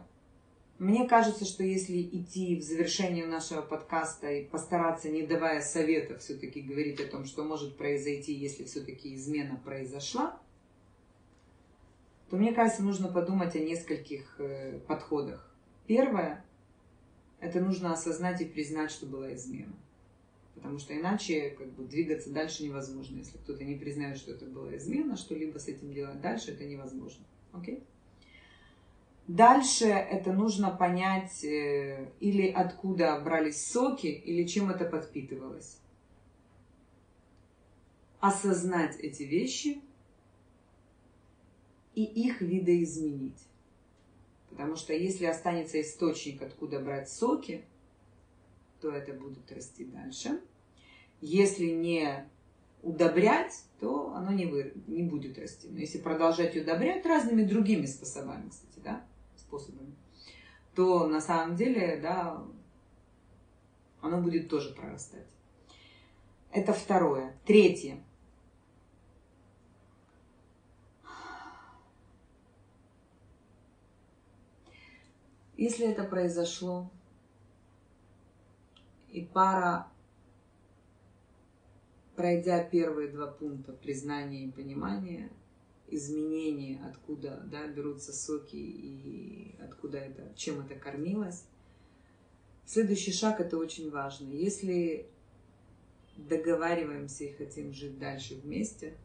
Мне 0.78 1.08
кажется, 1.08 1.46
что 1.46 1.64
если 1.64 2.02
идти 2.02 2.56
в 2.56 2.62
завершение 2.62 3.26
нашего 3.26 3.62
подкаста 3.62 4.30
и 4.30 4.44
постараться, 4.44 5.08
не 5.08 5.26
давая 5.26 5.62
совета, 5.62 6.18
все-таки 6.18 6.60
говорить 6.60 7.00
о 7.00 7.08
том, 7.08 7.24
что 7.24 7.44
может 7.44 7.78
произойти, 7.78 8.34
если 8.34 8.64
все-таки 8.64 9.14
измена 9.14 9.56
произошла, 9.56 10.38
то 12.28 12.36
мне 12.36 12.52
кажется, 12.52 12.82
нужно 12.82 13.08
подумать 13.08 13.56
о 13.56 13.60
нескольких 13.60 14.38
э, 14.38 14.80
подходах. 14.86 15.50
Первое– 15.86 16.44
это 17.40 17.60
нужно 17.60 17.92
осознать 17.92 18.42
и 18.42 18.44
признать, 18.44 18.90
что 18.90 19.06
была 19.06 19.34
измена. 19.34 19.76
Потому 20.56 20.78
что 20.78 20.98
иначе 20.98 21.50
как 21.50 21.72
бы, 21.72 21.84
двигаться 21.84 22.30
дальше 22.30 22.64
невозможно. 22.64 23.16
Если 23.18 23.38
кто-то 23.38 23.64
не 23.64 23.76
признает, 23.76 24.18
что 24.18 24.32
это 24.32 24.44
была 24.44 24.76
измена, 24.76 25.16
что-либо 25.16 25.58
с 25.58 25.68
этим 25.68 25.92
делать 25.92 26.20
дальше, 26.20 26.50
это 26.50 26.64
невозможно. 26.64 27.24
Окей? 27.52 27.82
Дальше 29.28 29.86
это 29.86 30.32
нужно 30.32 30.70
понять, 30.70 31.42
э, 31.42 32.12
или 32.20 32.48
откуда 32.48 33.20
брались 33.20 33.66
соки, 33.66 34.06
или 34.06 34.46
чем 34.46 34.70
это 34.70 34.84
подпитывалось. 34.84 35.80
Осознать 38.20 38.96
эти 39.00 39.24
вещи 39.24 39.80
и 41.96 42.04
их 42.04 42.40
видоизменить. 42.40 43.42
Потому 44.50 44.76
что 44.76 44.92
если 44.92 45.26
останется 45.26 45.80
источник, 45.80 46.40
откуда 46.42 46.78
брать 46.78 47.10
соки, 47.10 47.64
то 48.80 48.90
это 48.90 49.12
будет 49.12 49.50
расти 49.50 49.84
дальше. 49.84 50.40
Если 51.20 51.66
не 51.66 52.28
удобрять, 52.82 53.64
то 53.80 54.14
оно 54.14 54.30
не, 54.30 54.46
вы, 54.46 54.72
не 54.86 55.02
будет 55.02 55.36
расти. 55.38 55.68
Но 55.68 55.78
если 55.78 55.98
продолжать 55.98 56.56
удобрять 56.56 57.04
разными 57.04 57.42
другими 57.42 57.86
способами, 57.86 58.48
кстати, 58.48 58.78
да, 58.84 59.04
способами, 59.46 59.94
то 60.74 61.06
на 61.06 61.20
самом 61.20 61.56
деле, 61.56 61.98
да, 62.00 62.44
оно 64.00 64.20
будет 64.20 64.48
тоже 64.48 64.74
прорастать. 64.74 65.26
Это 66.52 66.72
второе. 66.72 67.36
Третье. 67.44 68.02
Если 75.56 75.86
это 75.86 76.04
произошло, 76.04 76.90
и 79.08 79.22
пара, 79.24 79.88
пройдя 82.14 82.62
первые 82.62 83.08
два 83.08 83.26
пункта 83.26 83.72
признания 83.72 84.44
и 84.44 84.50
понимания, 84.50 85.30
изменения, 85.88 86.82
откуда 86.84 87.42
да, 87.50 87.66
берутся 87.66 88.12
соки 88.12 88.56
и 88.56 89.56
откуда 89.60 89.98
это, 89.98 90.32
чем 90.36 90.60
это 90.60 90.74
кормилось. 90.74 91.44
Следующий 92.64 93.12
шаг 93.12 93.40
это 93.40 93.56
очень 93.56 93.90
важно. 93.90 94.32
Если 94.32 95.08
договариваемся 96.16 97.24
и 97.24 97.32
хотим 97.32 97.72
жить 97.72 97.98
дальше 97.98 98.34
вместе, 98.34 98.96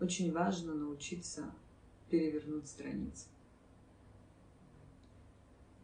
очень 0.00 0.32
важно 0.32 0.74
научиться 0.74 1.52
перевернуть 2.10 2.68
страницу. 2.68 3.26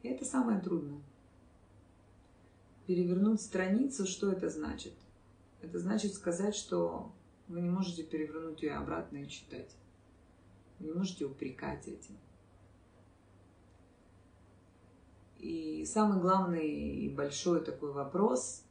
И 0.03 0.09
это 0.09 0.25
самое 0.25 0.61
трудное. 0.61 1.03
Перевернуть 2.87 3.41
страницу, 3.41 4.07
что 4.07 4.31
это 4.31 4.49
значит? 4.49 4.95
Это 5.63 5.79
значит 5.79 6.15
сказать, 6.15 6.55
что 6.55 7.13
вы 7.51 7.61
не 7.61 7.69
можете 7.69 8.05
перевернуть 8.05 8.63
ее 8.63 8.75
обратно 8.75 9.19
и 9.19 9.29
читать. 9.29 9.75
Вы 10.79 10.87
не 10.87 10.93
можете 10.93 11.25
упрекать 11.25 11.87
этим. 11.89 12.17
И 15.39 15.85
самый 15.85 16.21
главный 16.21 16.69
и 16.69 17.09
большой 17.09 17.65
такой 17.65 17.93
вопрос 17.93 18.65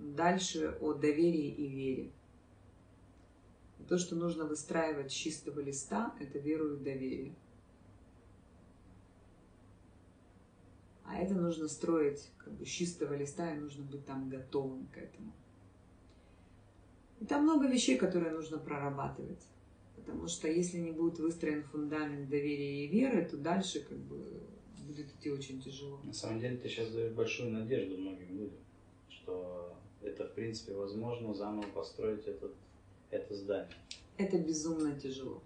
дальше 0.00 0.78
о 0.80 0.94
доверии 0.94 1.48
и 1.48 1.68
вере. 1.68 2.12
То, 3.88 3.98
что 3.98 4.16
нужно 4.16 4.46
выстраивать 4.46 5.12
с 5.12 5.14
чистого 5.14 5.60
листа, 5.60 6.14
это 6.18 6.38
веру 6.38 6.74
и 6.74 6.82
доверие. 6.82 7.34
А 11.04 11.16
это 11.16 11.34
нужно 11.34 11.68
строить 11.68 12.30
как 12.38 12.54
бы 12.54 12.64
с 12.64 12.68
чистого 12.68 13.14
листа, 13.14 13.52
и 13.52 13.58
нужно 13.58 13.84
быть 13.84 14.06
там 14.06 14.30
готовым 14.30 14.86
к 14.86 14.96
этому. 14.96 15.32
И 17.22 17.24
там 17.24 17.44
много 17.44 17.68
вещей, 17.68 17.96
которые 17.96 18.32
нужно 18.32 18.58
прорабатывать. 18.58 19.46
Потому 19.94 20.26
что 20.26 20.48
если 20.48 20.78
не 20.78 20.90
будет 20.90 21.20
выстроен 21.20 21.62
фундамент 21.62 22.28
доверия 22.28 22.84
и 22.84 22.88
веры, 22.88 23.24
то 23.24 23.36
дальше 23.36 23.78
как 23.88 23.96
бы 23.96 24.18
будет 24.88 25.06
идти 25.06 25.30
очень 25.30 25.62
тяжело. 25.62 26.00
На 26.02 26.12
самом 26.12 26.40
деле 26.40 26.56
ты 26.56 26.68
сейчас 26.68 26.90
даешь 26.90 27.12
большую 27.12 27.52
надежду 27.52 27.96
многим 27.96 28.36
людям, 28.36 28.58
что 29.08 29.76
это 30.02 30.26
в 30.26 30.32
принципе 30.32 30.74
возможно 30.74 31.32
заново 31.32 31.62
построить 31.68 32.26
этот, 32.26 32.56
это 33.12 33.36
здание. 33.36 33.76
Это 34.18 34.36
безумно 34.38 34.98
тяжело. 34.98 35.44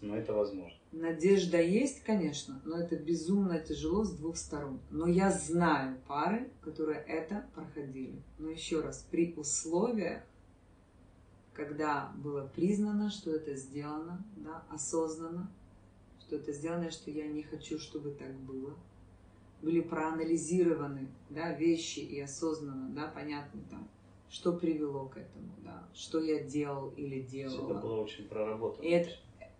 Но 0.00 0.16
это 0.16 0.32
возможно. 0.32 0.78
Надежда 0.92 1.60
есть, 1.60 2.02
конечно, 2.02 2.62
но 2.64 2.78
это 2.78 2.96
безумно 2.96 3.60
тяжело 3.60 4.04
с 4.04 4.12
двух 4.12 4.38
сторон. 4.38 4.80
Но 4.90 5.06
я 5.06 5.30
знаю 5.30 5.98
пары, 6.08 6.48
которые 6.62 7.00
это 7.00 7.46
проходили. 7.54 8.22
Но 8.38 8.48
еще 8.48 8.80
раз, 8.80 9.06
при 9.10 9.34
условиях, 9.36 10.22
когда 11.56 12.12
было 12.16 12.46
признано, 12.54 13.10
что 13.10 13.34
это 13.34 13.56
сделано, 13.56 14.22
да, 14.36 14.62
осознанно, 14.68 15.50
что 16.20 16.36
это 16.36 16.52
сделано, 16.52 16.90
что 16.90 17.10
я 17.10 17.26
не 17.26 17.42
хочу, 17.42 17.78
чтобы 17.78 18.10
так 18.10 18.34
было, 18.40 18.76
были 19.62 19.80
проанализированы 19.80 21.08
да, 21.30 21.54
вещи 21.54 22.00
и 22.00 22.20
осознанно, 22.20 22.90
да, 22.90 23.08
понятно 23.08 23.62
там, 23.70 23.88
что 24.28 24.52
привело 24.52 25.06
к 25.06 25.16
этому, 25.16 25.50
да, 25.64 25.88
что 25.94 26.20
я 26.20 26.44
делал 26.44 26.90
или 26.90 27.22
делала. 27.22 27.70
Это 27.70 27.80
было 27.80 28.00
очень 28.02 28.28
проработано. 28.28 28.84
И 28.84 28.90
это, 28.90 29.10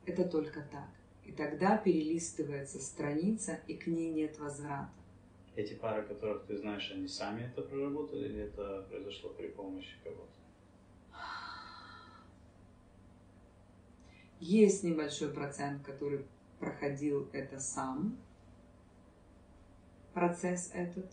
это 0.04 0.28
только 0.28 0.60
так. 0.70 0.90
И 1.24 1.32
тогда 1.32 1.78
перелистывается 1.78 2.78
страница, 2.78 3.58
и 3.66 3.74
к 3.74 3.86
ней 3.86 4.12
нет 4.12 4.38
возврата. 4.38 4.90
Эти 5.56 5.72
пары, 5.72 6.02
которых 6.02 6.44
ты 6.44 6.58
знаешь, 6.58 6.92
они 6.94 7.08
сами 7.08 7.44
это 7.44 7.62
проработали 7.62 8.28
или 8.28 8.42
это 8.42 8.86
произошло 8.90 9.30
при 9.30 9.48
помощи 9.48 9.96
кого-то? 10.04 10.45
Есть 14.38 14.84
небольшой 14.84 15.30
процент, 15.30 15.82
который 15.82 16.26
проходил 16.58 17.28
это 17.32 17.58
сам, 17.58 18.16
процесс 20.12 20.70
этот. 20.74 21.12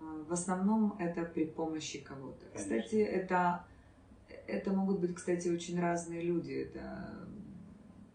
А, 0.00 0.24
в 0.28 0.32
основном 0.32 0.96
это 0.98 1.24
при 1.24 1.44
помощи 1.44 2.00
кого-то. 2.00 2.44
Кстати, 2.54 2.96
это, 2.96 3.64
это 4.46 4.72
могут 4.72 5.00
быть, 5.00 5.14
кстати, 5.14 5.48
очень 5.48 5.80
разные 5.80 6.22
люди. 6.22 6.52
Это, 6.52 7.28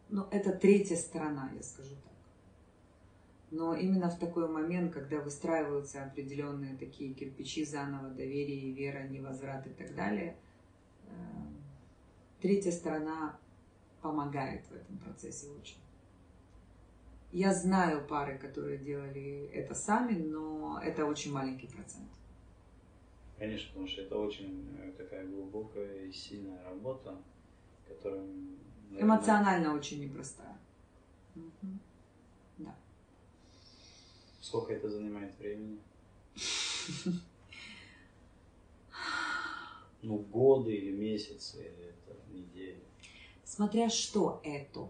ну, 0.10 0.28
это 0.32 0.52
третья 0.52 0.96
сторона, 0.96 1.52
я 1.56 1.64
скажу 1.64 1.96
так. 1.96 2.14
Но 3.52 3.76
именно 3.76 4.10
в 4.10 4.20
такой 4.20 4.50
момент, 4.50 4.94
когда 4.94 5.22
выстраиваются 5.22 6.04
определенные 6.04 6.76
такие 6.76 7.14
кирпичи 7.14 7.64
заново, 7.64 8.10
доверие, 8.10 8.74
вера, 8.74 9.08
невозврат 9.08 9.68
и 9.68 9.70
так 9.70 9.96
далее, 9.96 10.36
э, 11.06 11.12
третья 12.42 12.72
сторона 12.72 13.38
помогает 14.08 14.66
в 14.68 14.72
этом 14.74 14.98
процессе 15.00 15.48
очень. 15.50 15.78
Я 17.34 17.54
знаю 17.54 18.08
пары, 18.08 18.38
которые 18.38 18.78
делали 18.78 19.50
это 19.54 19.76
сами, 19.76 20.14
но 20.14 20.80
это 20.82 21.06
очень 21.06 21.34
маленький 21.34 21.68
процент. 21.68 22.08
Конечно, 23.38 23.68
потому 23.68 23.88
что 23.88 24.02
это 24.02 24.18
очень 24.18 24.78
э, 24.80 24.92
такая 24.98 25.28
глубокая 25.28 26.06
и 26.06 26.12
сильная 26.12 26.64
работа, 26.64 27.18
которая... 27.86 28.22
Наверное... 28.90 29.04
Эмоционально 29.04 29.76
очень 29.76 30.02
непростая. 30.02 30.58
Угу. 31.36 31.68
Да. 32.60 32.76
Сколько 34.40 34.74
это 34.74 34.90
занимает 34.90 35.38
времени? 35.38 35.80
Ну, 40.04 40.20
годы 40.20 40.74
или 40.74 40.92
месяцы, 40.92 41.58
или 41.58 41.88
это 41.88 42.16
недели. 42.32 42.82
Смотря 43.48 43.90
что 43.90 44.42
это. 44.44 44.90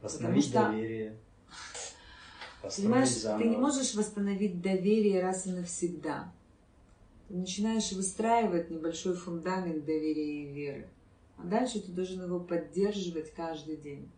Восстановить 0.00 0.46
что, 0.46 0.62
доверие. 0.62 1.18
Понимаешь, 2.62 3.10
заново. 3.10 3.42
ты 3.42 3.48
не 3.50 3.56
можешь 3.56 3.94
восстановить 3.94 4.62
доверие 4.62 5.20
раз 5.20 5.46
и 5.46 5.50
навсегда. 5.50 6.32
Ты 7.28 7.34
начинаешь 7.34 7.92
выстраивать 7.92 8.70
небольшой 8.70 9.14
фундамент 9.14 9.84
доверия 9.84 10.42
и 10.42 10.52
веры. 10.52 10.88
А 11.36 11.44
дальше 11.44 11.80
ты 11.80 11.92
должен 11.92 12.24
его 12.24 12.40
поддерживать 12.40 13.32
каждый 13.34 13.76
день. 13.76 14.10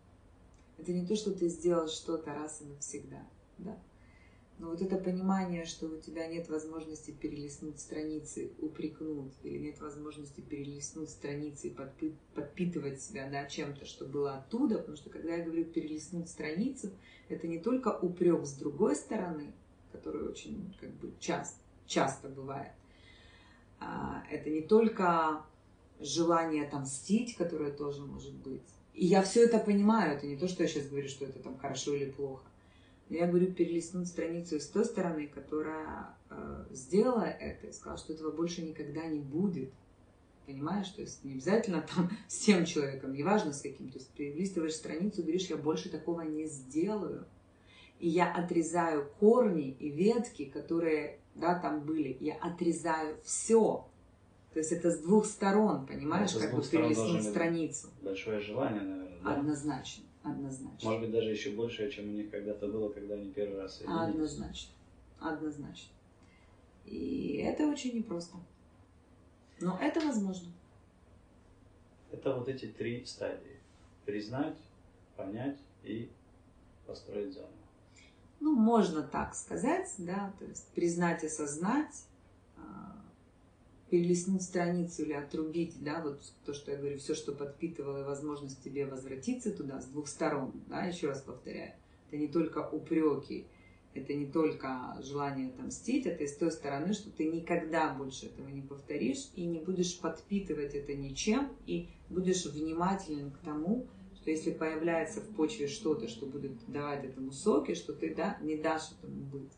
Это 0.77 0.93
не 0.93 1.05
то, 1.05 1.15
что 1.15 1.31
ты 1.31 1.49
сделал 1.49 1.89
что-то 1.89 2.33
раз 2.33 2.61
и 2.61 2.65
навсегда. 2.65 3.23
Да? 3.57 3.77
Но 4.57 4.69
вот 4.69 4.81
это 4.81 4.97
понимание, 4.97 5.65
что 5.65 5.87
у 5.87 5.97
тебя 5.97 6.27
нет 6.27 6.47
возможности 6.47 7.11
перелистнуть 7.11 7.77
страницы, 7.79 8.53
упрекнуть, 8.59 9.33
или 9.43 9.57
нет 9.57 9.81
возможности 9.81 10.39
перелистнуть 10.39 11.09
страницы 11.09 11.67
и 11.67 11.77
подпитывать 12.33 13.01
себя 13.01 13.29
да, 13.29 13.45
чем-то, 13.45 13.85
что 13.85 14.05
было 14.05 14.35
оттуда, 14.35 14.77
потому 14.77 14.95
что 14.95 15.09
когда 15.09 15.35
я 15.35 15.43
говорю 15.43 15.65
перелистнуть 15.65 16.29
страницу, 16.29 16.91
это 17.27 17.47
не 17.47 17.59
только 17.59 17.89
упрек 17.89 18.45
с 18.45 18.53
другой 18.53 18.95
стороны, 18.95 19.53
который 19.91 20.25
очень 20.29 20.73
как 20.79 20.91
бы 20.95 21.13
часто, 21.19 21.59
часто 21.85 22.29
бывает, 22.29 22.71
а, 23.79 24.23
это 24.31 24.49
не 24.49 24.61
только 24.61 25.45
желание 25.99 26.65
отомстить, 26.65 27.35
которое 27.35 27.71
тоже 27.71 28.05
может 28.05 28.33
быть. 28.33 28.63
И 28.93 29.05
я 29.05 29.21
все 29.21 29.43
это 29.43 29.59
понимаю, 29.59 30.15
это 30.15 30.25
не 30.27 30.37
то, 30.37 30.47
что 30.47 30.63
я 30.63 30.69
сейчас 30.69 30.87
говорю, 30.87 31.09
что 31.09 31.25
это 31.25 31.39
там 31.39 31.57
хорошо 31.57 31.93
или 31.93 32.09
плохо. 32.09 32.45
Я 33.09 33.27
говорю 33.27 33.53
перелистнуть 33.53 34.07
страницу 34.07 34.59
с 34.59 34.67
той 34.67 34.85
стороны, 34.85 35.27
которая 35.27 36.15
э, 36.29 36.65
сделала 36.71 37.25
это 37.25 37.67
и 37.67 37.71
сказала, 37.71 37.97
что 37.97 38.13
этого 38.13 38.31
больше 38.31 38.63
никогда 38.63 39.05
не 39.05 39.19
будет. 39.19 39.71
Понимаешь? 40.47 40.89
То 40.89 41.01
есть 41.01 41.23
не 41.23 41.33
обязательно 41.33 41.85
там 41.95 42.09
с 42.27 42.37
тем 42.39 42.65
человеком, 42.65 43.13
неважно 43.13 43.53
с 43.53 43.61
каким. 43.61 43.89
То 43.89 43.99
есть 43.99 44.09
перелистываешь 44.11 44.73
страницу, 44.73 45.21
говоришь, 45.21 45.47
я 45.47 45.57
больше 45.57 45.89
такого 45.89 46.21
не 46.21 46.47
сделаю. 46.47 47.25
И 47.99 48.09
я 48.09 48.33
отрезаю 48.33 49.09
корни 49.19 49.71
и 49.79 49.89
ветки, 49.89 50.45
которые 50.45 51.19
да, 51.35 51.59
там 51.59 51.81
были. 51.81 52.17
Я 52.19 52.35
отрезаю 52.35 53.17
все. 53.23 53.87
То 54.53 54.59
есть 54.59 54.71
это 54.71 54.89
с 54.89 54.99
двух 54.99 55.25
сторон, 55.25 55.85
понимаешь, 55.85 56.33
это 56.33 56.47
как 56.47 56.55
бы 56.55 56.63
перелистнуть 56.63 57.23
страницу. 57.23 57.89
Большое 58.01 58.39
желание, 58.39 58.81
наверное. 58.81 59.19
Да? 59.21 59.35
Однозначно. 59.35 60.05
Однозначно. 60.25 60.89
Может 60.89 61.01
быть, 61.01 61.11
даже 61.11 61.29
еще 61.29 61.51
больше, 61.51 61.91
чем 61.91 62.09
у 62.09 62.11
них 62.13 62.31
когда-то 62.31 62.67
было, 62.67 62.89
когда 62.89 63.13
они 63.13 63.31
первый 63.31 63.61
раз 63.61 63.77
соединились. 63.77 64.09
Однозначно. 64.09 64.73
Однозначно. 65.19 65.93
И 66.85 67.37
это 67.45 67.67
очень 67.67 67.95
непросто. 67.95 68.37
Но 69.59 69.77
это 69.79 70.01
возможно. 70.01 70.51
Это 72.11 72.35
вот 72.35 72.47
эти 72.49 72.65
три 72.65 73.05
стадии. 73.05 73.59
Признать, 74.05 74.57
понять 75.15 75.59
и 75.83 76.09
построить 76.87 77.33
заново. 77.33 77.51
Ну, 78.39 78.55
можно 78.55 79.03
так 79.03 79.35
сказать, 79.35 79.93
да, 79.99 80.33
то 80.39 80.45
есть 80.45 80.67
признать, 80.73 81.23
осознать, 81.23 82.03
перелистнуть 83.95 84.41
страницу 84.41 85.03
или 85.03 85.13
отрубить, 85.13 85.81
да, 85.81 86.01
вот 86.01 86.19
то, 86.45 86.53
что 86.53 86.71
я 86.71 86.77
говорю, 86.77 86.97
все, 86.97 87.15
что 87.15 87.31
подпитывало 87.31 88.03
возможность 88.03 88.61
тебе 88.61 88.85
возвратиться 88.85 89.51
туда 89.51 89.79
с 89.79 89.85
двух 89.85 90.09
сторон, 90.09 90.51
да, 90.67 90.83
еще 90.83 91.07
раз 91.07 91.21
повторяю, 91.21 91.71
это 92.07 92.17
не 92.17 92.27
только 92.27 92.67
упреки, 92.69 93.45
это 93.93 94.13
не 94.13 94.25
только 94.25 94.97
желание 95.01 95.47
отомстить, 95.47 96.05
это 96.05 96.25
и 96.25 96.27
с 96.27 96.35
той 96.35 96.51
стороны, 96.51 96.91
что 96.91 97.09
ты 97.09 97.31
никогда 97.31 97.93
больше 97.93 98.25
этого 98.25 98.49
не 98.49 98.61
повторишь 98.61 99.29
и 99.37 99.45
не 99.45 99.59
будешь 99.59 99.97
подпитывать 99.97 100.75
это 100.75 100.93
ничем, 100.93 101.47
и 101.65 101.87
будешь 102.09 102.45
внимателен 102.45 103.31
к 103.31 103.37
тому, 103.45 103.87
что 104.17 104.29
если 104.29 104.51
появляется 104.51 105.21
в 105.21 105.29
почве 105.35 105.69
что-то, 105.69 106.09
что 106.09 106.25
будет 106.25 106.51
давать 106.67 107.05
этому 107.05 107.31
соки, 107.31 107.75
что 107.75 107.93
ты 107.93 108.13
да, 108.13 108.37
не 108.41 108.57
дашь 108.57 108.91
этому 108.99 109.23
быть. 109.23 109.53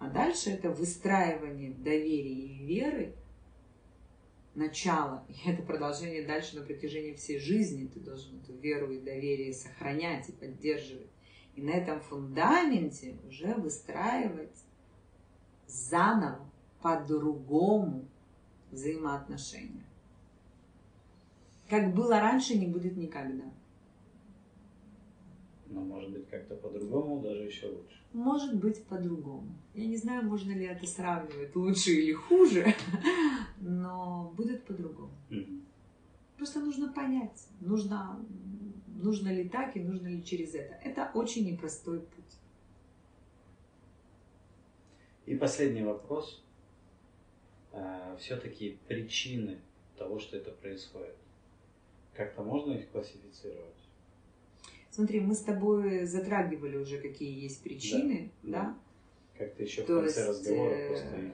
А 0.00 0.08
дальше 0.08 0.50
это 0.50 0.70
выстраивание 0.70 1.70
доверия 1.70 2.46
и 2.46 2.66
веры 2.66 3.14
начало, 4.54 5.24
и 5.28 5.48
это 5.48 5.62
продолжение 5.62 6.26
дальше 6.26 6.56
на 6.58 6.64
протяжении 6.64 7.14
всей 7.14 7.38
жизни. 7.38 7.86
Ты 7.86 8.00
должен 8.00 8.40
эту 8.40 8.54
веру 8.54 8.90
и 8.90 9.00
доверие 9.00 9.52
сохранять 9.52 10.28
и 10.28 10.32
поддерживать. 10.32 11.10
И 11.54 11.62
на 11.62 11.70
этом 11.70 12.00
фундаменте 12.00 13.16
уже 13.26 13.54
выстраивать 13.54 14.64
заново, 15.66 16.50
по-другому 16.82 18.08
взаимоотношения. 18.70 19.84
Как 21.68 21.94
было 21.94 22.20
раньше, 22.20 22.58
не 22.58 22.66
будет 22.66 22.96
никогда. 22.96 23.44
Но 25.66 25.82
может 25.82 26.10
быть 26.10 26.28
как-то 26.28 26.56
по-другому, 26.56 27.20
даже 27.20 27.44
еще 27.44 27.68
лучше. 27.68 28.02
Может 28.12 28.58
быть 28.58 28.84
по-другому. 28.86 29.54
Я 29.80 29.86
не 29.86 29.96
знаю, 29.96 30.28
можно 30.28 30.50
ли 30.50 30.66
это 30.66 30.86
сравнивать 30.86 31.56
лучше 31.56 31.92
или 31.92 32.12
хуже, 32.12 32.74
но 33.60 34.30
будет 34.36 34.62
по-другому. 34.64 35.14
Mm-hmm. 35.30 35.62
Просто 36.36 36.60
нужно 36.60 36.92
понять, 36.92 37.48
нужно, 37.60 38.22
нужно 39.02 39.30
ли 39.30 39.48
так 39.48 39.74
и 39.78 39.80
нужно 39.80 40.08
ли 40.08 40.22
через 40.22 40.54
это. 40.54 40.74
Это 40.84 41.10
очень 41.14 41.46
непростой 41.46 42.00
путь. 42.00 42.34
И 45.24 45.34
последний 45.34 45.82
вопрос. 45.82 46.44
А, 47.72 48.18
Все-таки 48.18 48.78
причины 48.86 49.60
того, 49.96 50.18
что 50.18 50.36
это 50.36 50.50
происходит. 50.50 51.16
Как-то 52.12 52.42
можно 52.42 52.72
их 52.74 52.90
классифицировать? 52.90 53.80
Смотри, 54.90 55.20
мы 55.20 55.34
с 55.34 55.40
тобой 55.40 56.04
затрагивали 56.04 56.76
уже, 56.76 56.98
какие 56.98 57.44
есть 57.44 57.62
причины, 57.62 58.30
да? 58.42 58.64
да? 58.64 58.78
Как-то 59.40 59.62
еще 59.62 59.82
То 59.82 59.98
в 59.98 60.02
конце 60.02 60.20
есть, 60.20 60.28
разговора 60.28 60.70
э, 60.70 60.88
просто 60.88 61.16
их 61.16 61.32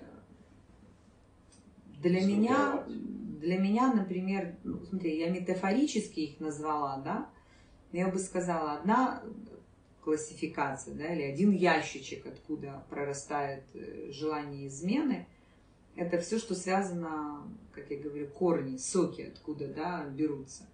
для 2.09 2.25
меня, 2.25 2.85
для 2.87 3.59
меня, 3.59 3.93
например, 3.93 4.57
ну, 4.65 4.81
смотри, 4.85 5.19
я 5.19 5.31
метафорически 5.31 6.21
их 6.21 6.41
назвала, 6.41 6.99
да, 6.99 7.31
я 7.93 8.09
бы 8.09 8.19
сказала, 8.19 8.75
одна 8.75 9.23
классификация, 10.03 10.95
да, 10.95 11.13
или 11.13 11.23
один 11.23 11.51
ящичек, 11.51 12.27
откуда 12.27 12.85
прорастает 12.91 13.65
э, 13.75 14.11
желание 14.13 14.69
измены, 14.69 15.27
это 15.97 16.21
все, 16.21 16.39
что 16.39 16.55
связано, 16.55 17.43
как 17.73 17.91
я 17.91 17.99
говорю, 17.99 18.29
корни, 18.29 18.77
соки, 18.77 19.23
откуда, 19.23 19.67
да, 19.69 20.05
берутся. 20.05 20.65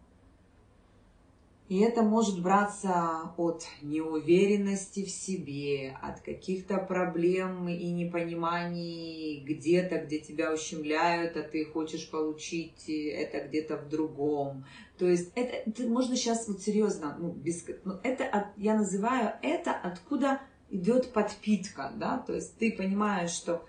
И 1.72 1.78
это 1.78 2.02
может 2.02 2.42
браться 2.42 3.32
от 3.38 3.64
неуверенности 3.80 5.06
в 5.06 5.10
себе, 5.10 5.96
от 6.02 6.20
каких-то 6.20 6.76
проблем 6.76 7.66
и 7.66 7.90
непониманий 7.90 9.42
где-то, 9.42 9.96
где 10.00 10.18
тебя 10.18 10.52
ущемляют, 10.52 11.34
а 11.38 11.42
ты 11.42 11.64
хочешь 11.64 12.10
получить 12.10 12.84
это 12.90 13.48
где-то 13.48 13.78
в 13.78 13.88
другом. 13.88 14.66
То 14.98 15.06
есть 15.06 15.32
это, 15.34 15.70
это 15.70 15.88
можно 15.88 16.14
сейчас 16.14 16.46
вот 16.46 16.60
серьезно, 16.60 17.16
ну, 17.18 17.30
без, 17.30 17.64
ну, 17.84 17.94
это 18.02 18.26
от, 18.26 18.48
я 18.58 18.74
называю 18.74 19.32
это 19.40 19.72
откуда 19.72 20.42
идет 20.68 21.10
подпитка, 21.14 21.90
да, 21.96 22.18
то 22.18 22.34
есть 22.34 22.54
ты 22.58 22.72
понимаешь, 22.72 23.30
что 23.30 23.64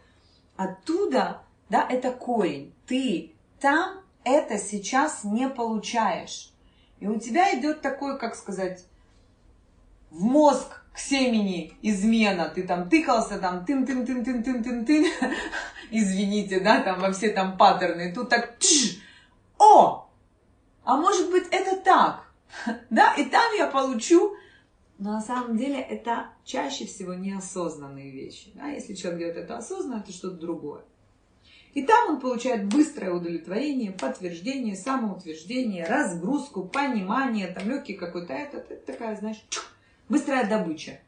оттуда, 0.58 1.43
да, 1.70 1.88
это 1.89 2.12
корень, 2.12 2.74
ты 2.86 3.32
там 3.62 4.01
это 4.26 4.58
сейчас 4.58 5.24
не 5.24 5.47
получаешь. 5.47 6.53
И 7.04 7.08
у 7.08 7.20
тебя 7.20 7.54
идет 7.60 7.82
такой, 7.82 8.18
как 8.18 8.34
сказать, 8.34 8.86
в 10.10 10.24
мозг 10.24 10.86
к 10.93 10.97
семени 10.97 11.74
измена. 11.82 12.47
Ты 12.47 12.64
там 12.64 12.89
тыкался, 12.89 13.39
там 13.39 13.66
тын 13.66 13.86
тын 13.86 14.06
тын 14.06 14.24
тын 14.24 14.41
тын 14.41 14.64
тын 14.64 14.86
тын 14.86 15.06
извините, 15.91 16.62
да, 16.62 16.80
там 16.80 17.01
во 17.01 17.12
все 17.12 17.32
там 17.32 17.58
паттерны. 17.58 18.14
Тут 18.14 18.30
так, 18.30 18.58
тш, 18.58 19.01
о, 19.60 20.08
а 20.86 20.95
может 20.95 21.30
быть 21.30 21.43
это 21.51 21.76
так, 21.76 22.32
да, 22.89 23.14
и 23.16 23.26
там 23.26 23.54
я 23.58 23.68
получу 23.68 24.38
но 24.97 25.14
на 25.14 25.22
самом 25.22 25.58
деле 25.58 25.82
это 25.82 26.30
чаще 26.45 26.86
всего 26.86 27.14
неосознанные 27.14 28.12
вещи. 28.12 28.51
Да? 28.56 28.68
Если 28.70 28.93
человек 28.93 29.20
делает 29.20 29.38
это 29.38 29.58
осознанно, 29.58 29.99
это 29.99 30.14
что-то 30.14 30.38
другое. 30.38 30.84
И 31.74 31.82
там 31.84 32.12
он 32.12 32.20
получает 32.20 32.66
быстрое 32.66 33.12
удовлетворение, 33.12 33.92
подтверждение, 33.92 34.76
самоутверждение, 34.76 35.86
разгрузку, 35.86 36.66
понимание, 36.66 37.48
там 37.48 37.68
легкий 37.70 37.94
какой-то, 37.94 38.34
это, 38.34 38.58
это 38.58 38.86
такая, 38.86 39.16
знаешь, 39.16 39.44
быстрая 40.08 40.48
добыча. 40.48 41.00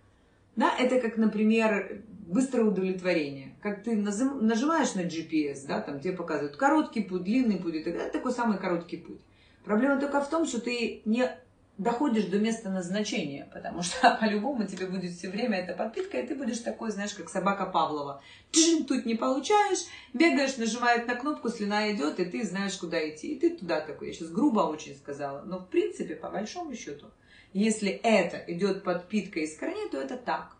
Да, 0.55 0.73
это 0.79 0.99
как, 0.99 1.17
например, 1.17 2.01
быстрое 2.27 2.65
удовлетворение. 2.65 3.55
Как 3.61 3.83
ты 3.83 3.95
нажимаешь 3.95 4.95
на 4.95 5.01
GPS, 5.01 5.67
да, 5.67 5.81
там 5.81 5.99
тебе 5.99 6.13
показывают 6.13 6.55
короткий 6.55 7.01
путь, 7.01 7.23
длинный 7.23 7.57
путь, 7.57 7.75
это 7.75 8.09
такой 8.09 8.31
самый 8.31 8.57
короткий 8.57 8.97
путь. 8.97 9.19
Проблема 9.63 9.99
только 9.99 10.21
в 10.21 10.29
том, 10.29 10.45
что 10.45 10.61
ты 10.61 11.01
не 11.05 11.29
доходишь 11.77 12.25
до 12.25 12.39
места 12.39 12.69
назначения, 12.69 13.49
потому 13.53 13.81
что 13.81 14.17
по-любому 14.21 14.65
тебе 14.65 14.87
будет 14.87 15.13
все 15.13 15.29
время 15.29 15.59
эта 15.59 15.73
подпитка, 15.73 16.19
и 16.19 16.27
ты 16.27 16.35
будешь 16.35 16.59
такой, 16.59 16.91
знаешь, 16.91 17.13
как 17.13 17.29
собака 17.29 17.65
Павлова. 17.65 18.21
Джин, 18.51 18.85
тут 18.85 19.05
не 19.05 19.15
получаешь, 19.15 19.85
бегаешь, 20.13 20.57
нажимает 20.57 21.07
на 21.07 21.15
кнопку, 21.15 21.49
слюна 21.49 21.91
идет, 21.91 22.19
и 22.19 22.25
ты 22.25 22.43
знаешь, 22.43 22.77
куда 22.77 22.97
идти. 23.09 23.33
И 23.33 23.39
ты 23.39 23.57
туда 23.57 23.81
такой. 23.81 24.07
Я 24.07 24.13
сейчас 24.13 24.29
грубо 24.29 24.61
очень 24.61 24.95
сказала, 24.95 25.41
но 25.41 25.59
в 25.59 25.67
принципе, 25.67 26.15
по 26.15 26.29
большому 26.29 26.75
счету, 26.75 27.07
если 27.53 27.89
это 27.89 28.37
идет 28.51 28.83
подпитка 28.83 29.39
из 29.39 29.57
корней, 29.57 29.89
то 29.89 29.99
это 29.99 30.17
так. 30.17 30.55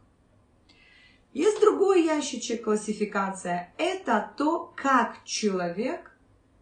Есть 1.34 1.60
другой 1.60 2.06
ящичек 2.06 2.64
классификация. 2.64 3.74
Это 3.78 4.32
то, 4.38 4.74
как 4.76 5.26
человек 5.26 6.16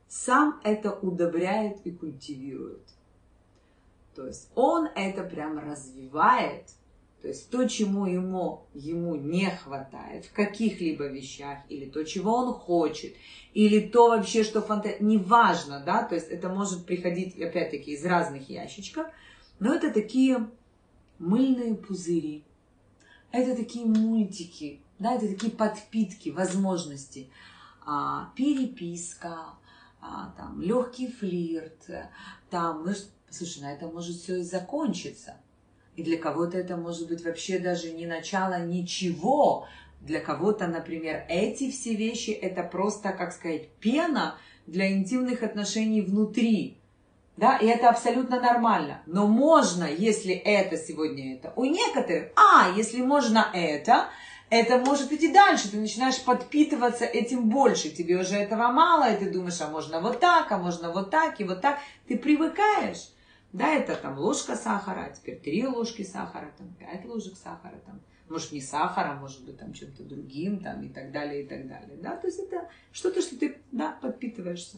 сам 0.08 0.60
это 0.64 0.92
удобряет 0.92 1.86
и 1.86 1.92
культивирует. 1.92 2.82
То 4.16 4.28
есть 4.28 4.50
он 4.56 4.88
это 4.96 5.24
прям 5.24 5.58
развивает. 5.58 6.66
То 7.22 7.30
есть 7.30 7.50
то, 7.50 7.66
чему 7.70 8.06
ему, 8.06 8.66
ему 8.74 9.16
не 9.16 9.50
хватает 9.50 10.26
в 10.26 10.34
каких-либо 10.34 11.08
вещах, 11.08 11.60
или 11.70 11.90
то, 11.90 12.04
чего 12.04 12.34
он 12.34 12.54
хочет, 12.54 13.14
или 13.54 13.80
то 13.80 14.10
вообще, 14.10 14.44
что 14.44 14.62
фантазия, 14.62 14.98
неважно, 15.00 15.82
да, 15.86 16.04
то 16.04 16.16
есть 16.16 16.28
это 16.28 16.50
может 16.50 16.86
приходить, 16.86 17.40
опять-таки, 17.42 17.92
из 17.92 18.04
разных 18.06 18.50
ящичков, 18.50 19.08
но 19.60 19.74
это 19.74 19.90
такие 19.90 20.50
мыльные 21.18 21.76
пузыри, 21.76 22.44
это 23.32 23.56
такие 23.56 23.86
мультики, 23.86 24.82
да, 25.00 25.16
это 25.16 25.30
такие 25.30 25.54
подпитки, 25.54 26.28
возможности, 26.28 27.30
а, 27.86 28.34
переписка, 28.36 29.56
а, 30.02 30.34
там, 30.38 30.62
легкий 30.62 31.08
флирт, 31.08 31.90
там, 32.50 32.84
ну, 32.84 32.92
Слушай, 33.34 33.64
на 33.64 33.74
этом 33.74 33.92
может 33.92 34.16
все 34.18 34.42
и 34.42 34.44
закончиться. 34.44 35.38
И 35.96 36.04
для 36.04 36.20
кого-то 36.20 36.56
это 36.56 36.78
может 36.78 37.08
быть 37.08 37.26
вообще 37.26 37.58
даже 37.58 37.92
не 37.92 38.06
начало 38.06 38.64
ничего. 38.64 39.68
Для 40.02 40.20
кого-то, 40.20 40.68
например, 40.68 41.26
эти 41.30 41.72
все 41.72 41.96
вещи 41.96 42.30
это 42.30 42.62
просто, 42.62 43.12
как 43.12 43.34
сказать, 43.34 43.70
пена 43.80 44.38
для 44.68 44.92
интимных 44.92 45.42
отношений 45.42 46.02
внутри. 46.02 46.78
Да, 47.36 47.58
и 47.58 47.66
это 47.66 47.90
абсолютно 47.90 48.40
нормально. 48.40 49.02
Но 49.08 49.26
можно, 49.26 49.86
если 49.86 50.36
это 50.36 50.78
сегодня 50.78 51.34
это. 51.34 51.54
У 51.56 51.66
некоторых, 51.66 52.32
а, 52.36 52.72
если 52.78 53.02
можно 53.02 53.48
это, 53.52 54.10
это 54.52 54.78
может 54.78 55.12
идти 55.12 55.34
дальше. 55.34 55.72
Ты 55.72 55.78
начинаешь 55.78 56.22
подпитываться 56.22 57.06
этим 57.06 57.50
больше. 57.50 57.90
Тебе 57.90 58.18
уже 58.18 58.36
этого 58.36 58.68
мало, 58.68 59.12
и 59.12 59.18
ты 59.18 59.32
думаешь, 59.32 59.60
а 59.62 59.70
можно 59.70 60.00
вот 60.00 60.20
так, 60.20 60.52
а 60.52 60.60
можно 60.60 60.92
вот 60.92 61.10
так, 61.10 61.42
и 61.42 61.44
вот 61.44 61.62
так. 61.62 61.80
Ты 62.08 62.20
привыкаешь. 62.20 63.10
Да, 63.54 63.72
это 63.72 63.96
там 63.96 64.18
ложка 64.18 64.56
сахара, 64.56 65.14
теперь 65.16 65.40
три 65.40 65.66
ложки 65.68 66.02
сахара, 66.02 66.52
там 66.58 66.74
пять 66.74 67.06
ложек 67.06 67.38
сахара, 67.38 67.80
там, 67.86 68.02
может 68.28 68.52
не 68.52 68.62
сахара, 68.62 69.14
может 69.14 69.46
быть 69.46 69.60
там 69.60 69.74
чем-то 69.74 70.04
другим, 70.04 70.60
там 70.60 70.82
и 70.84 70.90
так 70.90 71.12
далее, 71.12 71.44
и 71.44 71.48
так 71.48 71.68
далее. 71.68 71.96
Да, 72.02 72.18
то 72.18 72.26
есть 72.26 72.40
это 72.40 72.68
что-то, 72.92 73.22
что 73.22 73.38
ты, 73.38 73.60
да, 73.72 73.96
подпитываешься. 74.02 74.78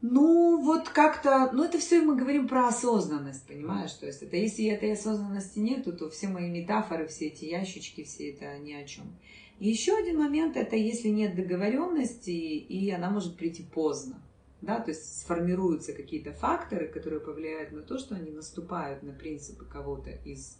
Ну, 0.00 0.62
вот 0.62 0.88
как-то, 0.88 1.50
ну 1.52 1.62
это 1.62 1.78
все 1.78 2.00
мы 2.00 2.16
говорим 2.16 2.48
про 2.48 2.68
осознанность, 2.68 3.46
понимаешь? 3.46 3.92
То 3.92 4.06
есть 4.06 4.22
это 4.22 4.34
если 4.38 4.64
этой 4.64 4.94
осознанности 4.94 5.58
нету, 5.58 5.92
то 5.92 6.08
все 6.08 6.28
мои 6.28 6.48
метафоры, 6.48 7.06
все 7.06 7.26
эти 7.26 7.44
ящички, 7.44 8.04
все 8.04 8.30
это 8.30 8.56
ни 8.56 8.72
о 8.72 8.86
чем. 8.86 9.14
И 9.58 9.68
еще 9.68 9.94
один 9.94 10.16
момент, 10.16 10.56
это 10.56 10.74
если 10.74 11.08
нет 11.08 11.36
договоренности, 11.36 12.30
и 12.30 12.90
она 12.90 13.10
может 13.10 13.36
прийти 13.36 13.62
поздно 13.62 14.22
да, 14.62 14.78
то 14.80 14.90
есть 14.90 15.22
сформируются 15.22 15.92
какие-то 15.92 16.32
факторы, 16.32 16.88
которые 16.88 17.20
повлияют 17.20 17.72
на 17.72 17.82
то, 17.82 17.98
что 17.98 18.14
они 18.14 18.30
наступают 18.30 19.02
на 19.02 19.12
принципы 19.12 19.64
кого-то 19.64 20.10
из 20.10 20.58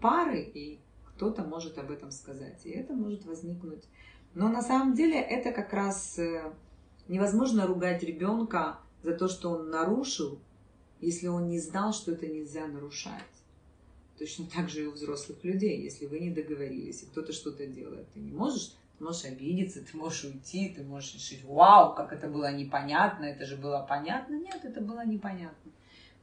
пары, 0.00 0.42
и 0.42 0.80
кто-то 1.06 1.44
может 1.44 1.78
об 1.78 1.90
этом 1.90 2.10
сказать, 2.10 2.60
и 2.64 2.70
это 2.70 2.94
может 2.94 3.24
возникнуть. 3.24 3.84
Но 4.34 4.48
на 4.48 4.62
самом 4.62 4.94
деле 4.94 5.20
это 5.20 5.52
как 5.52 5.72
раз 5.72 6.18
э, 6.18 6.52
невозможно 7.06 7.66
ругать 7.66 8.02
ребенка 8.02 8.78
за 9.02 9.14
то, 9.14 9.28
что 9.28 9.50
он 9.50 9.70
нарушил, 9.70 10.38
если 11.00 11.28
он 11.28 11.48
не 11.48 11.60
знал, 11.60 11.92
что 11.92 12.12
это 12.12 12.26
нельзя 12.26 12.66
нарушать. 12.66 13.22
Точно 14.18 14.46
так 14.52 14.68
же 14.68 14.82
и 14.82 14.86
у 14.86 14.92
взрослых 14.92 15.44
людей. 15.44 15.80
Если 15.80 16.06
вы 16.06 16.18
не 16.18 16.30
договорились, 16.30 17.02
и 17.02 17.06
кто-то 17.06 17.32
что-то 17.32 17.66
делает, 17.66 18.08
ты 18.12 18.20
не 18.20 18.32
можешь 18.32 18.76
можешь 19.00 19.24
обидеться, 19.24 19.84
ты 19.84 19.96
можешь 19.96 20.24
уйти, 20.24 20.70
ты 20.70 20.82
можешь 20.82 21.14
решить, 21.14 21.44
вау, 21.44 21.94
как 21.94 22.12
это 22.12 22.28
было 22.28 22.52
непонятно, 22.52 23.24
это 23.24 23.44
же 23.44 23.56
было 23.56 23.84
понятно. 23.88 24.34
Нет, 24.34 24.64
это 24.64 24.80
было 24.80 25.04
непонятно. 25.06 25.72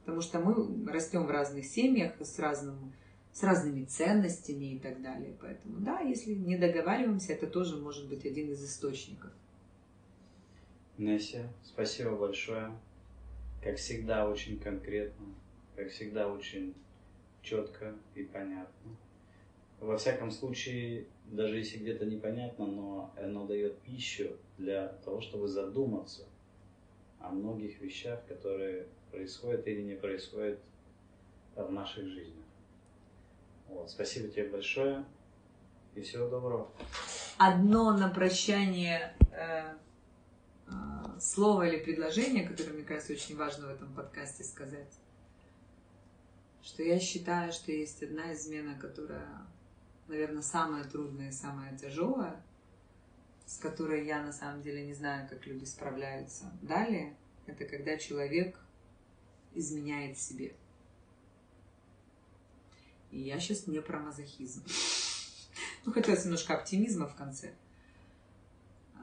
Потому 0.00 0.20
что 0.20 0.38
мы 0.38 0.90
растем 0.90 1.26
в 1.26 1.30
разных 1.30 1.64
семьях 1.64 2.12
с, 2.20 2.38
разным, 2.38 2.92
с 3.32 3.42
разными 3.42 3.84
ценностями 3.84 4.74
и 4.74 4.78
так 4.78 5.02
далее. 5.02 5.36
Поэтому, 5.40 5.78
да, 5.78 6.00
если 6.00 6.34
не 6.34 6.56
договариваемся, 6.56 7.32
это 7.32 7.46
тоже 7.46 7.76
может 7.76 8.08
быть 8.08 8.24
один 8.24 8.50
из 8.50 8.64
источников. 8.64 9.32
Несsia, 10.98 11.48
спасибо 11.64 12.16
большое. 12.16 12.72
Как 13.62 13.76
всегда, 13.76 14.28
очень 14.28 14.58
конкретно, 14.58 15.26
как 15.74 15.90
всегда, 15.90 16.28
очень 16.28 16.74
четко 17.42 17.94
и 18.14 18.22
понятно. 18.22 18.96
Во 19.80 19.96
всяком 19.98 20.30
случае, 20.30 21.06
даже 21.26 21.58
если 21.58 21.78
где-то 21.78 22.06
непонятно, 22.06 22.66
но 22.66 23.14
оно 23.16 23.46
дает 23.46 23.78
пищу 23.80 24.36
для 24.56 24.88
того, 25.04 25.20
чтобы 25.20 25.48
задуматься 25.48 26.24
о 27.20 27.30
многих 27.30 27.80
вещах, 27.80 28.24
которые 28.26 28.86
происходят 29.10 29.66
или 29.66 29.82
не 29.82 29.94
происходят 29.94 30.58
в 31.54 31.70
наших 31.70 32.06
жизнях. 32.06 32.44
Вот. 33.68 33.90
Спасибо 33.90 34.28
тебе 34.28 34.48
большое 34.48 35.04
и 35.94 36.00
всего 36.00 36.28
доброго. 36.28 36.68
Одно 37.38 37.96
на 37.96 38.08
прощание 38.08 39.14
э, 39.32 39.74
э, 40.66 40.70
слово 41.20 41.68
или 41.68 41.82
предложение, 41.82 42.48
которое, 42.48 42.72
мне 42.72 42.84
кажется, 42.84 43.12
очень 43.12 43.36
важно 43.36 43.66
в 43.66 43.70
этом 43.70 43.92
подкасте 43.94 44.44
сказать, 44.44 44.92
что 46.62 46.82
я 46.82 46.98
считаю, 46.98 47.52
что 47.52 47.72
есть 47.72 48.02
одна 48.02 48.32
измена, 48.32 48.78
которая 48.78 49.46
наверное, 50.08 50.42
самое 50.42 50.84
трудное 50.84 51.30
и 51.30 51.32
самое 51.32 51.76
тяжелое, 51.76 52.42
с 53.46 53.58
которой 53.58 54.06
я 54.06 54.22
на 54.22 54.32
самом 54.32 54.62
деле 54.62 54.84
не 54.84 54.94
знаю, 54.94 55.28
как 55.28 55.46
люди 55.46 55.64
справляются. 55.64 56.50
Далее, 56.62 57.16
это 57.46 57.64
когда 57.64 57.96
человек 57.96 58.58
изменяет 59.54 60.18
себе. 60.18 60.54
И 63.10 63.20
я 63.20 63.38
сейчас 63.40 63.66
не 63.66 63.80
про 63.80 63.98
мазохизм. 63.98 64.64
Ну, 65.84 65.92
хотелось 65.92 66.24
немножко 66.24 66.54
оптимизма 66.54 67.06
в 67.06 67.14
конце. 67.14 67.54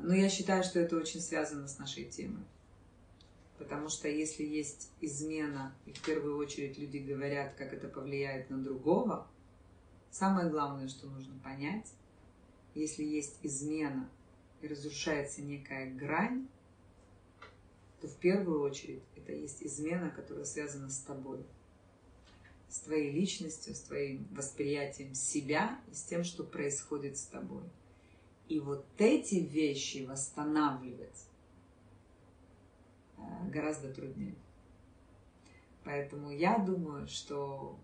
Но 0.02 0.14
я 0.14 0.28
считаю, 0.28 0.66
что 0.66 0.82
это 0.82 0.98
очень 0.98 1.22
связано 1.22 1.70
с 1.70 1.80
нашей 1.80 2.04
темой. 2.04 2.44
Потому 3.58 3.88
что 3.88 4.10
если 4.10 4.44
есть 4.44 4.92
измена, 5.00 5.74
и 5.86 5.94
в 5.94 6.02
первую 6.02 6.38
очередь 6.38 6.78
люди 6.78 6.98
говорят, 6.98 7.56
как 7.56 7.72
это 7.72 7.88
повлияет 7.88 8.50
на 8.50 8.62
другого, 8.62 9.30
Самое 10.14 10.48
главное, 10.48 10.88
что 10.90 11.08
нужно 11.08 11.34
понять, 11.44 11.92
если 12.76 13.04
есть 13.04 13.40
измена 13.42 14.08
и 14.62 14.68
разрушается 14.68 15.42
некая 15.42 15.90
грань, 15.90 16.48
то 18.00 18.08
в 18.08 18.16
первую 18.18 18.62
очередь 18.62 19.02
это 19.16 19.32
есть 19.32 19.64
измена, 19.64 20.12
которая 20.12 20.46
связана 20.46 20.92
с 20.92 21.00
тобой, 21.00 21.44
с 22.70 22.82
твоей 22.82 23.12
личностью, 23.12 23.74
с 23.74 23.80
твоим 23.80 24.28
восприятием 24.36 25.16
себя 25.16 25.82
и 25.90 25.96
с 25.96 26.04
тем, 26.04 26.24
что 26.24 26.44
происходит 26.44 27.18
с 27.18 27.26
тобой. 27.26 27.64
И 28.50 28.60
вот 28.60 28.86
эти 29.00 29.36
вещи 29.38 30.06
восстанавливать 30.08 31.28
э, 33.18 33.22
гораздо 33.50 33.92
труднее. 33.92 34.36
Поэтому 35.84 36.30
я 36.30 36.60
думаю, 36.60 37.08
что 37.08 37.80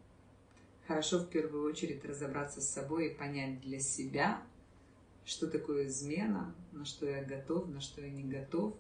хорошо 0.90 1.20
в 1.20 1.30
первую 1.30 1.70
очередь 1.70 2.04
разобраться 2.04 2.62
с 2.62 2.70
собой 2.72 3.10
и 3.10 3.16
понять 3.16 3.62
для 3.62 3.80
себя, 3.80 4.42
что 5.24 5.48
такое 5.48 5.86
измена, 5.86 6.56
на 6.72 6.84
что 6.84 7.08
я 7.08 7.24
готов, 7.24 7.68
на 7.68 7.80
что 7.80 8.02
я 8.02 8.10
не 8.10 8.24
готов, 8.24 8.74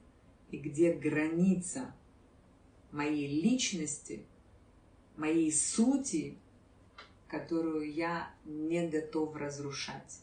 и 0.49 0.57
где 0.57 0.91
граница 0.91 1.93
моей 2.91 3.27
личности, 3.27 4.25
моей 5.17 5.51
сути, 5.51 6.39
которую 7.27 7.93
я 7.93 8.33
не 8.43 8.87
готов 8.87 9.35
разрушать. 9.35 10.21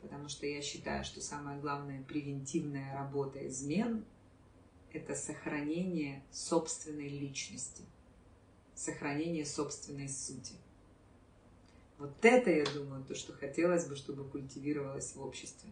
Потому 0.00 0.30
что 0.30 0.46
я 0.46 0.62
считаю, 0.62 1.04
что 1.04 1.20
самая 1.20 1.60
главная 1.60 2.02
превентивная 2.02 2.94
работа 2.94 3.46
измен– 3.46 4.06
это 4.94 5.14
сохранение 5.14 6.24
собственной 6.30 7.10
личности, 7.10 7.82
сохранение 8.74 9.44
собственной 9.44 10.08
сути. 10.08 10.54
Вот 11.98 12.12
это, 12.22 12.50
я 12.50 12.64
думаю, 12.64 13.04
то, 13.04 13.14
что 13.14 13.32
хотелось 13.32 13.86
бы, 13.86 13.96
чтобы 13.96 14.24
культивировалось 14.24 15.14
в 15.14 15.22
обществе. 15.22 15.70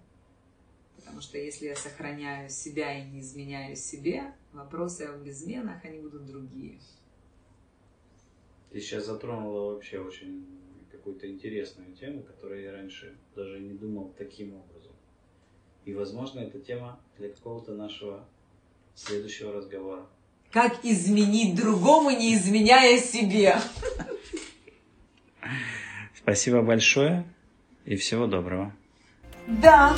Потому 0.96 1.20
что 1.20 1.36
если 1.36 1.66
я 1.66 1.74
сохраняю 1.74 2.48
себя 2.48 2.96
и 2.98 3.04
не 3.10 3.20
изменяю 3.20 3.74
себе, 3.74 4.34
вопросы 4.52 5.02
об 5.02 5.26
изменах, 5.26 5.84
они 5.84 5.98
будут 5.98 6.26
другие. 6.26 6.78
Ты 8.70 8.80
сейчас 8.80 9.06
затронула 9.06 9.72
вообще 9.72 9.98
очень 9.98 10.46
какую-то 10.90 11.28
интересную 11.28 11.94
тему, 11.96 12.22
которую 12.22 12.62
я 12.62 12.72
раньше 12.72 13.16
даже 13.34 13.58
не 13.58 13.74
думал 13.74 14.14
таким 14.16 14.54
образом. 14.54 14.92
И, 15.84 15.92
возможно, 15.92 16.40
эта 16.40 16.60
тема 16.60 17.00
для 17.18 17.28
какого-то 17.30 17.74
нашего 17.74 18.28
следующего 18.94 19.52
разговора. 19.52 20.06
Как 20.52 20.84
изменить 20.84 21.56
другому, 21.56 22.10
не 22.10 22.36
изменяя 22.36 22.98
себе? 23.00 23.56
Спасибо 26.22 26.62
большое 26.62 27.24
и 27.84 27.96
всего 27.96 28.26
доброго. 28.26 28.72
Да. 29.46 29.96